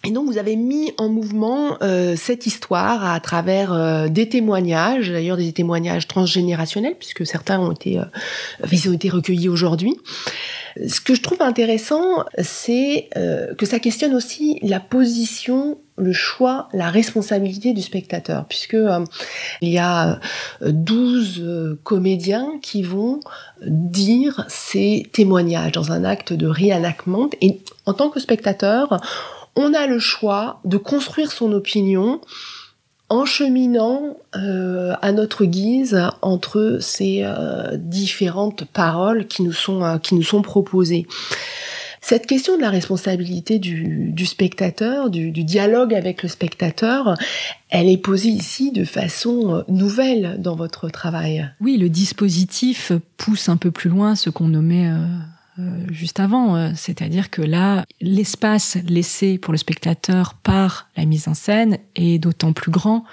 Et 0.02 0.12
donc 0.12 0.26
vous 0.26 0.38
avez 0.38 0.56
mis 0.56 0.94
en 0.96 1.10
mouvement 1.10 1.76
euh, 1.82 2.16
cette 2.16 2.46
histoire 2.46 3.04
à 3.04 3.20
travers 3.20 3.74
euh, 3.74 4.08
des 4.08 4.30
témoignages, 4.30 5.10
d'ailleurs 5.10 5.36
des 5.36 5.52
témoignages 5.52 6.08
transgénérationnels 6.08 6.94
puisque 6.98 7.26
certains 7.26 7.60
ont 7.60 7.72
été, 7.72 7.98
euh, 7.98 8.04
ils 8.72 8.88
ont 8.88 8.94
été 8.94 9.10
recueillis 9.10 9.50
aujourd'hui. 9.50 9.94
Ce 10.88 11.02
que 11.02 11.14
je 11.14 11.20
trouve 11.20 11.42
intéressant, 11.42 12.24
c'est 12.38 13.08
que 13.58 13.66
ça 13.66 13.80
questionne 13.80 14.14
aussi 14.14 14.60
la 14.62 14.78
position, 14.78 15.78
le 15.96 16.12
choix, 16.12 16.68
la 16.72 16.90
responsabilité 16.90 17.72
du 17.72 17.82
spectateur, 17.82 18.46
puisque 18.46 18.76
il 19.60 19.68
y 19.68 19.78
a 19.78 20.20
12 20.64 21.76
comédiens 21.82 22.52
qui 22.62 22.84
vont 22.84 23.18
dire 23.66 24.44
ces 24.48 25.10
témoignages 25.12 25.72
dans 25.72 25.90
un 25.90 26.04
acte 26.04 26.32
de 26.32 26.46
réanacement, 26.46 27.28
et 27.40 27.60
en 27.86 27.92
tant 27.92 28.08
que 28.08 28.20
spectateur, 28.20 29.00
on 29.60 29.74
a 29.74 29.86
le 29.86 29.98
choix 29.98 30.60
de 30.64 30.76
construire 30.76 31.32
son 31.32 31.52
opinion 31.52 32.20
en 33.10 33.24
cheminant 33.24 34.16
euh, 34.36 34.94
à 35.02 35.12
notre 35.12 35.44
guise 35.44 36.00
entre 36.22 36.78
ces 36.80 37.22
euh, 37.24 37.76
différentes 37.76 38.64
paroles 38.64 39.26
qui 39.26 39.42
nous 39.42 39.52
sont, 39.52 39.82
euh, 39.82 39.98
qui 39.98 40.14
nous 40.14 40.22
sont 40.22 40.42
proposées. 40.42 41.06
Cette 42.00 42.26
question 42.26 42.56
de 42.56 42.62
la 42.62 42.70
responsabilité 42.70 43.58
du, 43.58 44.24
spectateur, 44.24 45.10
du, 45.10 45.30
dialogue 45.32 45.92
avec 45.92 46.22
le 46.22 46.30
spectateur, 46.30 47.14
elle 47.68 47.88
est 47.88 47.98
posée 47.98 48.30
ici 48.30 48.72
de 48.72 48.84
façon 48.84 49.64
nouvelle 49.68 50.36
dans 50.38 50.56
votre 50.56 50.88
travail. 50.88 51.50
Oui, 51.60 51.76
le 51.76 51.90
dispositif 51.90 52.92
pousse 53.18 53.50
un 53.50 53.58
peu 53.58 53.70
plus 53.70 53.90
loin 53.90 54.16
ce 54.16 54.30
qu'on 54.30 54.48
nommait 54.48 54.90
juste 55.90 56.20
avant. 56.20 56.56
Euh, 56.56 56.70
c'est-à-dire 56.74 57.30
que 57.30 57.42
là, 57.42 57.84
l'espace 58.00 58.78
laissé 58.86 59.38
pour 59.38 59.52
le 59.52 59.58
spectateur 59.58 60.34
par 60.34 60.88
la 60.96 61.04
mise 61.04 61.28
en 61.28 61.34
scène 61.34 61.78
est 61.94 62.18
d'autant 62.18 62.52
plus 62.52 62.70
grand 62.70 63.04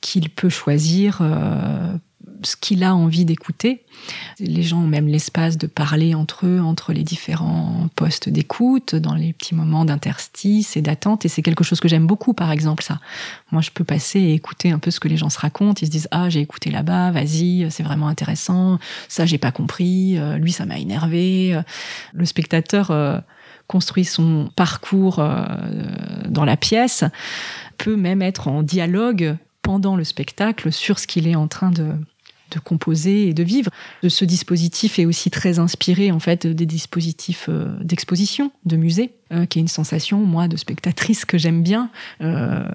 qu'il 0.00 0.30
peut 0.30 0.48
choisir 0.48 1.18
euh, 1.20 1.96
ce 2.42 2.56
qu'il 2.56 2.84
a 2.84 2.94
envie 2.94 3.24
d'écouter. 3.24 3.84
Les 4.38 4.62
gens 4.62 4.78
ont 4.78 4.86
même 4.86 5.08
l'espace 5.08 5.56
de 5.56 5.66
parler 5.66 6.14
entre 6.14 6.46
eux, 6.46 6.60
entre 6.60 6.92
les 6.92 7.02
différents 7.02 7.88
postes 7.96 8.28
d'écoute, 8.28 8.94
dans 8.94 9.14
les 9.14 9.32
petits 9.32 9.54
moments 9.54 9.84
d'interstice 9.84 10.76
et 10.76 10.82
d'attente. 10.82 11.24
Et 11.24 11.28
c'est 11.28 11.42
quelque 11.42 11.64
chose 11.64 11.80
que 11.80 11.88
j'aime 11.88 12.06
beaucoup, 12.06 12.34
par 12.34 12.52
exemple, 12.52 12.82
ça. 12.82 13.00
Moi, 13.52 13.62
je 13.62 13.70
peux 13.70 13.84
passer 13.84 14.20
et 14.20 14.34
écouter 14.34 14.70
un 14.70 14.78
peu 14.78 14.90
ce 14.90 15.00
que 15.00 15.08
les 15.08 15.16
gens 15.16 15.30
se 15.30 15.38
racontent. 15.38 15.78
Ils 15.80 15.86
se 15.86 15.90
disent, 15.90 16.08
ah, 16.10 16.28
j'ai 16.28 16.40
écouté 16.40 16.70
là-bas, 16.70 17.10
vas-y, 17.10 17.66
c'est 17.70 17.82
vraiment 17.82 18.08
intéressant. 18.08 18.78
Ça, 19.08 19.26
j'ai 19.26 19.38
pas 19.38 19.52
compris. 19.52 20.18
Euh, 20.18 20.36
lui, 20.38 20.52
ça 20.52 20.66
m'a 20.66 20.78
énervé. 20.78 21.60
Le 22.12 22.24
spectateur 22.24 22.90
euh, 22.90 23.18
construit 23.66 24.04
son 24.04 24.48
parcours 24.54 25.18
euh, 25.18 25.44
dans 26.28 26.44
la 26.44 26.56
pièce, 26.56 27.04
peut 27.78 27.96
même 27.96 28.22
être 28.22 28.48
en 28.48 28.62
dialogue 28.62 29.36
pendant 29.62 29.96
le 29.96 30.04
spectacle 30.04 30.72
sur 30.72 30.98
ce 30.98 31.06
qu'il 31.06 31.26
est 31.26 31.34
en 31.34 31.48
train 31.48 31.70
de, 31.70 31.92
de 32.50 32.58
composer 32.58 33.28
et 33.28 33.34
de 33.34 33.42
vivre. 33.42 33.70
Ce 34.06 34.24
dispositif 34.24 34.98
est 34.98 35.06
aussi 35.06 35.30
très 35.30 35.58
inspiré 35.58 36.10
en 36.12 36.20
fait 36.20 36.46
des 36.46 36.66
dispositifs 36.66 37.46
euh, 37.48 37.76
d'exposition, 37.80 38.50
de 38.64 38.76
musée, 38.76 39.12
euh, 39.32 39.46
qui 39.46 39.58
est 39.58 39.62
une 39.62 39.68
sensation 39.68 40.18
moi 40.18 40.48
de 40.48 40.56
spectatrice 40.56 41.24
que 41.24 41.38
j'aime 41.38 41.62
bien. 41.62 41.90
Euh, 42.20 42.68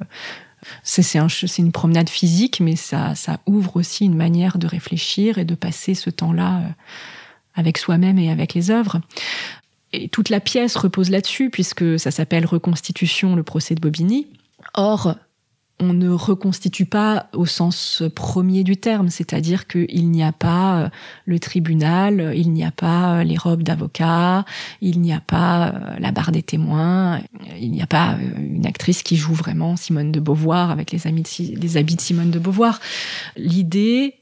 c'est 0.84 1.18
un, 1.18 1.28
une 1.58 1.72
promenade 1.72 2.10
physique, 2.10 2.60
mais 2.60 2.76
ça, 2.76 3.16
ça 3.16 3.40
ouvre 3.48 3.78
aussi 3.78 4.06
une 4.06 4.16
manière 4.16 4.58
de 4.58 4.68
réfléchir 4.68 5.40
et 5.40 5.46
de 5.46 5.56
passer 5.56 5.96
ce 5.96 6.12
temps-là 6.12 6.62
avec 7.56 7.80
soi-même 7.80 8.20
et 8.20 8.30
avec 8.30 8.54
les 8.54 8.70
œuvres. 8.70 9.02
Et 9.94 10.08
toute 10.08 10.30
la 10.30 10.40
pièce 10.40 10.76
repose 10.76 11.10
là-dessus, 11.10 11.50
puisque 11.50 12.00
ça 12.00 12.12
s'appelle 12.12 12.46
Reconstitution, 12.46 13.36
le 13.36 13.42
procès 13.42 13.74
de 13.74 13.82
Bobigny. 13.82 14.28
Or, 14.76 15.16
on 15.82 15.94
ne 15.94 16.10
reconstitue 16.10 16.86
pas 16.86 17.28
au 17.34 17.46
sens 17.46 18.04
premier 18.16 18.64
du 18.64 18.78
terme, 18.78 19.10
c'est-à-dire 19.10 19.68
qu'il 19.68 20.12
n'y 20.12 20.24
a 20.24 20.32
pas 20.32 20.78
euh, 20.78 20.90
le 21.26 21.40
tribunal, 21.40 22.34
il 22.36 22.52
n'y 22.52 22.64
a 22.64 22.72
pas 22.72 23.16
euh, 23.16 23.24
les 23.24 23.38
robes 23.38 23.64
d'avocat, 23.64 24.46
il 24.82 25.02
n'y 25.02 25.12
a 25.12 25.20
pas 25.20 25.70
euh, 25.70 26.00
la 26.00 26.12
barre 26.12 26.32
des 26.32 26.44
témoins, 26.44 27.20
il 27.60 27.72
n'y 27.72 27.82
a 27.82 27.88
pas 27.88 28.16
une 28.38 28.68
actrice 28.68 29.02
qui 29.02 29.16
joue 29.16 29.34
vraiment 29.34 29.76
Simone 29.76 30.12
de 30.12 30.20
Beauvoir 30.20 30.70
avec 30.70 30.92
les, 30.92 31.08
habits 31.08 31.96
de 31.96 32.02
Simone 32.02 32.30
de 32.32 32.40
Beauvoir. 32.40 32.80
L'idée 33.36 34.16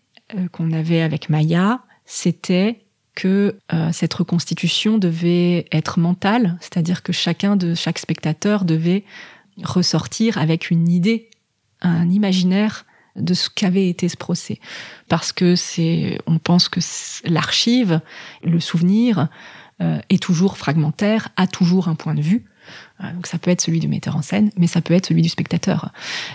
qu'on 0.51 0.71
avait 0.71 1.01
avec 1.01 1.29
Maya, 1.29 1.81
c'était 2.05 2.79
que 3.15 3.57
cette 3.91 4.13
reconstitution 4.13 4.97
devait 4.97 5.65
être 5.71 5.99
mentale, 5.99 6.57
c'est-à-dire 6.61 7.03
que 7.03 7.11
chacun 7.11 7.57
de 7.57 7.73
chaque 7.73 7.99
spectateur 7.99 8.63
devait 8.63 9.03
ressortir 9.63 10.37
avec 10.37 10.71
une 10.71 10.87
idée 10.87 11.29
un 11.81 12.09
imaginaire 12.09 12.85
de 13.15 13.33
ce 13.33 13.49
qu'avait 13.49 13.89
été 13.89 14.07
ce 14.07 14.17
procès. 14.17 14.59
Parce 15.07 15.31
que 15.31 15.55
c'est, 15.55 16.19
on 16.25 16.37
pense 16.37 16.69
que 16.69 16.79
l'archive, 17.25 18.01
le 18.43 18.59
souvenir, 18.59 19.27
euh, 19.81 19.99
est 20.09 20.21
toujours 20.21 20.57
fragmentaire, 20.57 21.29
a 21.37 21.47
toujours 21.47 21.87
un 21.87 21.95
point 21.95 22.13
de 22.13 22.21
vue. 22.21 22.45
Euh, 23.01 23.11
donc 23.13 23.27
ça 23.27 23.37
peut 23.37 23.49
être 23.49 23.61
celui 23.61 23.79
du 23.79 23.87
metteur 23.87 24.17
en 24.17 24.21
scène, 24.21 24.51
mais 24.57 24.67
ça 24.67 24.81
peut 24.81 24.93
être 24.93 25.05
celui 25.05 25.21
du 25.21 25.29
spectateur. 25.29 25.91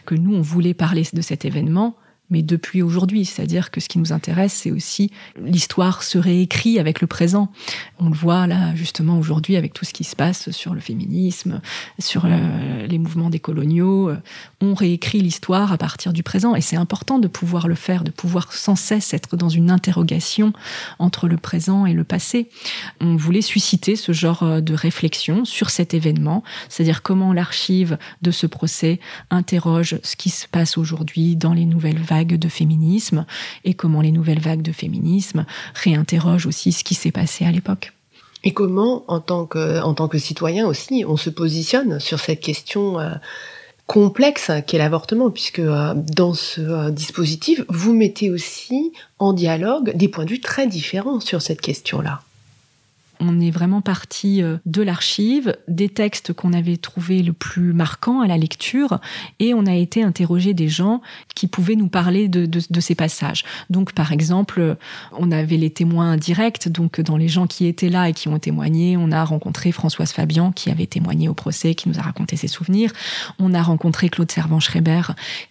Que 0.06 0.14
nous, 0.14 0.34
on 0.34 0.40
voulait 0.40 0.74
parler 0.74 1.04
de 1.12 1.20
cet 1.20 1.44
événement 1.44 1.96
mais 2.30 2.42
depuis 2.42 2.82
aujourd'hui. 2.82 3.24
C'est-à-dire 3.24 3.70
que 3.70 3.80
ce 3.80 3.88
qui 3.88 3.98
nous 3.98 4.12
intéresse, 4.12 4.52
c'est 4.52 4.70
aussi 4.70 5.10
l'histoire 5.40 6.02
se 6.02 6.18
réécrit 6.18 6.78
avec 6.78 7.00
le 7.00 7.06
présent. 7.06 7.50
On 7.98 8.08
le 8.08 8.14
voit 8.14 8.46
là 8.46 8.74
justement 8.74 9.18
aujourd'hui 9.18 9.56
avec 9.56 9.74
tout 9.74 9.84
ce 9.84 9.92
qui 9.92 10.04
se 10.04 10.16
passe 10.16 10.50
sur 10.50 10.74
le 10.74 10.80
féminisme, 10.80 11.60
sur 11.98 12.24
euh, 12.24 12.86
les 12.86 12.98
mouvements 12.98 13.30
décoloniaux. 13.30 14.12
On 14.60 14.74
réécrit 14.74 15.20
l'histoire 15.20 15.72
à 15.72 15.78
partir 15.78 16.12
du 16.12 16.22
présent 16.22 16.54
et 16.54 16.60
c'est 16.60 16.76
important 16.76 17.18
de 17.18 17.28
pouvoir 17.28 17.68
le 17.68 17.74
faire, 17.74 18.04
de 18.04 18.10
pouvoir 18.10 18.52
sans 18.52 18.76
cesse 18.76 19.12
être 19.12 19.36
dans 19.36 19.50
une 19.50 19.70
interrogation 19.70 20.52
entre 20.98 21.28
le 21.28 21.36
présent 21.36 21.84
et 21.84 21.92
le 21.92 22.04
passé. 22.04 22.48
On 23.00 23.16
voulait 23.16 23.42
susciter 23.42 23.96
ce 23.96 24.12
genre 24.12 24.62
de 24.62 24.74
réflexion 24.74 25.44
sur 25.44 25.70
cet 25.70 25.92
événement, 25.92 26.42
c'est-à-dire 26.68 27.02
comment 27.02 27.32
l'archive 27.32 27.98
de 28.22 28.30
ce 28.30 28.46
procès 28.46 28.98
interroge 29.30 29.98
ce 30.02 30.16
qui 30.16 30.30
se 30.30 30.48
passe 30.48 30.78
aujourd'hui 30.78 31.36
dans 31.36 31.52
les 31.52 31.66
nouvelles 31.66 31.98
vagues 31.98 32.13
de 32.22 32.48
féminisme 32.48 33.26
et 33.64 33.74
comment 33.74 34.00
les 34.00 34.12
nouvelles 34.12 34.40
vagues 34.40 34.62
de 34.62 34.72
féminisme 34.72 35.44
réinterrogent 35.74 36.46
aussi 36.46 36.72
ce 36.72 36.84
qui 36.84 36.94
s'est 36.94 37.10
passé 37.10 37.44
à 37.44 37.50
l'époque. 37.50 37.92
Et 38.44 38.52
comment, 38.52 39.04
en 39.08 39.20
tant 39.20 39.46
que, 39.46 39.80
en 39.82 39.94
tant 39.94 40.06
que 40.06 40.18
citoyen 40.18 40.66
aussi, 40.66 41.04
on 41.08 41.16
se 41.16 41.30
positionne 41.30 41.98
sur 41.98 42.20
cette 42.20 42.40
question 42.40 43.00
euh, 43.00 43.14
complexe 43.86 44.50
qu'est 44.66 44.78
l'avortement, 44.78 45.30
puisque 45.30 45.60
euh, 45.60 45.94
dans 45.94 46.34
ce 46.34 46.60
euh, 46.60 46.90
dispositif, 46.90 47.62
vous 47.68 47.94
mettez 47.94 48.30
aussi 48.30 48.92
en 49.18 49.32
dialogue 49.32 49.96
des 49.96 50.08
points 50.08 50.26
de 50.26 50.30
vue 50.30 50.40
très 50.40 50.66
différents 50.66 51.20
sur 51.20 51.40
cette 51.40 51.62
question-là. 51.62 52.20
On 53.20 53.40
est 53.40 53.50
vraiment 53.50 53.80
parti 53.80 54.42
euh, 54.42 54.58
de 54.66 54.82
l'archive, 54.82 55.56
des 55.68 55.88
textes 55.88 56.32
qu'on 56.32 56.52
avait 56.52 56.76
trouvés 56.76 57.22
le 57.22 57.32
plus 57.32 57.72
marquants 57.72 58.20
à 58.20 58.26
la 58.26 58.36
lecture, 58.36 59.00
et 59.38 59.54
on 59.54 59.66
a 59.66 59.74
été 59.74 60.02
interroger 60.02 60.54
des 60.54 60.68
gens 60.68 61.00
qui 61.34 61.46
pouvaient 61.46 61.76
nous 61.76 61.88
parler 61.88 62.28
de, 62.28 62.80
ces 62.80 62.94
passages. 62.94 63.44
Donc, 63.70 63.92
par 63.92 64.12
exemple, 64.12 64.76
on 65.12 65.30
avait 65.32 65.56
les 65.56 65.70
témoins 65.70 66.16
directs, 66.16 66.68
donc 66.68 67.00
dans 67.00 67.16
les 67.16 67.28
gens 67.28 67.46
qui 67.46 67.66
étaient 67.66 67.88
là 67.88 68.08
et 68.08 68.12
qui 68.12 68.28
ont 68.28 68.38
témoigné, 68.38 68.96
on 68.96 69.10
a 69.12 69.24
rencontré 69.24 69.72
Françoise 69.72 70.12
Fabian 70.12 70.52
qui 70.52 70.70
avait 70.70 70.86
témoigné 70.86 71.28
au 71.28 71.34
procès, 71.34 71.74
qui 71.74 71.88
nous 71.88 71.98
a 71.98 72.02
raconté 72.02 72.36
ses 72.36 72.48
souvenirs. 72.48 72.92
On 73.38 73.54
a 73.54 73.62
rencontré 73.62 74.08
Claude 74.08 74.30
Servan-Schreiber 74.30 75.02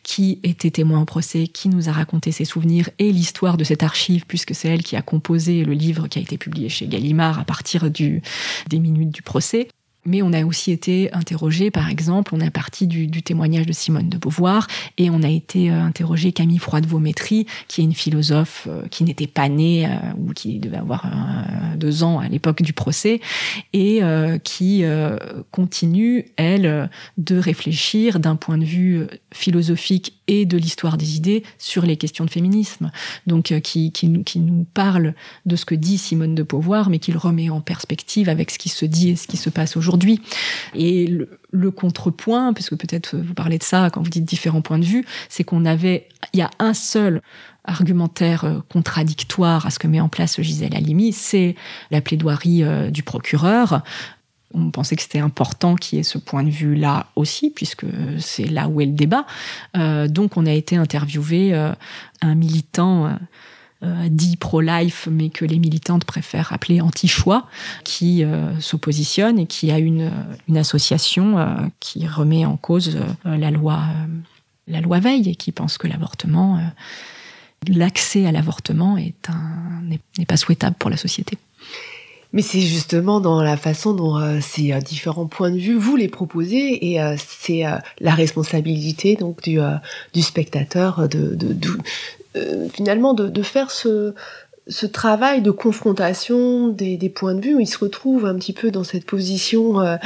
qui 0.03 0.39
était 0.43 0.71
témoin 0.71 1.01
au 1.01 1.05
procès, 1.05 1.47
qui 1.47 1.69
nous 1.69 1.89
a 1.89 1.91
raconté 1.91 2.31
ses 2.31 2.45
souvenirs 2.45 2.89
et 2.99 3.11
l'histoire 3.11 3.57
de 3.57 3.63
cette 3.63 3.83
archive, 3.83 4.25
puisque 4.27 4.55
c'est 4.55 4.69
elle 4.69 4.83
qui 4.83 4.95
a 4.95 5.01
composé 5.01 5.63
le 5.63 5.73
livre 5.73 6.07
qui 6.07 6.19
a 6.19 6.21
été 6.21 6.37
publié 6.37 6.69
chez 6.69 6.87
Gallimard 6.87 7.39
à 7.39 7.45
partir 7.53 7.91
du, 7.91 8.23
des 8.67 8.79
minutes 8.79 9.11
du 9.11 9.21
procès. 9.21 9.67
Mais 10.05 10.21
on 10.21 10.33
a 10.33 10.43
aussi 10.43 10.71
été 10.71 11.13
interrogé, 11.13 11.71
par 11.71 11.89
exemple, 11.89 12.35
on 12.35 12.39
est 12.41 12.49
parti 12.49 12.87
du, 12.87 13.23
témoignage 13.23 13.65
de 13.65 13.71
Simone 13.71 14.09
de 14.09 14.17
Beauvoir 14.17 14.67
et 14.97 15.09
on 15.09 15.23
a 15.23 15.29
été 15.29 15.71
euh, 15.71 15.81
interrogé 15.81 16.33
Camille 16.33 16.57
Froide-Vaumétrie, 16.57 17.45
qui 17.69 17.81
est 17.81 17.83
une 17.85 17.93
philosophe 17.93 18.67
euh, 18.69 18.85
qui 18.89 19.05
n'était 19.05 19.27
pas 19.27 19.47
née 19.47 19.85
euh, 19.85 19.89
ou 20.17 20.33
qui 20.33 20.59
devait 20.59 20.77
avoir 20.77 21.05
deux 21.77 22.03
ans 22.03 22.19
à 22.19 22.27
l'époque 22.27 22.61
du 22.61 22.73
procès 22.73 23.21
et 23.73 24.01
qui 24.43 24.83
continue, 25.51 26.25
elle, 26.37 26.89
de 27.17 27.37
réfléchir 27.37 28.19
d'un 28.19 28.35
point 28.35 28.57
de 28.57 28.63
vue 28.63 29.05
philosophique 29.33 30.13
et 30.27 30.45
de 30.45 30.57
l'histoire 30.57 30.97
des 30.97 31.17
idées 31.17 31.43
sur 31.57 31.85
les 31.85 31.97
questions 31.97 32.25
de 32.25 32.29
féminisme. 32.29 32.91
Donc, 33.27 33.53
qui, 33.61 33.91
qui 33.91 34.07
nous 34.07 34.65
parle 34.73 35.13
de 35.45 35.55
ce 35.55 35.65
que 35.65 35.75
dit 35.75 35.97
Simone 35.97 36.35
de 36.35 36.43
Beauvoir, 36.43 36.89
mais 36.89 36.99
qui 36.99 37.11
le 37.11 37.17
remet 37.17 37.49
en 37.49 37.61
perspective 37.61 38.29
avec 38.29 38.51
ce 38.51 38.59
qui 38.59 38.69
se 38.69 38.85
dit 38.85 39.09
et 39.09 39.15
ce 39.15 39.27
qui 39.27 39.37
se 39.37 39.49
passe 39.49 39.75
aujourd'hui 39.75 39.92
Et 40.75 41.07
le, 41.51 41.71
contrepoint, 41.71 42.53
puisque 42.53 42.75
peut-être 42.75 43.15
vous 43.15 43.33
parlez 43.33 43.57
de 43.57 43.63
ça 43.63 43.89
quand 43.91 44.01
vous 44.01 44.09
dites 44.09 44.25
différents 44.25 44.61
points 44.61 44.79
de 44.79 44.85
vue, 44.85 45.05
c'est 45.29 45.43
qu'on 45.43 45.65
avait, 45.65 46.07
il 46.33 46.39
y 46.39 46.41
a 46.41 46.49
un 46.59 46.73
seul 46.73 47.21
argumentaire 47.65 48.43
euh, 48.45 48.59
contradictoire 48.69 49.65
à 49.65 49.69
ce 49.69 49.79
que 49.79 49.87
met 49.87 50.01
en 50.01 50.09
place 50.09 50.41
Gisèle 50.41 50.75
Halimi, 50.75 51.13
c'est 51.13 51.55
la 51.91 52.01
plaidoirie 52.01 52.63
euh, 52.63 52.89
du 52.89 53.03
procureur. 53.03 53.83
On 54.53 54.69
pensait 54.69 54.95
que 54.95 55.01
c'était 55.01 55.19
important 55.19 55.75
qu'il 55.75 55.97
y 55.97 55.99
ait 55.99 56.03
ce 56.03 56.17
point 56.17 56.43
de 56.43 56.49
vue-là 56.49 57.07
aussi, 57.15 57.49
puisque 57.49 57.85
c'est 58.19 58.45
là 58.45 58.67
où 58.67 58.81
est 58.81 58.85
le 58.85 58.91
débat. 58.91 59.25
Euh, 59.77 60.07
donc 60.07 60.37
on 60.37 60.45
a 60.45 60.51
été 60.51 60.75
interviewé 60.75 61.55
un 62.21 62.35
militant 62.35 63.17
dit 64.09 64.37
pro-life, 64.37 65.07
mais 65.11 65.29
que 65.29 65.45
les 65.45 65.59
militantes 65.59 66.05
préfèrent 66.05 66.53
appeler 66.53 66.81
anti-choix, 66.81 67.47
qui 67.83 68.23
euh, 68.23 68.59
s'oppositionne 68.59 69.39
et 69.39 69.45
qui 69.45 69.71
a 69.71 69.79
une, 69.79 70.11
une 70.47 70.57
association 70.57 71.37
euh, 71.37 71.55
qui 71.79 72.07
remet 72.07 72.45
en 72.45 72.57
cause 72.57 72.97
la 73.25 73.51
loi, 73.51 73.83
la 74.67 74.81
loi 74.81 74.99
Veil 74.99 75.29
et 75.29 75.35
qui 75.35 75.51
pense 75.51 75.77
que 75.77 75.87
l'avortement, 75.87 76.59
l'accès 77.67 78.25
à 78.25 78.31
l'avortement 78.31 78.97
est 78.97 79.29
n'est 80.17 80.25
pas 80.25 80.37
souhaitable 80.37 80.75
pour 80.77 80.89
la 80.89 80.97
société. 80.97 81.37
Mais 82.31 82.41
c'est 82.41 82.61
justement 82.61 83.19
dans 83.19 83.43
la 83.43 83.57
façon 83.57 83.93
dont 83.93 84.41
ces 84.41 84.73
différents 84.81 85.27
points 85.27 85.51
de 85.51 85.59
vue 85.59 85.77
vous 85.77 85.95
les 85.95 86.07
proposez 86.07 86.93
et 86.93 86.99
c'est 87.17 87.63
la 87.99 88.15
responsabilité 88.15 89.15
donc 89.15 89.43
du, 89.43 89.59
du 90.13 90.21
spectateur 90.21 91.07
de, 91.07 91.37
euh, 91.39 91.77
finalement 92.71 93.13
de, 93.13 93.27
de, 93.29 93.41
faire 93.43 93.71
ce, 93.71 94.13
ce 94.67 94.85
travail 94.85 95.41
de 95.41 95.51
confrontation 95.51 96.69
des, 96.69 96.97
points 97.09 97.35
de 97.35 97.41
vue, 97.41 97.57
il 97.59 97.67
se 97.67 97.77
retrouve 97.77 98.25
un 98.25 98.35
petit 98.35 98.53
peu 98.53 98.71
dans 98.71 98.83
cette 98.83 99.05
position 99.05 99.81
euh, 99.81 99.97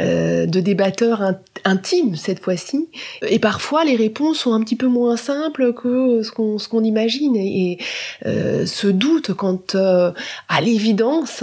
euh 0.00 0.46
de 0.46 0.60
débatteur 0.60 1.34
intime 1.64 2.16
cette 2.16 2.42
fois-ci. 2.42 2.88
Et 3.22 3.38
parfois, 3.38 3.84
les 3.84 3.94
réponses 3.94 4.38
sont 4.38 4.52
un 4.52 4.60
petit 4.62 4.74
peu 4.74 4.86
moins 4.86 5.16
simples 5.16 5.72
que 5.74 6.22
ce 6.22 6.32
qu'on 6.32 6.56
qu'on 6.56 6.82
imagine. 6.82 7.36
Et, 7.36 7.78
euh, 8.26 8.66
ce 8.66 8.86
doute, 8.86 9.32
quand 9.34 9.76
à 9.76 10.60
l'évidence, 10.60 11.42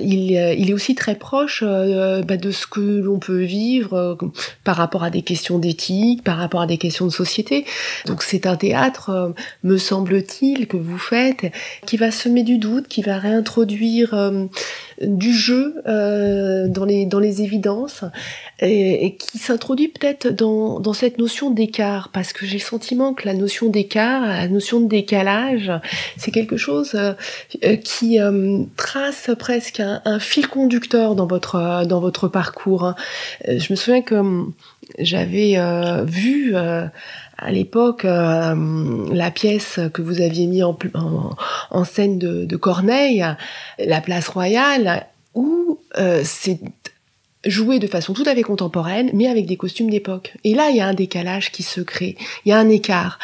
il, 0.00 0.32
il, 0.32 0.70
est 0.70 0.72
aussi 0.72 0.94
très 0.94 1.14
proche 1.14 1.62
bah, 1.62 2.36
de 2.36 2.50
ce 2.50 2.66
que 2.66 2.80
l'on 2.80 3.18
peut 3.18 3.42
vivre 3.42 4.18
par 4.64 4.76
rapport 4.76 5.04
à 5.04 5.10
des 5.10 5.22
questions 5.22 5.58
d'éthique, 5.58 6.24
par 6.24 6.38
rapport 6.38 6.62
à 6.62 6.66
des 6.66 6.78
questions 6.78 7.06
de 7.06 7.12
société. 7.12 7.64
Donc 8.06 8.22
c'est 8.22 8.46
un 8.46 8.56
théâtre, 8.56 9.34
me 9.62 9.76
semble-t-il, 9.76 10.66
que 10.66 10.76
vous 10.76 10.98
faites 10.98 11.46
qui 11.92 11.98
va 11.98 12.10
semer 12.10 12.42
du 12.42 12.56
doute, 12.56 12.88
qui 12.88 13.02
va 13.02 13.18
réintroduire 13.18 14.14
euh, 14.14 14.46
du 15.02 15.30
jeu 15.34 15.74
euh, 15.86 16.66
dans, 16.66 16.86
les, 16.86 17.04
dans 17.04 17.18
les 17.18 17.42
évidences, 17.42 18.02
et, 18.60 19.16
qui 19.16 19.36
s'introduit 19.36 19.88
peut-être 19.88 20.28
dans, 20.28 20.80
dans 20.80 20.94
cette 20.94 21.18
notion 21.18 21.50
d'écart, 21.50 22.08
parce 22.10 22.32
que 22.32 22.46
j'ai 22.46 22.56
le 22.56 22.62
sentiment 22.62 23.12
que 23.12 23.26
la 23.26 23.34
notion 23.34 23.68
d'écart, 23.68 24.22
la 24.22 24.48
notion 24.48 24.80
de 24.80 24.88
décalage, 24.88 25.70
c'est 26.16 26.30
quelque 26.30 26.56
chose 26.56 26.94
euh, 26.94 27.76
qui 27.76 28.18
trace 28.78 29.28
presque 29.38 29.80
un, 29.80 30.18
fil 30.18 30.48
conducteur 30.48 31.14
dans 31.14 31.26
votre, 31.26 31.84
dans 31.86 32.00
votre 32.00 32.26
parcours. 32.26 32.86
Hein. 32.86 32.94
Je 33.46 33.70
me 33.70 33.76
souviens 33.76 34.00
que 34.00 34.16
j'avais 34.98 35.58
vu 36.06 36.54
à 37.38 37.50
l'époque 37.50 38.04
euh, 38.04 38.54
la 39.12 39.30
pièce 39.30 39.80
que 39.92 40.02
vous 40.02 40.20
aviez 40.20 40.46
mis 40.46 40.62
en, 40.62 41.84
scène 41.84 42.18
de, 42.18 42.44
de, 42.44 42.56
Corneille, 42.56 43.24
la 43.78 44.00
place 44.00 44.28
royale, 44.28 45.06
où 45.34 45.78
euh, 45.98 46.22
c'est 46.24 46.60
jouer 47.44 47.78
de 47.78 47.86
façon 47.86 48.12
tout 48.12 48.22
à 48.26 48.34
fait 48.34 48.42
contemporaine, 48.42 49.10
mais 49.14 49.26
avec 49.26 49.46
des 49.46 49.56
costumes 49.56 49.90
d'époque. 49.90 50.34
Et 50.44 50.54
là, 50.54 50.70
il 50.70 50.76
y 50.76 50.80
a 50.80 50.86
un 50.86 50.94
décalage 50.94 51.50
qui 51.50 51.62
se 51.62 51.80
crée, 51.80 52.16
il 52.44 52.50
y 52.50 52.52
a 52.52 52.58
un 52.58 52.68
écart. 52.68 53.18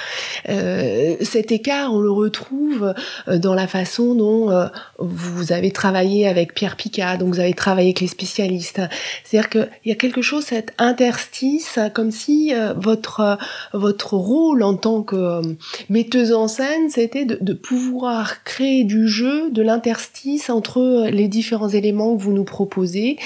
Euh, 0.48 1.16
cet 1.20 1.52
écart, 1.52 1.92
on 1.92 2.00
le 2.00 2.10
retrouve 2.10 2.94
euh, 3.28 3.38
dans 3.38 3.54
la 3.54 3.68
façon 3.68 4.14
dont 4.14 4.50
euh, 4.50 4.66
vous 4.98 5.52
avez 5.52 5.70
travaillé 5.70 6.26
avec 6.26 6.54
Pierre 6.54 6.76
Picard, 6.76 7.18
donc 7.18 7.34
vous 7.34 7.40
avez 7.40 7.54
travaillé 7.54 7.88
avec 7.88 8.00
les 8.00 8.08
spécialistes. 8.08 8.80
C'est-à-dire 9.22 9.50
qu'il 9.50 9.70
y 9.84 9.92
a 9.92 9.96
quelque 9.96 10.22
chose, 10.22 10.44
cet 10.44 10.72
interstice, 10.78 11.78
comme 11.94 12.10
si 12.10 12.52
votre 12.76 13.38
votre 13.72 14.14
rôle 14.14 14.62
en 14.62 14.74
tant 14.74 15.02
que 15.02 15.40
metteuse 15.88 16.32
en 16.32 16.48
scène, 16.48 16.90
c'était 16.90 17.24
de, 17.24 17.38
de 17.40 17.52
pouvoir 17.52 18.42
créer 18.44 18.84
du 18.84 19.06
jeu, 19.06 19.50
de 19.50 19.62
l'interstice 19.62 20.50
entre 20.50 21.08
les 21.10 21.28
différents 21.28 21.68
éléments 21.68 22.16
que 22.16 22.22
vous 22.22 22.32
nous 22.32 22.44
proposez 22.44 23.16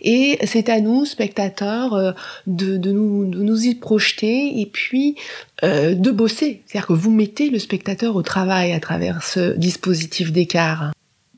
et 0.00 0.39
c'est 0.44 0.68
à 0.68 0.80
nous, 0.80 1.04
spectateurs, 1.04 1.94
euh, 1.94 2.12
de, 2.46 2.76
nous, 2.90 3.66
y 3.66 3.74
projeter 3.74 4.60
et 4.60 4.66
puis 4.66 5.16
euh, 5.62 5.94
de 5.94 6.10
bosser. 6.10 6.62
C'est-à-dire 6.66 6.88
que 6.88 6.92
vous 6.92 7.10
mettez 7.10 7.50
le 7.50 7.58
spectateur 7.58 8.16
au 8.16 8.22
travail 8.22 8.72
à 8.72 8.80
travers 8.80 9.22
ce 9.22 9.56
dispositif 9.56 10.32
d'écart. 10.32 10.92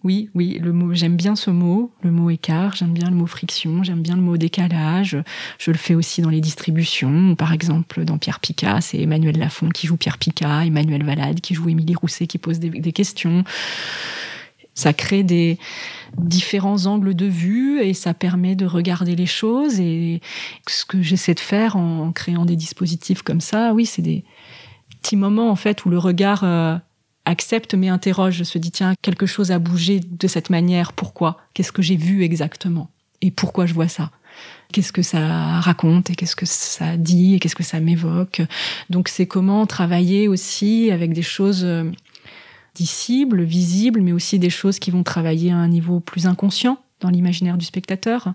Oui, 0.04 0.30
oui, 0.34 0.58
le 0.60 0.72
mot, 0.72 0.92
j'aime 0.94 1.16
bien 1.16 1.36
ce 1.36 1.50
mot, 1.50 1.92
le 2.02 2.10
mot 2.10 2.28
écart, 2.28 2.74
j'aime 2.74 2.92
bien 2.92 3.08
le 3.08 3.14
mot 3.14 3.26
friction, 3.26 3.84
j'aime 3.84 4.02
bien 4.02 4.16
le 4.16 4.22
mot 4.22 4.36
décalage. 4.36 5.16
Je 5.58 5.70
le 5.70 5.76
fais 5.76 5.94
aussi 5.94 6.22
dans 6.22 6.30
les 6.30 6.40
distributions. 6.40 7.36
Par 7.36 7.52
exemple, 7.52 8.04
dans 8.04 8.18
Pierre 8.18 8.40
Picard, 8.40 8.82
c'est 8.82 9.00
Emmanuel 9.00 9.38
Lafont 9.38 9.68
qui 9.68 9.86
joue 9.86 9.96
Pierre 9.96 10.18
Picard, 10.18 10.62
Emmanuel 10.62 11.04
Valade 11.04 11.40
qui 11.40 11.54
joue 11.54 11.68
Émilie 11.68 11.94
Rousset 11.94 12.26
qui 12.26 12.38
pose 12.38 12.58
des 12.58 12.92
questions. 12.92 13.44
Ça 14.74 14.92
crée 14.92 15.22
des 15.22 15.58
différents 16.16 16.86
angles 16.86 17.14
de 17.14 17.26
vue 17.26 17.82
et 17.82 17.94
ça 17.94 18.14
permet 18.14 18.54
de 18.54 18.64
regarder 18.64 19.14
les 19.16 19.26
choses. 19.26 19.80
Et 19.80 20.20
ce 20.66 20.84
que 20.84 21.02
j'essaie 21.02 21.34
de 21.34 21.40
faire 21.40 21.76
en 21.76 22.12
créant 22.12 22.44
des 22.44 22.56
dispositifs 22.56 23.22
comme 23.22 23.40
ça, 23.40 23.72
oui, 23.74 23.84
c'est 23.84 24.02
des 24.02 24.24
petits 25.02 25.16
moments 25.16 25.50
en 25.50 25.56
fait 25.56 25.84
où 25.84 25.90
le 25.90 25.98
regard 25.98 26.44
euh, 26.44 26.76
accepte 27.24 27.74
mais 27.74 27.88
interroge, 27.88 28.42
se 28.42 28.58
dit 28.58 28.70
tiens 28.70 28.94
quelque 29.02 29.26
chose 29.26 29.50
a 29.50 29.58
bougé 29.58 30.00
de 30.00 30.26
cette 30.26 30.50
manière. 30.50 30.92
Pourquoi? 30.92 31.38
Qu'est-ce 31.54 31.72
que 31.72 31.82
j'ai 31.82 31.96
vu 31.96 32.22
exactement? 32.22 32.90
Et 33.20 33.30
pourquoi 33.30 33.66
je 33.66 33.74
vois 33.74 33.88
ça? 33.88 34.10
Qu'est-ce 34.72 34.92
que 34.92 35.02
ça 35.02 35.60
raconte 35.60 36.08
et 36.08 36.14
qu'est-ce 36.14 36.34
que 36.34 36.46
ça 36.46 36.96
dit 36.96 37.34
et 37.34 37.38
qu'est-ce 37.38 37.54
que 37.54 37.62
ça 37.62 37.78
m'évoque? 37.78 38.40
Donc 38.88 39.08
c'est 39.08 39.26
comment 39.26 39.66
travailler 39.66 40.28
aussi 40.28 40.90
avec 40.90 41.12
des 41.12 41.22
choses 41.22 41.66
euh, 42.80 43.44
visibles, 43.44 44.00
mais 44.00 44.12
aussi 44.12 44.38
des 44.38 44.50
choses 44.50 44.78
qui 44.78 44.90
vont 44.90 45.02
travailler 45.02 45.50
à 45.50 45.56
un 45.56 45.68
niveau 45.68 46.00
plus 46.00 46.26
inconscient 46.26 46.78
dans 47.02 47.10
l'imaginaire 47.10 47.58
du 47.58 47.66
spectateur 47.66 48.32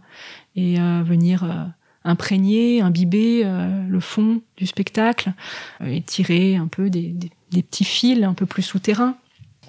et 0.55 0.79
euh, 0.79 1.01
venir 1.03 1.43
euh, 1.43 1.65
imprégner, 2.03 2.81
imbiber 2.81 3.41
euh, 3.43 3.87
le 3.87 3.99
fond 3.99 4.41
du 4.57 4.67
spectacle 4.67 5.31
et 5.83 6.01
tirer 6.01 6.55
un 6.55 6.67
peu 6.67 6.89
des, 6.89 7.15
petits 7.51 7.85
fils 7.85 8.23
un 8.23 8.33
peu 8.33 8.45
plus 8.45 8.63
souterrains. 8.63 9.17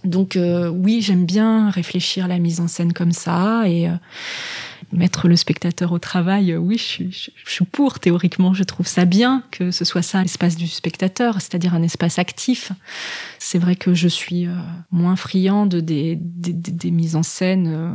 Donc 0.04 0.38
oui, 0.38 1.00
j'aime 1.02 1.24
bien 1.24 1.70
réfléchir 1.70 2.28
la 2.28 2.38
mise 2.38 2.60
en 2.60 2.68
scène 2.68 2.92
comme 2.92 3.12
ça 3.12 3.68
et 3.68 3.90
mettre 4.92 5.28
le 5.28 5.36
spectateur 5.36 5.92
au 5.92 5.98
travail, 5.98 6.52
euh, 6.52 6.56
oui, 6.56 6.78
je, 6.78 7.30
suis 7.46 7.64
pour 7.64 7.98
théoriquement. 7.98 8.54
Je 8.54 8.64
trouve 8.64 8.86
ça 8.86 9.04
bien 9.04 9.42
que 9.50 9.70
ce 9.70 9.84
soit 9.84 10.02
ça 10.02 10.22
l'espace 10.22 10.56
du 10.56 10.66
spectateur, 10.66 11.34
c'est-à-dire 11.34 11.74
un 11.74 11.82
espace 11.82 12.18
actif. 12.18 12.72
C'est 13.38 13.58
vrai 13.58 13.76
que 13.76 13.94
je 13.94 14.08
suis 14.08 14.46
euh, 14.46 14.54
moins 14.90 15.16
friande 15.16 15.76
des, 15.76 16.16
des, 16.16 16.90
mises 16.90 17.16
en 17.16 17.22
scène 17.22 17.66
euh, 17.68 17.90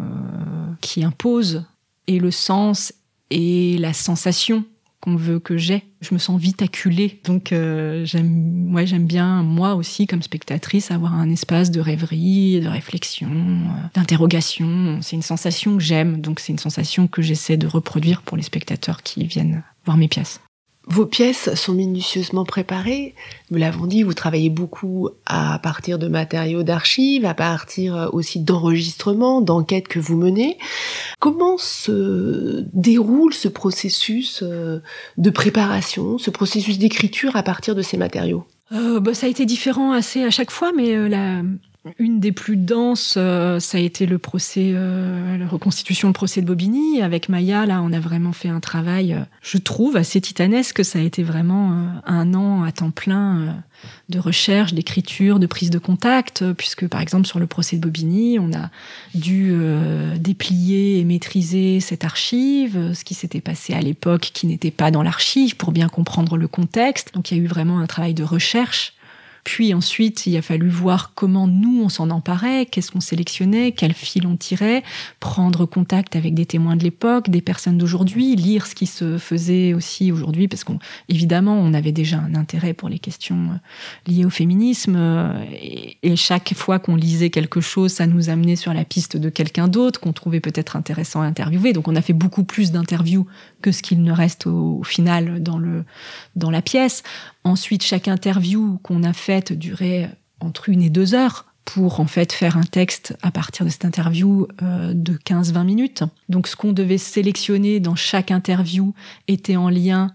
qui 0.81 1.03
imposent 1.03 1.65
et 2.07 2.19
le 2.19 2.31
sens 2.31 2.93
et 3.29 3.77
la 3.79 3.93
sensation 3.93 4.65
qu'on 5.03 5.17
veut 5.17 5.39
que 5.39 5.57
j'ai. 5.57 5.83
Je 5.99 6.13
me 6.13 6.17
sens 6.17 6.39
vite 6.39 6.61
acculée. 6.61 7.19
Donc 7.25 7.51
euh, 7.51 8.05
j'aime 8.05 8.73
ouais, 8.73 8.87
j'aime 8.87 9.05
bien 9.05 9.43
moi 9.43 9.75
aussi 9.75 10.07
comme 10.07 10.21
spectatrice 10.21 10.91
avoir 10.91 11.13
un 11.13 11.29
espace 11.29 11.71
de 11.71 11.81
rêverie, 11.81 12.61
de 12.61 12.69
réflexion, 12.69 13.29
euh, 13.29 13.87
d'interrogation. 13.95 14.99
C'est 15.01 15.17
une 15.17 15.21
sensation 15.21 15.75
que 15.75 15.83
j'aime, 15.83 16.21
donc 16.21 16.39
c'est 16.39 16.53
une 16.53 16.59
sensation 16.59 17.07
que 17.07 17.21
j'essaie 17.21 17.57
de 17.57 17.67
reproduire 17.67 18.21
pour 18.21 18.37
les 18.37 18.43
spectateurs 18.43 19.03
qui 19.03 19.25
viennent 19.25 19.61
voir 19.83 19.97
mes 19.97 20.07
pièces. 20.07 20.39
Vos 20.85 21.05
pièces 21.05 21.53
sont 21.55 21.73
minutieusement 21.73 22.43
préparées. 22.43 23.15
Nous 23.51 23.57
l'avons 23.57 23.85
dit, 23.85 24.03
vous 24.03 24.13
travaillez 24.13 24.49
beaucoup 24.49 25.09
à 25.25 25.57
partir 25.59 25.97
de 25.97 26.09
matériaux 26.09 26.63
d'archives, 26.63 27.25
à 27.25 27.33
partir 27.33 27.95
euh, 27.95 28.07
aussi 28.11 28.39
d'enregistrements, 28.39 29.39
d'enquêtes 29.39 29.87
que 29.87 29.99
vous 29.99 30.17
menez. 30.17 30.57
Comment 31.19 31.57
se 31.57 32.65
déroule 32.73 33.33
ce 33.33 33.47
processus 33.47 34.41
euh, 34.43 34.81
de 35.17 35.29
préparation, 35.29 36.17
ce 36.17 36.29
processus 36.29 36.77
d'écriture 36.79 37.37
à 37.37 37.43
partir 37.43 37.75
de 37.75 37.81
ces 37.81 37.95
matériaux? 37.95 38.43
Euh, 38.73 38.99
bah, 38.99 39.13
Ça 39.13 39.27
a 39.27 39.29
été 39.29 39.45
différent 39.45 39.93
assez 39.93 40.23
à 40.23 40.31
chaque 40.31 40.51
fois, 40.51 40.73
mais 40.75 41.07
la, 41.07 41.43
une 41.99 42.21
des 42.21 42.31
plus 42.31 42.55
denses, 42.55 43.15
euh, 43.17 43.59
ça 43.59 43.77
a 43.77 43.81
été 43.81 44.05
le 44.05 44.17
procès, 44.17 44.71
euh, 44.73 45.37
la 45.37 45.47
reconstitution, 45.47 46.07
le 46.07 46.13
procès 46.13 46.41
de 46.41 46.47
Bobigny. 46.47 47.01
Avec 47.01 47.27
Maya, 47.27 47.65
là, 47.65 47.81
on 47.81 47.91
a 47.91 47.99
vraiment 47.99 48.31
fait 48.31 48.47
un 48.47 48.61
travail, 48.61 49.13
euh, 49.13 49.19
je 49.41 49.57
trouve, 49.57 49.97
assez 49.97 50.21
titanesque. 50.21 50.85
Ça 50.85 50.99
a 50.99 51.01
été 51.01 51.23
vraiment 51.23 51.85
un 52.05 52.33
an 52.33 52.63
à 52.63 52.71
temps 52.71 52.91
plein 52.91 53.63
de 54.07 54.19
recherche, 54.19 54.73
d'écriture, 54.73 55.39
de 55.39 55.45
prise 55.45 55.69
de 55.69 55.77
contact, 55.77 56.53
puisque, 56.53 56.87
par 56.87 57.01
exemple, 57.01 57.27
sur 57.27 57.39
le 57.39 57.47
procès 57.47 57.75
de 57.75 57.81
Bobigny, 57.81 58.39
on 58.39 58.53
a 58.53 58.69
dû 59.13 59.53
déplier 60.17 60.99
et 60.99 61.03
maîtriser 61.03 61.81
cette 61.81 62.05
archive, 62.05 62.93
ce 62.93 63.03
qui 63.03 63.13
s'était 63.13 63.41
passé 63.41 63.73
à 63.73 63.81
l'époque 63.81 64.31
qui 64.33 64.47
n'était 64.47 64.71
pas 64.71 64.89
dans 64.89 65.03
l'archive, 65.03 65.57
pour 65.57 65.73
bien 65.73 65.89
comprendre 65.89 66.37
le 66.37 66.47
contexte. 66.47 67.13
Donc, 67.13 67.31
il 67.31 67.37
y 67.37 67.41
a 67.41 67.43
eu 67.43 67.47
vraiment 67.47 67.79
un 67.79 67.87
travail 67.87 68.13
de 68.13 68.23
recherche 68.23 68.93
puis 69.43 69.73
ensuite, 69.73 70.25
il 70.25 70.37
a 70.37 70.41
fallu 70.41 70.69
voir 70.69 71.11
comment 71.15 71.47
nous, 71.47 71.81
on 71.83 71.89
s'en 71.89 72.09
emparait, 72.11 72.65
qu'est-ce 72.65 72.91
qu'on 72.91 73.01
sélectionnait, 73.01 73.73
quel 73.73 73.93
fil 73.93 74.25
on 74.25 74.37
tirait, 74.37 74.83
prendre 75.19 75.65
contact 75.65 76.15
avec 76.15 76.33
des 76.33 76.45
témoins 76.45 76.77
de 76.77 76.83
l'époque, 76.83 77.29
des 77.29 77.41
personnes 77.41 77.77
d'aujourd'hui, 77.77 78.35
lire 78.35 78.65
ce 78.65 78.75
qui 78.75 78.85
se 78.85 79.17
faisait 79.17 79.73
aussi 79.73 80.11
aujourd'hui, 80.11 80.47
parce 80.47 80.63
qu'évidemment, 80.63 81.55
on 81.59 81.73
avait 81.73 81.91
déjà 81.91 82.19
un 82.19 82.35
intérêt 82.35 82.73
pour 82.73 82.87
les 82.87 82.99
questions 82.99 83.49
euh, 83.51 84.11
liées 84.11 84.25
au 84.25 84.29
féminisme, 84.29 84.95
euh, 84.95 85.33
et, 85.51 86.15
chaque 86.15 86.53
fois 86.53 86.79
qu'on 86.79 86.95
lisait 86.95 87.31
quelque 87.31 87.59
chose, 87.59 87.91
ça 87.91 88.07
nous 88.07 88.29
amenait 88.29 88.55
sur 88.55 88.73
la 88.73 88.85
piste 88.85 89.17
de 89.17 89.29
quelqu'un 89.29 89.67
d'autre 89.67 89.99
qu'on 89.99 90.13
trouvait 90.13 90.39
peut-être 90.39 90.75
intéressant 90.75 91.21
à 91.21 91.25
interviewer. 91.25 91.73
Donc 91.73 91.87
on 91.87 91.95
a 91.95 92.01
fait 92.01 92.13
beaucoup 92.13 92.43
plus 92.43 92.71
d'interviews 92.71 93.25
que 93.61 93.71
ce 93.71 93.81
qu'il 93.81 94.03
ne 94.03 94.11
reste 94.11 94.45
au, 94.45 94.77
au 94.79 94.83
final 94.83 95.41
dans, 95.41 95.57
le, 95.57 95.83
dans 96.35 96.51
la 96.51 96.61
pièce. 96.61 97.03
Ensuite, 97.43 97.83
chaque 97.83 98.07
interview 98.07 98.79
qu'on 98.83 99.03
a 99.03 99.11
faite 99.33 99.53
durait 99.53 100.11
entre 100.39 100.69
une 100.69 100.83
et 100.83 100.91
deux 100.91 101.15
heures 101.15 101.45
pour 101.65 101.99
en 101.99 102.05
fait 102.05 102.33
faire 102.33 102.55
un 102.55 102.63
texte 102.63 103.15
à 103.23 103.31
partir 103.31 103.65
de 103.65 103.71
cette 103.71 103.85
interview 103.85 104.47
euh, 104.61 104.93
de 104.93 105.13
15-20 105.13 105.65
minutes. 105.65 106.03
Donc 106.29 106.47
ce 106.47 106.55
qu'on 106.55 106.71
devait 106.71 106.99
sélectionner 106.99 107.79
dans 107.79 107.95
chaque 107.95 108.29
interview 108.29 108.93
était 109.27 109.55
en 109.55 109.69
lien 109.69 110.13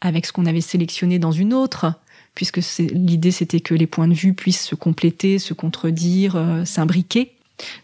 avec 0.00 0.26
ce 0.26 0.32
qu'on 0.32 0.46
avait 0.46 0.60
sélectionné 0.60 1.18
dans 1.18 1.32
une 1.32 1.54
autre, 1.54 1.94
puisque 2.36 2.60
l'idée 2.78 3.32
c'était 3.32 3.60
que 3.60 3.74
les 3.74 3.88
points 3.88 4.08
de 4.08 4.14
vue 4.14 4.32
puissent 4.32 4.64
se 4.64 4.76
compléter, 4.76 5.40
se 5.40 5.54
contredire, 5.54 6.36
euh, 6.36 6.64
s'imbriquer. 6.64 7.32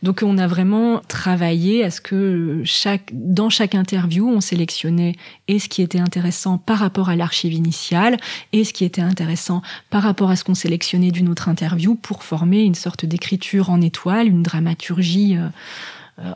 Donc 0.02 0.22
on 0.24 0.38
a 0.38 0.46
vraiment 0.46 1.00
travaillé 1.08 1.84
à 1.84 1.90
ce 1.90 2.00
que 2.00 2.62
chaque, 2.64 3.10
dans 3.12 3.50
chaque 3.50 3.74
interview, 3.74 4.28
on 4.28 4.40
sélectionnait 4.40 5.14
et 5.46 5.58
ce 5.58 5.68
qui 5.68 5.82
était 5.82 6.00
intéressant 6.00 6.58
par 6.58 6.78
rapport 6.78 7.08
à 7.08 7.16
l'archive 7.16 7.52
initiale 7.52 8.16
et 8.52 8.64
ce 8.64 8.72
qui 8.72 8.84
était 8.84 9.00
intéressant 9.00 9.62
par 9.90 10.02
rapport 10.02 10.30
à 10.30 10.36
ce 10.36 10.44
qu'on 10.44 10.54
sélectionnait 10.54 11.10
d'une 11.10 11.28
autre 11.28 11.48
interview 11.48 11.94
pour 11.94 12.22
former 12.22 12.62
une 12.62 12.74
sorte 12.74 13.06
d'écriture 13.06 13.70
en 13.70 13.80
étoile, 13.80 14.26
une 14.28 14.42
dramaturgie 14.42 15.36
euh, 15.36 15.48
euh, 15.48 15.50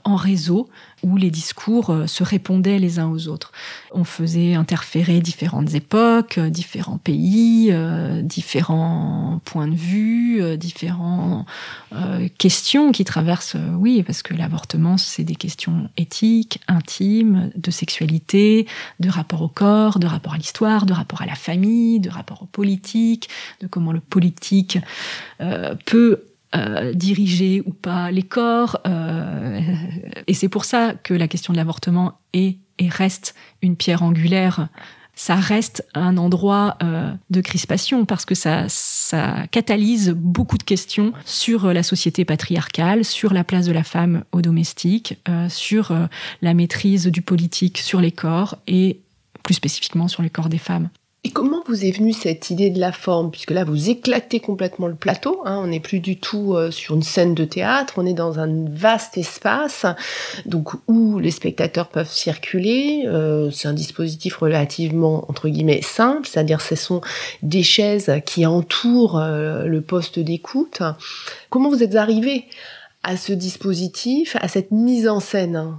en 0.05 0.17
réseau 0.17 0.69
où 1.03 1.17
les 1.17 1.31
discours 1.31 1.91
euh, 1.91 2.07
se 2.07 2.23
répondaient 2.23 2.79
les 2.79 2.99
uns 2.99 3.09
aux 3.09 3.29
autres. 3.29 3.53
On 3.93 4.05
faisait 4.05 4.55
interférer 4.55 5.21
différentes 5.21 5.75
époques, 5.75 6.39
euh, 6.39 6.51
différents 6.51 6.99
pays, 6.99 7.73
différents 8.23 9.41
points 9.45 9.69
de 9.69 9.75
vue, 9.75 10.57
différentes 10.57 11.47
questions 12.39 12.93
qui 12.93 13.05
traversent, 13.05 13.57
oui, 13.75 14.03
parce 14.03 14.23
que 14.23 14.35
l'avortement, 14.35 14.97
c'est 14.97 15.25
des 15.25 15.35
questions 15.35 15.89
éthiques, 15.97 16.61
intimes, 16.69 17.51
de 17.57 17.71
sexualité, 17.71 18.67
de 19.01 19.09
rapport 19.09 19.43
au 19.43 19.49
corps, 19.49 19.99
de 19.99 20.07
rapport 20.07 20.35
à 20.35 20.37
l'histoire, 20.37 20.87
de 20.87 20.93
rapport 20.93 21.23
à 21.23 21.27
la 21.27 21.35
famille, 21.35 22.01
de 22.01 22.11
rapport 22.11 22.43
au 22.43 22.47
politique, 22.47 23.29
de 23.61 23.67
comment 23.67 23.93
le 23.93 24.01
politique 24.01 24.79
peut 25.87 26.25
euh, 26.55 26.93
diriger 26.93 27.63
ou 27.67 27.73
pas 27.73 28.11
les 28.11 28.23
corps. 28.23 28.81
Euh, 28.87 29.61
et 30.27 30.35
c'est 30.35 30.49
pour 30.49 30.65
ça 30.65 30.95
que 30.95 31.15
la 31.15 31.29
question 31.29 31.53
de 31.53 31.59
l'avortement 31.59 32.21
est 32.33 32.59
et 32.79 32.89
reste 32.89 33.35
une 33.61 33.77
pierre 33.77 34.03
angulaire 34.03 34.69
ça 35.15 35.35
reste 35.37 35.87
un 35.95 36.17
endroit 36.17 36.77
euh, 36.83 37.13
de 37.31 37.41
crispation 37.41 38.07
parce 38.07 38.25
que 38.25 38.35
ça, 38.35 38.65
ça 38.69 39.47
catalyse 39.51 40.11
beaucoup 40.11 40.57
de 40.57 40.63
questions 40.63 41.13
sur 41.25 41.73
la 41.73 41.83
société 41.83 42.25
patriarcale, 42.25 43.05
sur 43.05 43.35
la 43.35 43.45
place 43.45 43.67
de 43.67 43.73
la 43.73 43.85
femme 43.85 44.25
au 44.33 44.41
domestique, 44.41 45.19
euh, 45.29 45.49
sur 45.49 45.91
euh, 45.91 46.07
la 46.41 46.55
maîtrise 46.55 47.07
du 47.07 47.21
politique 47.21 47.79
sur 47.79 48.01
les 48.01 48.13
corps 48.13 48.57
et 48.67 49.01
plus 49.43 49.55
spécifiquement 49.55 50.09
sur 50.09 50.23
les 50.23 50.31
corps 50.31 50.49
des 50.49 50.59
femmes. 50.59 50.89
Et 51.25 51.31
comment 51.31 51.63
vous 51.69 51.85
est 51.85 51.93
venue 51.93 52.13
cette 52.13 52.51
idée 52.51 52.71
de 52.71 52.81
la 52.81 52.91
forme? 52.91 53.31
Puisque 53.31 53.53
là, 53.53 53.63
vous 53.63 53.91
éclatez 53.91 54.41
complètement 54.41 54.89
le 54.89 54.97
plateau. 54.97 55.41
Hein, 55.45 55.61
on 55.63 55.69
n'est 55.69 55.79
plus 55.79 56.01
du 56.01 56.17
tout 56.17 56.55
euh, 56.55 56.73
sur 56.73 56.97
une 56.97 57.05
scène 57.05 57.33
de 57.33 57.45
théâtre. 57.45 57.95
On 57.97 58.07
est 58.07 58.13
dans 58.13 58.41
un 58.41 58.65
vaste 58.69 59.17
espace, 59.17 59.87
donc 60.47 60.71
où 60.89 61.21
les 61.21 61.31
spectateurs 61.31 61.91
peuvent 61.91 62.11
circuler. 62.11 63.05
Euh, 63.07 63.53
c'est 63.53 63.69
un 63.69 63.73
dispositif 63.73 64.39
relativement 64.39 65.25
entre 65.29 65.49
guillemets 65.49 65.81
simple, 65.81 66.27
c'est-à-dire 66.27 66.61
ce 66.61 66.75
sont 66.75 67.01
des 67.43 67.63
chaises 67.63 68.13
qui 68.27 68.45
entourent 68.45 69.21
euh, 69.21 69.67
le 69.67 69.81
poste 69.81 70.19
d'écoute. 70.19 70.83
Comment 71.51 71.71
vous 71.71 71.85
êtes 71.85 71.95
arrivé 71.95 72.47
à 73.05 73.17
ce 73.17 73.33
dispositif, 73.33 74.37
à 74.41 74.49
cette 74.49 74.73
mise 74.73 75.07
en 75.07 75.21
scène? 75.21 75.77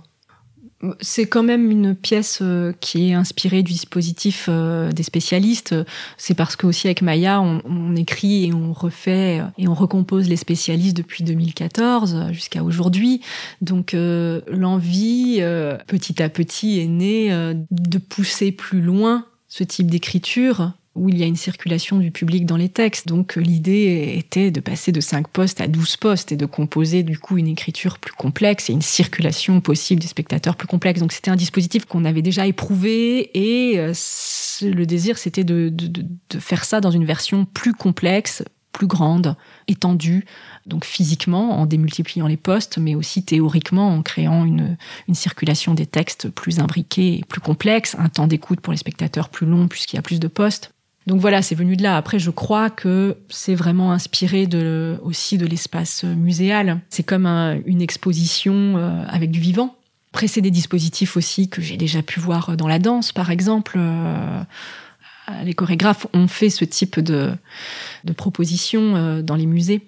C'est 0.99 1.25
quand 1.25 1.43
même 1.43 1.71
une 1.71 1.95
pièce 1.95 2.39
euh, 2.41 2.73
qui 2.79 3.09
est 3.09 3.13
inspirée 3.13 3.63
du 3.63 3.71
dispositif 3.71 4.47
euh, 4.49 4.91
des 4.91 5.03
spécialistes. 5.03 5.75
C'est 6.17 6.33
parce 6.33 6.55
que 6.55 6.67
aussi 6.67 6.87
avec 6.87 7.01
Maya, 7.01 7.41
on, 7.41 7.95
écrit 7.95 8.45
et 8.45 8.53
on 8.53 8.73
refait 8.73 9.39
euh, 9.39 9.45
et 9.57 9.67
on 9.67 9.73
recompose 9.73 10.27
les 10.27 10.35
spécialistes 10.35 10.97
depuis 10.97 11.23
2014 11.23 12.31
jusqu'à 12.31 12.63
aujourd'hui. 12.63 13.21
Donc 13.61 13.93
l'envie, 13.93 15.41
petit 15.87 16.21
à 16.21 16.29
petit, 16.29 16.79
est 16.79 16.87
née 16.87 17.53
de 17.71 17.97
pousser 17.97 18.51
plus 18.51 18.81
loin 18.81 19.25
ce 19.47 19.63
type 19.63 19.89
d'écriture 19.89 20.73
où 20.95 21.09
il 21.09 21.17
y 21.17 21.23
a 21.23 21.25
une 21.25 21.35
circulation 21.35 21.97
du 21.97 22.11
public 22.11 22.45
dans 22.45 22.57
les 22.57 22.69
textes. 22.69 23.07
Donc 23.07 23.35
l'idée 23.35 24.13
était 24.17 24.51
de 24.51 24.59
passer 24.59 24.91
de 24.91 25.01
5 25.01 25.27
postes 25.27 25.59
à 25.59 25.67
12 25.67 25.97
postes 25.97 26.31
et 26.31 26.37
de 26.37 26.45
composer 26.45 27.01
du 27.03 27.17
coup 27.17 27.37
une 27.37 27.47
écriture 27.47 27.97
plus 27.97 28.13
complexe 28.13 28.69
et 28.69 28.73
une 28.73 28.81
circulation 28.81 29.59
possible 29.59 30.01
des 30.01 30.07
spectateurs 30.07 30.55
plus 30.55 30.67
complexe. 30.67 30.99
Donc 30.99 31.11
c'était 31.11 31.31
un 31.31 31.35
dispositif 31.35 31.85
qu'on 31.85 32.05
avait 32.05 32.21
déjà 32.21 32.45
éprouvé 32.45 33.31
et 33.33 33.79
euh, 33.79 33.93
le 34.61 34.85
désir 34.85 35.17
c'était 35.17 35.43
de, 35.43 35.69
de, 35.69 36.39
faire 36.39 36.63
ça 36.63 36.79
dans 36.79 36.91
une 36.91 37.05
version 37.05 37.45
plus 37.45 37.73
complexe, 37.73 38.43
plus 38.71 38.87
grande, 38.87 39.35
étendue, 39.67 40.25
donc 40.65 40.85
physiquement 40.85 41.59
en 41.59 41.65
démultipliant 41.65 42.27
les 42.27 42.37
postes, 42.37 42.77
mais 42.77 42.95
aussi 42.95 43.23
théoriquement 43.23 43.93
en 43.95 44.01
créant 44.01 44.45
une, 44.45 44.77
une 45.07 45.15
circulation 45.15 45.73
des 45.73 45.85
textes 45.85 46.29
plus 46.29 46.59
imbriquée 46.59 47.19
et 47.19 47.23
plus 47.27 47.41
complexe, 47.41 47.95
un 47.99 48.09
temps 48.09 48.27
d'écoute 48.27 48.61
pour 48.61 48.73
les 48.73 48.77
spectateurs 48.77 49.29
plus 49.29 49.45
long 49.45 49.67
puisqu'il 49.67 49.95
y 49.95 49.99
a 49.99 50.03
plus 50.03 50.19
de 50.19 50.27
postes. 50.27 50.72
Donc 51.05 51.19
voilà, 51.19 51.41
c'est 51.41 51.55
venu 51.55 51.75
de 51.75 51.83
là. 51.83 51.97
Après, 51.97 52.17
je 52.17 52.29
crois 52.29 52.69
que 52.69 53.17
c'est 53.29 53.55
vraiment 53.55 53.91
inspiré 53.91 54.47
aussi 55.01 55.37
de 55.37 55.45
l'espace 55.45 56.03
muséal. 56.03 56.79
C'est 56.89 57.03
comme 57.03 57.25
une 57.25 57.81
exposition 57.81 58.77
euh, 58.77 59.03
avec 59.07 59.31
du 59.31 59.39
vivant. 59.39 59.75
Après, 60.11 60.27
c'est 60.27 60.41
des 60.41 60.51
dispositifs 60.51 61.17
aussi 61.17 61.49
que 61.49 61.61
j'ai 61.61 61.75
déjà 61.75 62.01
pu 62.03 62.19
voir 62.19 62.55
dans 62.55 62.67
la 62.67 62.79
danse, 62.79 63.11
par 63.11 63.31
exemple. 63.31 63.75
Euh, 63.77 64.43
les 65.43 65.53
chorégraphes 65.53 66.07
ont 66.13 66.27
fait 66.27 66.49
ce 66.49 66.63
type 66.63 66.99
de, 66.99 67.31
de 68.03 68.13
propositions 68.13 68.95
euh, 68.95 69.21
dans 69.21 69.35
les 69.35 69.45
musées, 69.45 69.81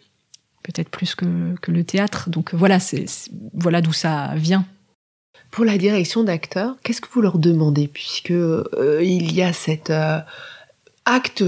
peut-être 0.63 0.89
plus 0.89 1.15
que, 1.15 1.55
que, 1.61 1.71
le 1.71 1.83
théâtre. 1.83 2.29
Donc 2.29 2.53
voilà, 2.53 2.79
c'est 2.79 3.05
voilà 3.53 3.81
d'où 3.81 3.93
ça 3.93 4.33
vient. 4.35 4.65
Pour 5.51 5.63
la 5.63 5.77
direction 5.77 6.23
d'acteurs, 6.23 6.75
qu'est-ce 6.83 6.99
que 6.99 7.07
vous 7.13 7.21
leur 7.21 7.37
demandez? 7.37 7.87
Puisque 7.87 8.33
il 9.01 9.33
y 9.33 9.41
a 9.41 9.53
cette 9.53 9.91
acte, 11.05 11.43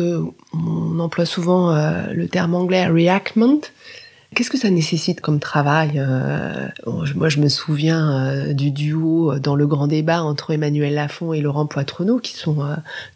on 0.53 0.99
emploie 0.99 1.26
souvent 1.26 1.72
euh, 1.72 2.14
le 2.14 2.28
terme 2.28 2.55
anglais 2.55 2.88
reactment. 2.88 3.62
Qu'est-ce 4.36 4.49
que 4.49 4.58
ça 4.58 4.70
nécessite 4.70 5.22
comme 5.22 5.39
travail 5.39 5.93
euh, 5.95 6.68
Moi, 7.16 7.30
je 7.30 7.39
me 7.39 7.47
souviens 7.47 8.12
euh, 8.12 8.53
du 8.53 8.72
duo 8.72 9.39
dans 9.39 9.55
le 9.55 9.66
grand 9.68 9.88
débat 9.88 10.22
entre 10.22 10.51
Emmanuel 10.51 10.93
Lafont 10.93 11.34
et 11.34 11.41
Laurent 11.41 11.66
Poitrenaud, 11.66 12.20
qui 12.20 12.34
sont 12.36 12.58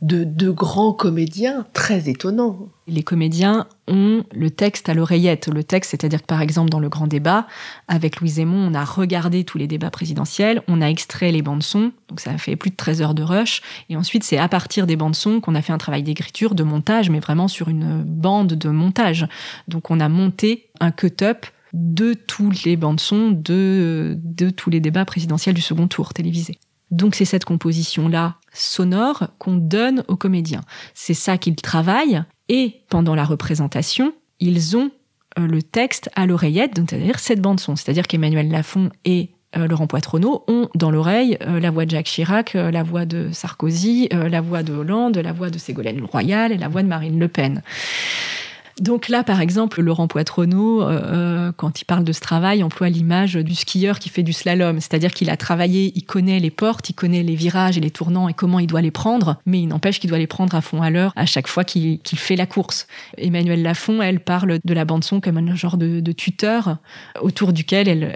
deux 0.02 0.54
grands 0.54 0.94
comédiens 0.94 1.66
très 1.74 2.10
étonnants. 2.10 2.70
Les 2.88 3.04
comédiens 3.04 3.68
ont 3.88 4.24
le 4.34 4.50
texte 4.50 4.90
à 4.90 4.94
l'oreillette. 4.94 5.48
Le 5.48 5.64
texte, 5.64 5.92
c'est-à-dire 5.92 6.22
que 6.22 6.28
par 6.28 6.42
exemple 6.42 6.70
dans 6.70 6.80
le 6.80 6.90
grand 6.90 7.08
débat, 7.08 7.48
avec 7.88 8.20
Louise 8.20 8.40
Aymon, 8.40 8.70
on 8.70 8.74
a 8.74 8.84
regardé 8.84 9.44
tous 9.44 9.58
les 9.58 9.68
débats 9.68 9.92
présidentiels, 9.92 10.62
on 10.68 10.82
a 10.82 10.88
extrait 10.88 11.32
les 11.32 11.42
bandes 11.42 11.64
son, 11.64 11.92
donc 12.10 12.20
ça 12.20 12.32
a 12.32 12.38
fait 12.38 12.56
plus 12.56 12.72
de 12.72 12.76
13 12.76 13.02
heures 13.02 13.14
de 13.14 13.24
rush, 13.24 13.62
et 13.90 13.96
ensuite 13.96 14.24
c'est 14.24 14.38
à 14.38 14.48
partir 14.48 14.88
des 14.88 14.96
bandes 14.96 15.16
son 15.16 15.42
qu'on 15.42 15.56
a 15.56 15.62
fait 15.62 15.74
un 15.74 15.78
travail 15.78 16.04
d'écriture, 16.04 16.56
de 16.56 16.64
montage, 16.64 17.10
mais 17.10 17.20
vraiment 17.20 17.48
sur 17.48 17.70
une 17.70 18.04
bande 18.04 18.54
de 18.54 18.70
montage. 18.70 19.28
Donc 19.68 19.92
on 19.92 20.00
a 20.00 20.10
monté 20.10 20.70
un 20.80 20.92
cut-up 20.92 21.46
de 21.74 22.14
toutes 22.14 22.64
les 22.64 22.76
bandes 22.76 23.00
son 23.00 23.30
de, 23.32 24.18
de 24.24 24.50
tous 24.50 24.70
les 24.70 24.80
débats 24.80 25.06
présidentiels 25.06 25.56
du 25.56 25.62
second 25.62 25.88
tour 25.88 26.14
télévisé. 26.14 26.58
Donc 26.92 27.16
c'est 27.16 27.26
cette 27.26 27.46
composition-là 27.46 28.36
sonore 28.54 29.30
qu'on 29.40 29.56
donne 29.56 30.04
aux 30.08 30.18
comédiens. 30.18 30.62
C'est 30.94 31.14
ça 31.14 31.38
qu'ils 31.38 31.56
travaillent 31.56 32.24
et 32.50 32.82
pendant 32.90 33.16
la 33.16 33.24
représentation, 33.24 34.14
ils 34.42 34.76
ont 34.76 34.92
euh, 35.40 35.48
le 35.48 35.64
texte 35.64 36.10
à 36.16 36.26
l'oreillette, 36.26 36.74
c'est-à-dire 36.76 37.20
cette 37.20 37.42
bande 37.42 37.62
son. 37.62 37.78
C'est-à-dire 37.78 38.08
qu'Emmanuel 38.08 38.52
Lafont 38.52 38.90
et 39.06 39.30
euh, 39.56 39.68
Laurent 39.68 39.88
Poitrenaud 39.88 40.44
ont 40.50 40.68
dans 40.76 40.92
l'oreille 40.92 41.38
euh, 41.42 41.62
la 41.62 41.72
voix 41.72 41.86
de 41.86 41.92
Jacques 41.92 42.08
Chirac, 42.08 42.54
la 42.54 42.84
voix 42.84 43.06
de 43.06 43.30
Sarkozy, 43.32 44.10
la 44.12 44.42
voix 44.42 44.64
de 44.64 44.74
Hollande, 44.74 45.18
la 45.18 45.32
voix 45.32 45.50
de 45.50 45.58
Ségolène 45.58 46.04
Royal 46.04 46.52
et 46.52 46.58
la 46.58 46.68
voix 46.68 46.84
de 46.84 46.88
Marine 46.88 47.18
Le 47.20 47.30
Pen. 47.30 47.62
Donc 48.80 49.10
là, 49.10 49.24
par 49.24 49.42
exemple, 49.42 49.82
Laurent 49.82 50.08
Poitrenaud, 50.08 50.82
euh, 50.82 51.02
euh, 51.04 51.52
quand 51.56 51.82
il 51.82 51.86
parle 51.86 52.04
de 52.04 52.12
ce 52.12 52.20
travail, 52.20 52.64
emploie 52.64 52.90
l'image 52.90 53.36
du 53.36 53.56
skieur 53.56 54.00
qui 54.00 54.10
fait 54.10 54.24
du 54.24 54.34
slalom. 54.34 54.80
C'est-à-dire 54.80 55.14
qu'il 55.14 55.30
a 55.30 55.38
travaillé, 55.38 55.92
il 55.96 56.04
connaît 56.04 56.40
les 56.40 56.52
portes, 56.52 56.90
il 56.90 56.94
connaît 56.94 57.24
les 57.24 57.36
virages 57.36 57.78
et 57.78 57.82
les 57.82 57.92
tournants 57.92 58.30
et 58.30 58.34
comment 58.34 58.60
il 58.60 58.68
doit 58.68 58.82
les 58.82 58.92
prendre, 58.92 59.38
mais 59.46 59.62
il 59.62 59.68
n'empêche 59.68 60.00
qu'il 60.00 60.10
doit 60.10 60.20
les 60.20 60.28
prendre 60.28 60.56
à 60.56 60.62
fond 60.62 60.82
à 60.82 60.90
l'heure 60.90 61.14
à 61.16 61.26
chaque 61.26 61.48
fois 61.48 61.64
qu'il 61.64 62.00
fait 62.04 62.36
la 62.36 62.46
course. 62.46 62.88
Emmanuel 63.18 63.62
Lafont, 63.62 64.02
elle 64.02 64.20
parle 64.20 64.60
de 64.64 64.74
la 64.74 64.86
bande-son 64.86 65.22
comme 65.22 65.38
un 65.38 65.56
genre 65.56 65.78
de, 65.78 66.12
tuteur 66.12 66.78
autour 67.22 67.54
duquel 67.54 67.88
elle 67.88 68.16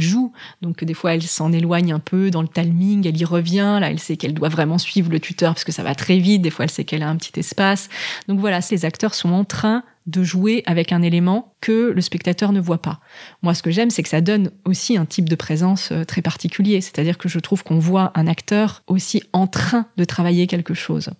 joue. 0.00 0.32
Donc 0.60 0.84
des 0.84 0.94
fois, 0.94 1.14
elle 1.14 1.22
s'en 1.22 1.52
éloigne 1.52 1.92
un 1.92 1.98
peu 1.98 2.30
dans 2.30 2.42
le 2.42 2.48
timing, 2.48 3.06
elle 3.06 3.20
y 3.20 3.24
revient. 3.24 3.78
Là, 3.80 3.90
elle 3.90 3.98
sait 3.98 4.16
qu'elle 4.16 4.34
doit 4.34 4.48
vraiment 4.48 4.78
suivre 4.78 5.10
le 5.10 5.20
tuteur 5.20 5.54
parce 5.54 5.64
que 5.64 5.72
ça 5.72 5.82
va 5.82 5.94
très 5.94 6.18
vite. 6.18 6.42
Des 6.42 6.50
fois, 6.50 6.64
elle 6.64 6.70
sait 6.70 6.84
qu'elle 6.84 7.02
a 7.02 7.08
un 7.08 7.16
petit 7.16 7.38
espace. 7.38 7.88
Donc 8.28 8.38
voilà, 8.38 8.60
ces 8.60 8.84
acteurs 8.84 9.14
sont 9.14 9.32
en 9.32 9.44
train 9.44 9.84
de 10.06 10.22
jouer 10.22 10.62
avec 10.66 10.92
un 10.92 11.02
élément 11.02 11.54
que 11.60 11.92
le 11.94 12.00
spectateur 12.00 12.52
ne 12.52 12.60
voit 12.60 12.82
pas. 12.82 13.00
Moi, 13.42 13.54
ce 13.54 13.62
que 13.62 13.70
j'aime, 13.70 13.90
c'est 13.90 14.02
que 14.02 14.08
ça 14.08 14.20
donne 14.20 14.50
aussi 14.64 14.96
un 14.96 15.04
type 15.04 15.28
de 15.28 15.36
présence 15.36 15.92
euh, 15.92 16.04
très 16.04 16.22
particulier. 16.22 16.80
C'est-à-dire 16.80 17.18
que 17.18 17.28
je 17.28 17.38
trouve 17.38 17.62
qu'on 17.62 17.78
voit 17.78 18.10
un 18.16 18.26
acteur 18.26 18.82
aussi 18.88 19.22
en 19.32 19.46
train 19.46 19.86
de 19.96 20.04
travailler 20.04 20.46
quelque 20.46 20.74
chose. 20.74 21.10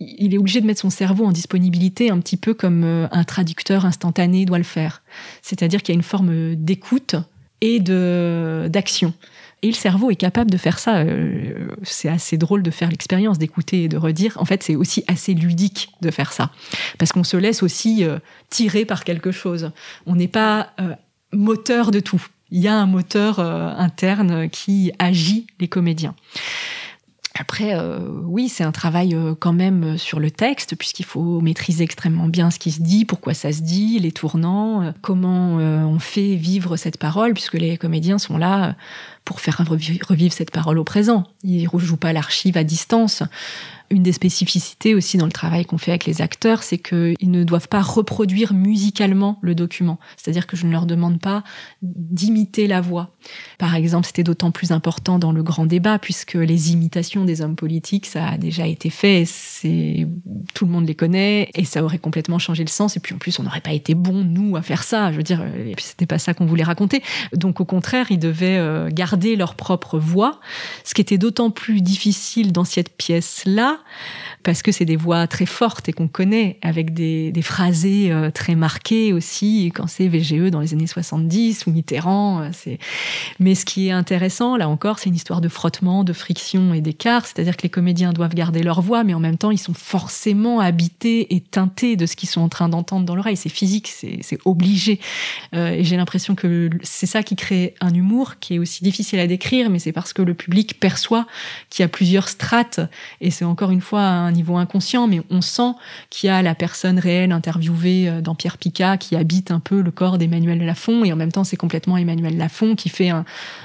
Il 0.00 0.34
est 0.34 0.38
obligé 0.38 0.60
de 0.60 0.66
mettre 0.66 0.80
son 0.80 0.90
cerveau 0.90 1.24
en 1.24 1.32
disponibilité 1.32 2.10
un 2.10 2.18
petit 2.18 2.36
peu 2.36 2.54
comme 2.54 2.82
euh, 2.84 3.06
un 3.12 3.24
traducteur 3.24 3.84
instantané 3.84 4.46
doit 4.46 4.58
le 4.58 4.64
faire. 4.64 5.02
C'est-à-dire 5.42 5.82
qu'il 5.82 5.94
y 5.94 5.96
a 5.96 5.98
une 5.98 6.02
forme 6.02 6.56
d'écoute 6.56 7.14
et 7.64 7.80
d'action. 8.68 9.14
Et 9.62 9.68
le 9.68 9.72
cerveau 9.72 10.10
est 10.10 10.16
capable 10.16 10.50
de 10.50 10.58
faire 10.58 10.78
ça. 10.78 10.98
Euh, 10.98 11.68
c'est 11.82 12.10
assez 12.10 12.36
drôle 12.36 12.62
de 12.62 12.70
faire 12.70 12.90
l'expérience, 12.90 13.38
d'écouter 13.38 13.84
et 13.84 13.88
de 13.88 13.96
redire. 13.96 14.36
En 14.38 14.44
fait, 14.44 14.62
c'est 14.62 14.76
aussi 14.76 15.02
assez 15.06 15.32
ludique 15.32 15.88
de 16.02 16.10
faire 16.10 16.34
ça. 16.34 16.50
Parce 16.98 17.12
qu'on 17.12 17.24
se 17.24 17.38
laisse 17.38 17.62
aussi 17.62 18.04
euh, 18.04 18.18
tirer 18.50 18.84
par 18.84 19.04
quelque 19.04 19.32
chose. 19.32 19.70
On 20.04 20.16
n'est 20.16 20.28
pas 20.28 20.72
euh, 20.80 20.94
moteur 21.32 21.92
de 21.92 22.00
tout. 22.00 22.22
Il 22.50 22.60
y 22.60 22.68
a 22.68 22.74
un 22.74 22.84
moteur 22.84 23.40
interne 23.40 24.50
qui 24.50 24.92
agit 24.98 25.46
les 25.58 25.66
comédiens. 25.66 26.14
Après, 27.36 27.74
euh, 27.74 27.98
oui, 28.22 28.48
c'est 28.48 28.62
un 28.62 28.70
travail 28.70 29.12
euh, 29.16 29.34
quand 29.36 29.52
même 29.52 29.82
euh, 29.82 29.96
sur 29.96 30.20
le 30.20 30.30
texte, 30.30 30.76
puisqu'il 30.76 31.04
faut 31.04 31.40
maîtriser 31.40 31.82
extrêmement 31.82 32.28
bien 32.28 32.52
ce 32.52 32.60
qui 32.60 32.70
se 32.70 32.80
dit, 32.80 33.04
pourquoi 33.04 33.34
ça 33.34 33.52
se 33.52 33.60
dit, 33.60 33.98
les 33.98 34.12
tournants, 34.12 34.92
comment 35.02 35.56
on 35.56 35.98
fait 35.98 36.36
vivre 36.36 36.76
cette 36.76 36.96
parole, 36.96 37.34
puisque 37.34 37.54
les 37.54 37.76
comédiens 37.76 38.18
sont 38.18 38.38
là 38.38 38.76
pour 39.24 39.40
faire 39.40 39.62
revivre 39.66 40.32
cette 40.32 40.50
parole 40.50 40.78
au 40.78 40.84
présent. 40.84 41.24
Ils 41.42 41.68
ne 41.72 41.78
jouent 41.78 41.96
pas 41.96 42.12
l'archive 42.12 42.56
à 42.56 42.64
distance. 42.64 43.22
Une 43.90 44.02
des 44.02 44.12
spécificités 44.12 44.94
aussi 44.94 45.18
dans 45.18 45.26
le 45.26 45.32
travail 45.32 45.66
qu'on 45.66 45.78
fait 45.78 45.90
avec 45.90 46.06
les 46.06 46.22
acteurs, 46.22 46.62
c'est 46.62 46.78
qu'ils 46.78 47.30
ne 47.30 47.44
doivent 47.44 47.68
pas 47.68 47.82
reproduire 47.82 48.54
musicalement 48.54 49.38
le 49.42 49.54
document. 49.54 49.98
C'est-à-dire 50.16 50.46
que 50.46 50.56
je 50.56 50.66
ne 50.66 50.72
leur 50.72 50.86
demande 50.86 51.20
pas 51.20 51.44
d'imiter 51.82 52.66
la 52.66 52.80
voix. 52.80 53.14
Par 53.58 53.74
exemple, 53.74 54.06
c'était 54.06 54.22
d'autant 54.22 54.50
plus 54.50 54.72
important 54.72 55.18
dans 55.18 55.32
le 55.32 55.42
grand 55.42 55.66
débat, 55.66 55.98
puisque 55.98 56.34
les 56.34 56.72
imitations 56.72 57.24
des 57.24 57.42
hommes 57.42 57.56
politiques, 57.56 58.06
ça 58.06 58.28
a 58.28 58.38
déjà 58.38 58.66
été 58.66 58.88
fait, 58.88 59.24
c'est 59.26 60.08
tout 60.54 60.64
le 60.64 60.72
monde 60.72 60.86
les 60.86 60.94
connaît, 60.94 61.50
et 61.54 61.64
ça 61.64 61.84
aurait 61.84 61.98
complètement 61.98 62.38
changé 62.38 62.64
le 62.64 62.70
sens. 62.70 62.96
Et 62.96 63.00
puis 63.00 63.14
en 63.14 63.18
plus, 63.18 63.38
on 63.38 63.42
n'aurait 63.42 63.60
pas 63.60 63.72
été 63.72 63.94
bon 63.94 64.24
nous 64.24 64.56
à 64.56 64.62
faire 64.62 64.82
ça. 64.82 65.12
Je 65.12 65.18
veux 65.18 65.22
dire, 65.22 65.44
c'était 65.78 66.06
pas 66.06 66.18
ça 66.18 66.32
qu'on 66.32 66.46
voulait 66.46 66.64
raconter. 66.64 67.02
Donc 67.34 67.60
au 67.60 67.64
contraire, 67.66 68.06
ils 68.10 68.18
devaient 68.18 68.58
euh, 68.58 68.88
garder 68.90 69.13
garder 69.14 69.36
leur 69.36 69.54
propre 69.54 69.96
voix, 69.96 70.40
ce 70.82 70.92
qui 70.92 71.00
était 71.00 71.18
d'autant 71.18 71.50
plus 71.50 71.82
difficile 71.82 72.50
dans 72.50 72.64
cette 72.64 72.96
pièce-là, 72.96 73.78
parce 74.42 74.60
que 74.62 74.72
c'est 74.72 74.84
des 74.84 74.96
voix 74.96 75.28
très 75.28 75.46
fortes 75.46 75.88
et 75.88 75.92
qu'on 75.92 76.08
connaît, 76.08 76.58
avec 76.62 76.94
des, 76.94 77.30
des 77.30 77.42
phrasés 77.42 78.10
euh, 78.10 78.32
très 78.32 78.56
marqués 78.56 79.12
aussi, 79.12 79.70
quand 79.72 79.86
c'est 79.86 80.08
VGE 80.08 80.50
dans 80.50 80.58
les 80.58 80.74
années 80.74 80.88
70 80.88 81.66
ou 81.66 81.70
Mitterrand. 81.70 82.42
Euh, 82.42 82.48
c'est... 82.52 82.78
Mais 83.38 83.54
ce 83.54 83.64
qui 83.64 83.86
est 83.86 83.92
intéressant, 83.92 84.56
là 84.56 84.68
encore, 84.68 84.98
c'est 84.98 85.10
une 85.10 85.14
histoire 85.14 85.40
de 85.40 85.48
frottement, 85.48 86.02
de 86.02 86.12
friction 86.12 86.74
et 86.74 86.80
d'écart, 86.80 87.24
c'est-à-dire 87.24 87.56
que 87.56 87.62
les 87.62 87.70
comédiens 87.70 88.12
doivent 88.12 88.34
garder 88.34 88.64
leur 88.64 88.80
voix, 88.80 89.04
mais 89.04 89.14
en 89.14 89.20
même 89.20 89.38
temps, 89.38 89.52
ils 89.52 89.58
sont 89.58 89.74
forcément 89.74 90.58
habités 90.58 91.34
et 91.36 91.40
teintés 91.40 91.94
de 91.94 92.06
ce 92.06 92.16
qu'ils 92.16 92.28
sont 92.28 92.40
en 92.40 92.48
train 92.48 92.68
d'entendre 92.68 93.06
dans 93.06 93.14
l'oreille. 93.14 93.36
C'est 93.36 93.48
physique, 93.48 93.86
c'est, 93.86 94.18
c'est 94.22 94.38
obligé. 94.44 94.98
Euh, 95.54 95.70
et 95.70 95.84
j'ai 95.84 95.96
l'impression 95.96 96.34
que 96.34 96.68
c'est 96.82 97.06
ça 97.06 97.22
qui 97.22 97.36
crée 97.36 97.76
un 97.80 97.94
humour 97.94 98.40
qui 98.40 98.56
est 98.56 98.58
aussi 98.58 98.82
difficile 98.82 99.03
à 99.12 99.26
décrire, 99.26 99.70
mais 99.70 99.78
c'est 99.78 99.92
parce 99.92 100.12
que 100.12 100.22
le 100.22 100.34
public 100.34 100.80
perçoit 100.80 101.26
qu'il 101.70 101.82
y 101.82 101.86
a 101.86 101.88
plusieurs 101.88 102.28
strates, 102.28 102.80
et 103.20 103.30
c'est 103.30 103.44
encore 103.44 103.70
une 103.70 103.80
fois 103.80 104.02
un 104.02 104.32
niveau 104.32 104.56
inconscient, 104.56 105.06
mais 105.06 105.20
on 105.30 105.40
sent 105.40 105.72
qu'il 106.10 106.28
y 106.28 106.30
a 106.30 106.42
la 106.42 106.54
personne 106.54 106.98
réelle 106.98 107.32
interviewée 107.32 108.08
euh, 108.08 108.20
dans 108.20 108.34
Pierre 108.34 108.58
Picat 108.58 108.96
qui 108.96 109.16
habite 109.16 109.50
un 109.50 109.60
peu 109.60 109.80
le 109.80 109.90
corps 109.90 110.18
d'Emmanuel 110.18 110.64
Lafont 110.64 111.04
et 111.04 111.12
en 111.12 111.16
même 111.16 111.32
temps 111.32 111.44
c'est 111.44 111.56
complètement 111.56 111.96
Emmanuel 111.96 112.36
Lafont 112.36 112.74
qui 112.74 112.88
fait 112.88 113.10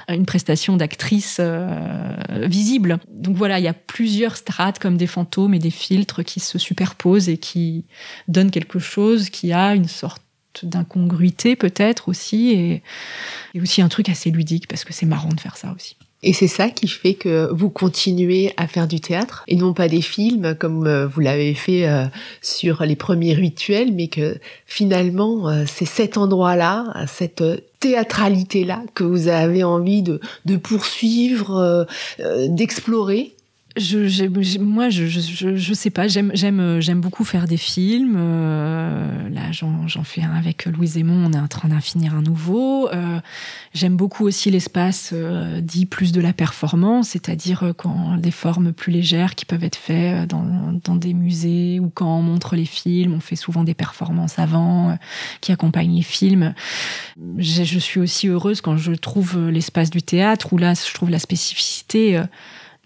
une 0.08 0.26
prestation 0.26 0.76
d'actrice 0.76 1.38
euh, 1.40 2.14
visible. 2.42 2.98
Donc 3.08 3.36
voilà, 3.36 3.58
il 3.58 3.64
y 3.64 3.68
a 3.68 3.74
plusieurs 3.74 4.36
strates 4.36 4.78
comme 4.78 4.96
des 4.96 5.06
fantômes 5.06 5.54
et 5.54 5.58
des 5.58 5.70
filtres 5.70 6.24
qui 6.24 6.40
se 6.40 6.58
superposent 6.58 7.28
et 7.28 7.38
qui 7.38 7.84
donnent 8.28 8.50
quelque 8.50 8.78
chose 8.78 9.30
qui 9.30 9.52
a 9.52 9.74
une 9.74 9.88
sorte 9.88 10.22
d'incongruité 10.62 11.56
peut-être 11.56 12.08
aussi 12.08 12.50
et, 12.52 12.82
aussi 13.60 13.82
un 13.82 13.88
truc 13.88 14.08
assez 14.08 14.30
ludique 14.30 14.68
parce 14.68 14.84
que 14.84 14.92
c'est 14.92 15.06
marrant 15.06 15.30
de 15.30 15.40
faire 15.40 15.56
ça 15.56 15.72
aussi. 15.74 15.96
Et 16.22 16.34
c'est 16.34 16.48
ça 16.48 16.68
qui 16.68 16.86
fait 16.86 17.14
que 17.14 17.48
vous 17.50 17.70
continuez 17.70 18.52
à 18.58 18.66
faire 18.66 18.86
du 18.86 19.00
théâtre 19.00 19.42
et 19.48 19.56
non 19.56 19.72
pas 19.72 19.88
des 19.88 20.02
films 20.02 20.54
comme 20.54 20.86
euh, 20.86 21.06
vous 21.06 21.20
l'avez 21.20 21.54
fait 21.54 21.88
euh, 21.88 22.04
sur 22.42 22.84
les 22.84 22.96
premiers 22.96 23.32
rituels, 23.32 23.94
mais 23.94 24.08
que 24.08 24.38
finalement 24.66 25.48
euh, 25.48 25.64
c'est 25.66 25.86
cet 25.86 26.18
endroit-là, 26.18 27.06
cette 27.06 27.42
théâtralité-là 27.80 28.82
que 28.94 29.02
vous 29.02 29.28
avez 29.28 29.64
envie 29.64 30.02
de 30.02 30.56
poursuivre, 30.58 31.86
d'explorer 32.48 33.34
je, 33.76 34.58
moi, 34.58 34.90
je, 34.90 35.06
je, 35.06 35.74
sais 35.74 35.90
pas. 35.90 36.08
J'aime, 36.08 36.32
j'aime, 36.34 37.00
beaucoup 37.00 37.24
faire 37.24 37.46
des 37.46 37.56
films. 37.56 38.16
Euh, 38.18 39.28
là, 39.28 39.52
j'en, 39.52 39.86
fais 40.02 40.22
un 40.22 40.34
avec 40.34 40.66
Louise 40.66 40.98
Aymon. 40.98 41.26
On 41.26 41.32
est 41.32 41.38
en 41.38 41.46
train 41.46 41.68
d'en 41.68 41.80
finir 41.80 42.14
un 42.14 42.22
nouveau. 42.22 42.88
Euh, 42.88 43.20
j'aime 43.72 43.96
beaucoup 43.96 44.26
aussi 44.26 44.50
l'espace 44.50 45.10
euh, 45.12 45.60
dit 45.60 45.86
plus 45.86 46.10
de 46.10 46.20
la 46.20 46.32
performance, 46.32 47.10
c'est-à-dire 47.10 47.62
euh, 47.62 47.72
quand 47.72 48.16
des 48.16 48.32
formes 48.32 48.72
plus 48.72 48.92
légères 48.92 49.36
qui 49.36 49.44
peuvent 49.44 49.64
être 49.64 49.76
faites 49.76 50.28
dans, 50.28 50.72
dans 50.84 50.96
des 50.96 51.14
musées 51.14 51.78
ou 51.78 51.90
quand 51.90 52.18
on 52.18 52.22
montre 52.22 52.56
les 52.56 52.64
films, 52.64 53.14
on 53.14 53.20
fait 53.20 53.36
souvent 53.36 53.62
des 53.62 53.74
performances 53.74 54.38
avant 54.38 54.98
qui 55.40 55.52
accompagnent 55.52 55.94
les 55.94 56.02
films. 56.02 56.54
Je 57.38 57.78
suis 57.78 58.00
aussi 58.00 58.26
heureuse 58.26 58.60
quand 58.60 58.76
je 58.76 58.92
trouve 58.92 59.48
l'espace 59.48 59.90
du 59.90 60.02
théâtre 60.02 60.52
où 60.52 60.58
là, 60.58 60.74
je 60.74 60.92
trouve 60.92 61.10
la 61.10 61.20
spécificité 61.20 62.20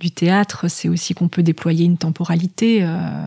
du 0.05 0.11
théâtre, 0.11 0.69
c'est 0.69 0.91
aussi 0.91 1.15
qu'on 1.15 1.29
peut 1.29 1.43
déployer 1.43 1.87
une 1.87 1.97
temporalité. 1.97 2.81
Euh, 2.83 3.27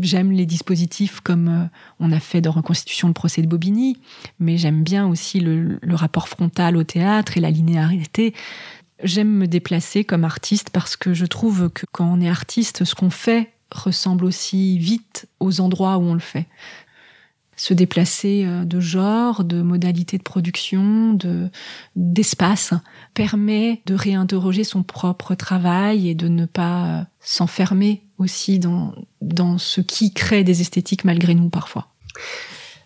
j'aime 0.00 0.30
les 0.30 0.46
dispositifs 0.46 1.18
comme 1.20 1.48
euh, 1.48 1.64
on 1.98 2.12
a 2.12 2.20
fait 2.20 2.40
dans 2.40 2.52
Reconstitution 2.52 3.08
le 3.08 3.14
procès 3.14 3.42
de 3.42 3.48
Bobigny, 3.48 3.98
mais 4.38 4.56
j'aime 4.56 4.84
bien 4.84 5.08
aussi 5.08 5.40
le, 5.40 5.80
rapport 5.94 6.28
frontal 6.28 6.76
au 6.76 6.84
théâtre 6.84 7.36
et 7.36 7.40
la 7.40 7.50
linéarité. 7.50 8.34
J'aime 9.02 9.32
me 9.32 9.48
déplacer 9.48 10.04
comme 10.04 10.22
artiste 10.22 10.70
parce 10.70 10.94
que 10.94 11.12
je 11.12 11.26
trouve 11.26 11.70
que 11.70 11.86
quand 11.90 12.06
on 12.06 12.20
est 12.20 12.28
artiste, 12.28 12.84
ce 12.84 12.94
qu'on 12.94 13.10
fait 13.10 13.50
ressemble 13.72 14.24
aussi 14.24 14.78
vite 14.78 15.26
aux 15.40 15.60
endroits 15.60 15.98
où 15.98 16.02
on 16.02 16.14
le 16.14 16.20
fait 16.20 16.46
se 17.56 17.74
déplacer 17.74 18.44
euh, 18.44 18.64
de 18.64 18.80
genre, 18.80 19.44
de 19.44 19.62
modalité 19.62 20.18
de 20.18 20.22
production, 20.22 21.12
de 21.14 21.50
d'espace 21.96 22.74
permet 23.14 23.82
de 23.86 23.94
réinterroger 23.94 24.64
son 24.64 24.82
propre 24.82 25.34
travail 25.34 26.08
et 26.08 26.14
de 26.14 26.28
ne 26.28 26.46
pas 26.46 26.84
euh, 26.84 27.02
s'enfermer 27.20 28.02
aussi 28.18 28.58
dans 28.58 28.94
dans 29.22 29.58
ce 29.58 29.80
qui 29.80 30.12
crée 30.12 30.44
des 30.44 30.60
esthétiques 30.60 31.04
malgré 31.04 31.34
nous 31.34 31.48
parfois. 31.48 31.88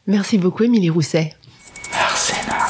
Merci 0.06 0.38
beaucoup 0.38 0.64
Émilie 0.64 0.90
Rousset. 0.90 1.34
Arsena. 1.92 2.69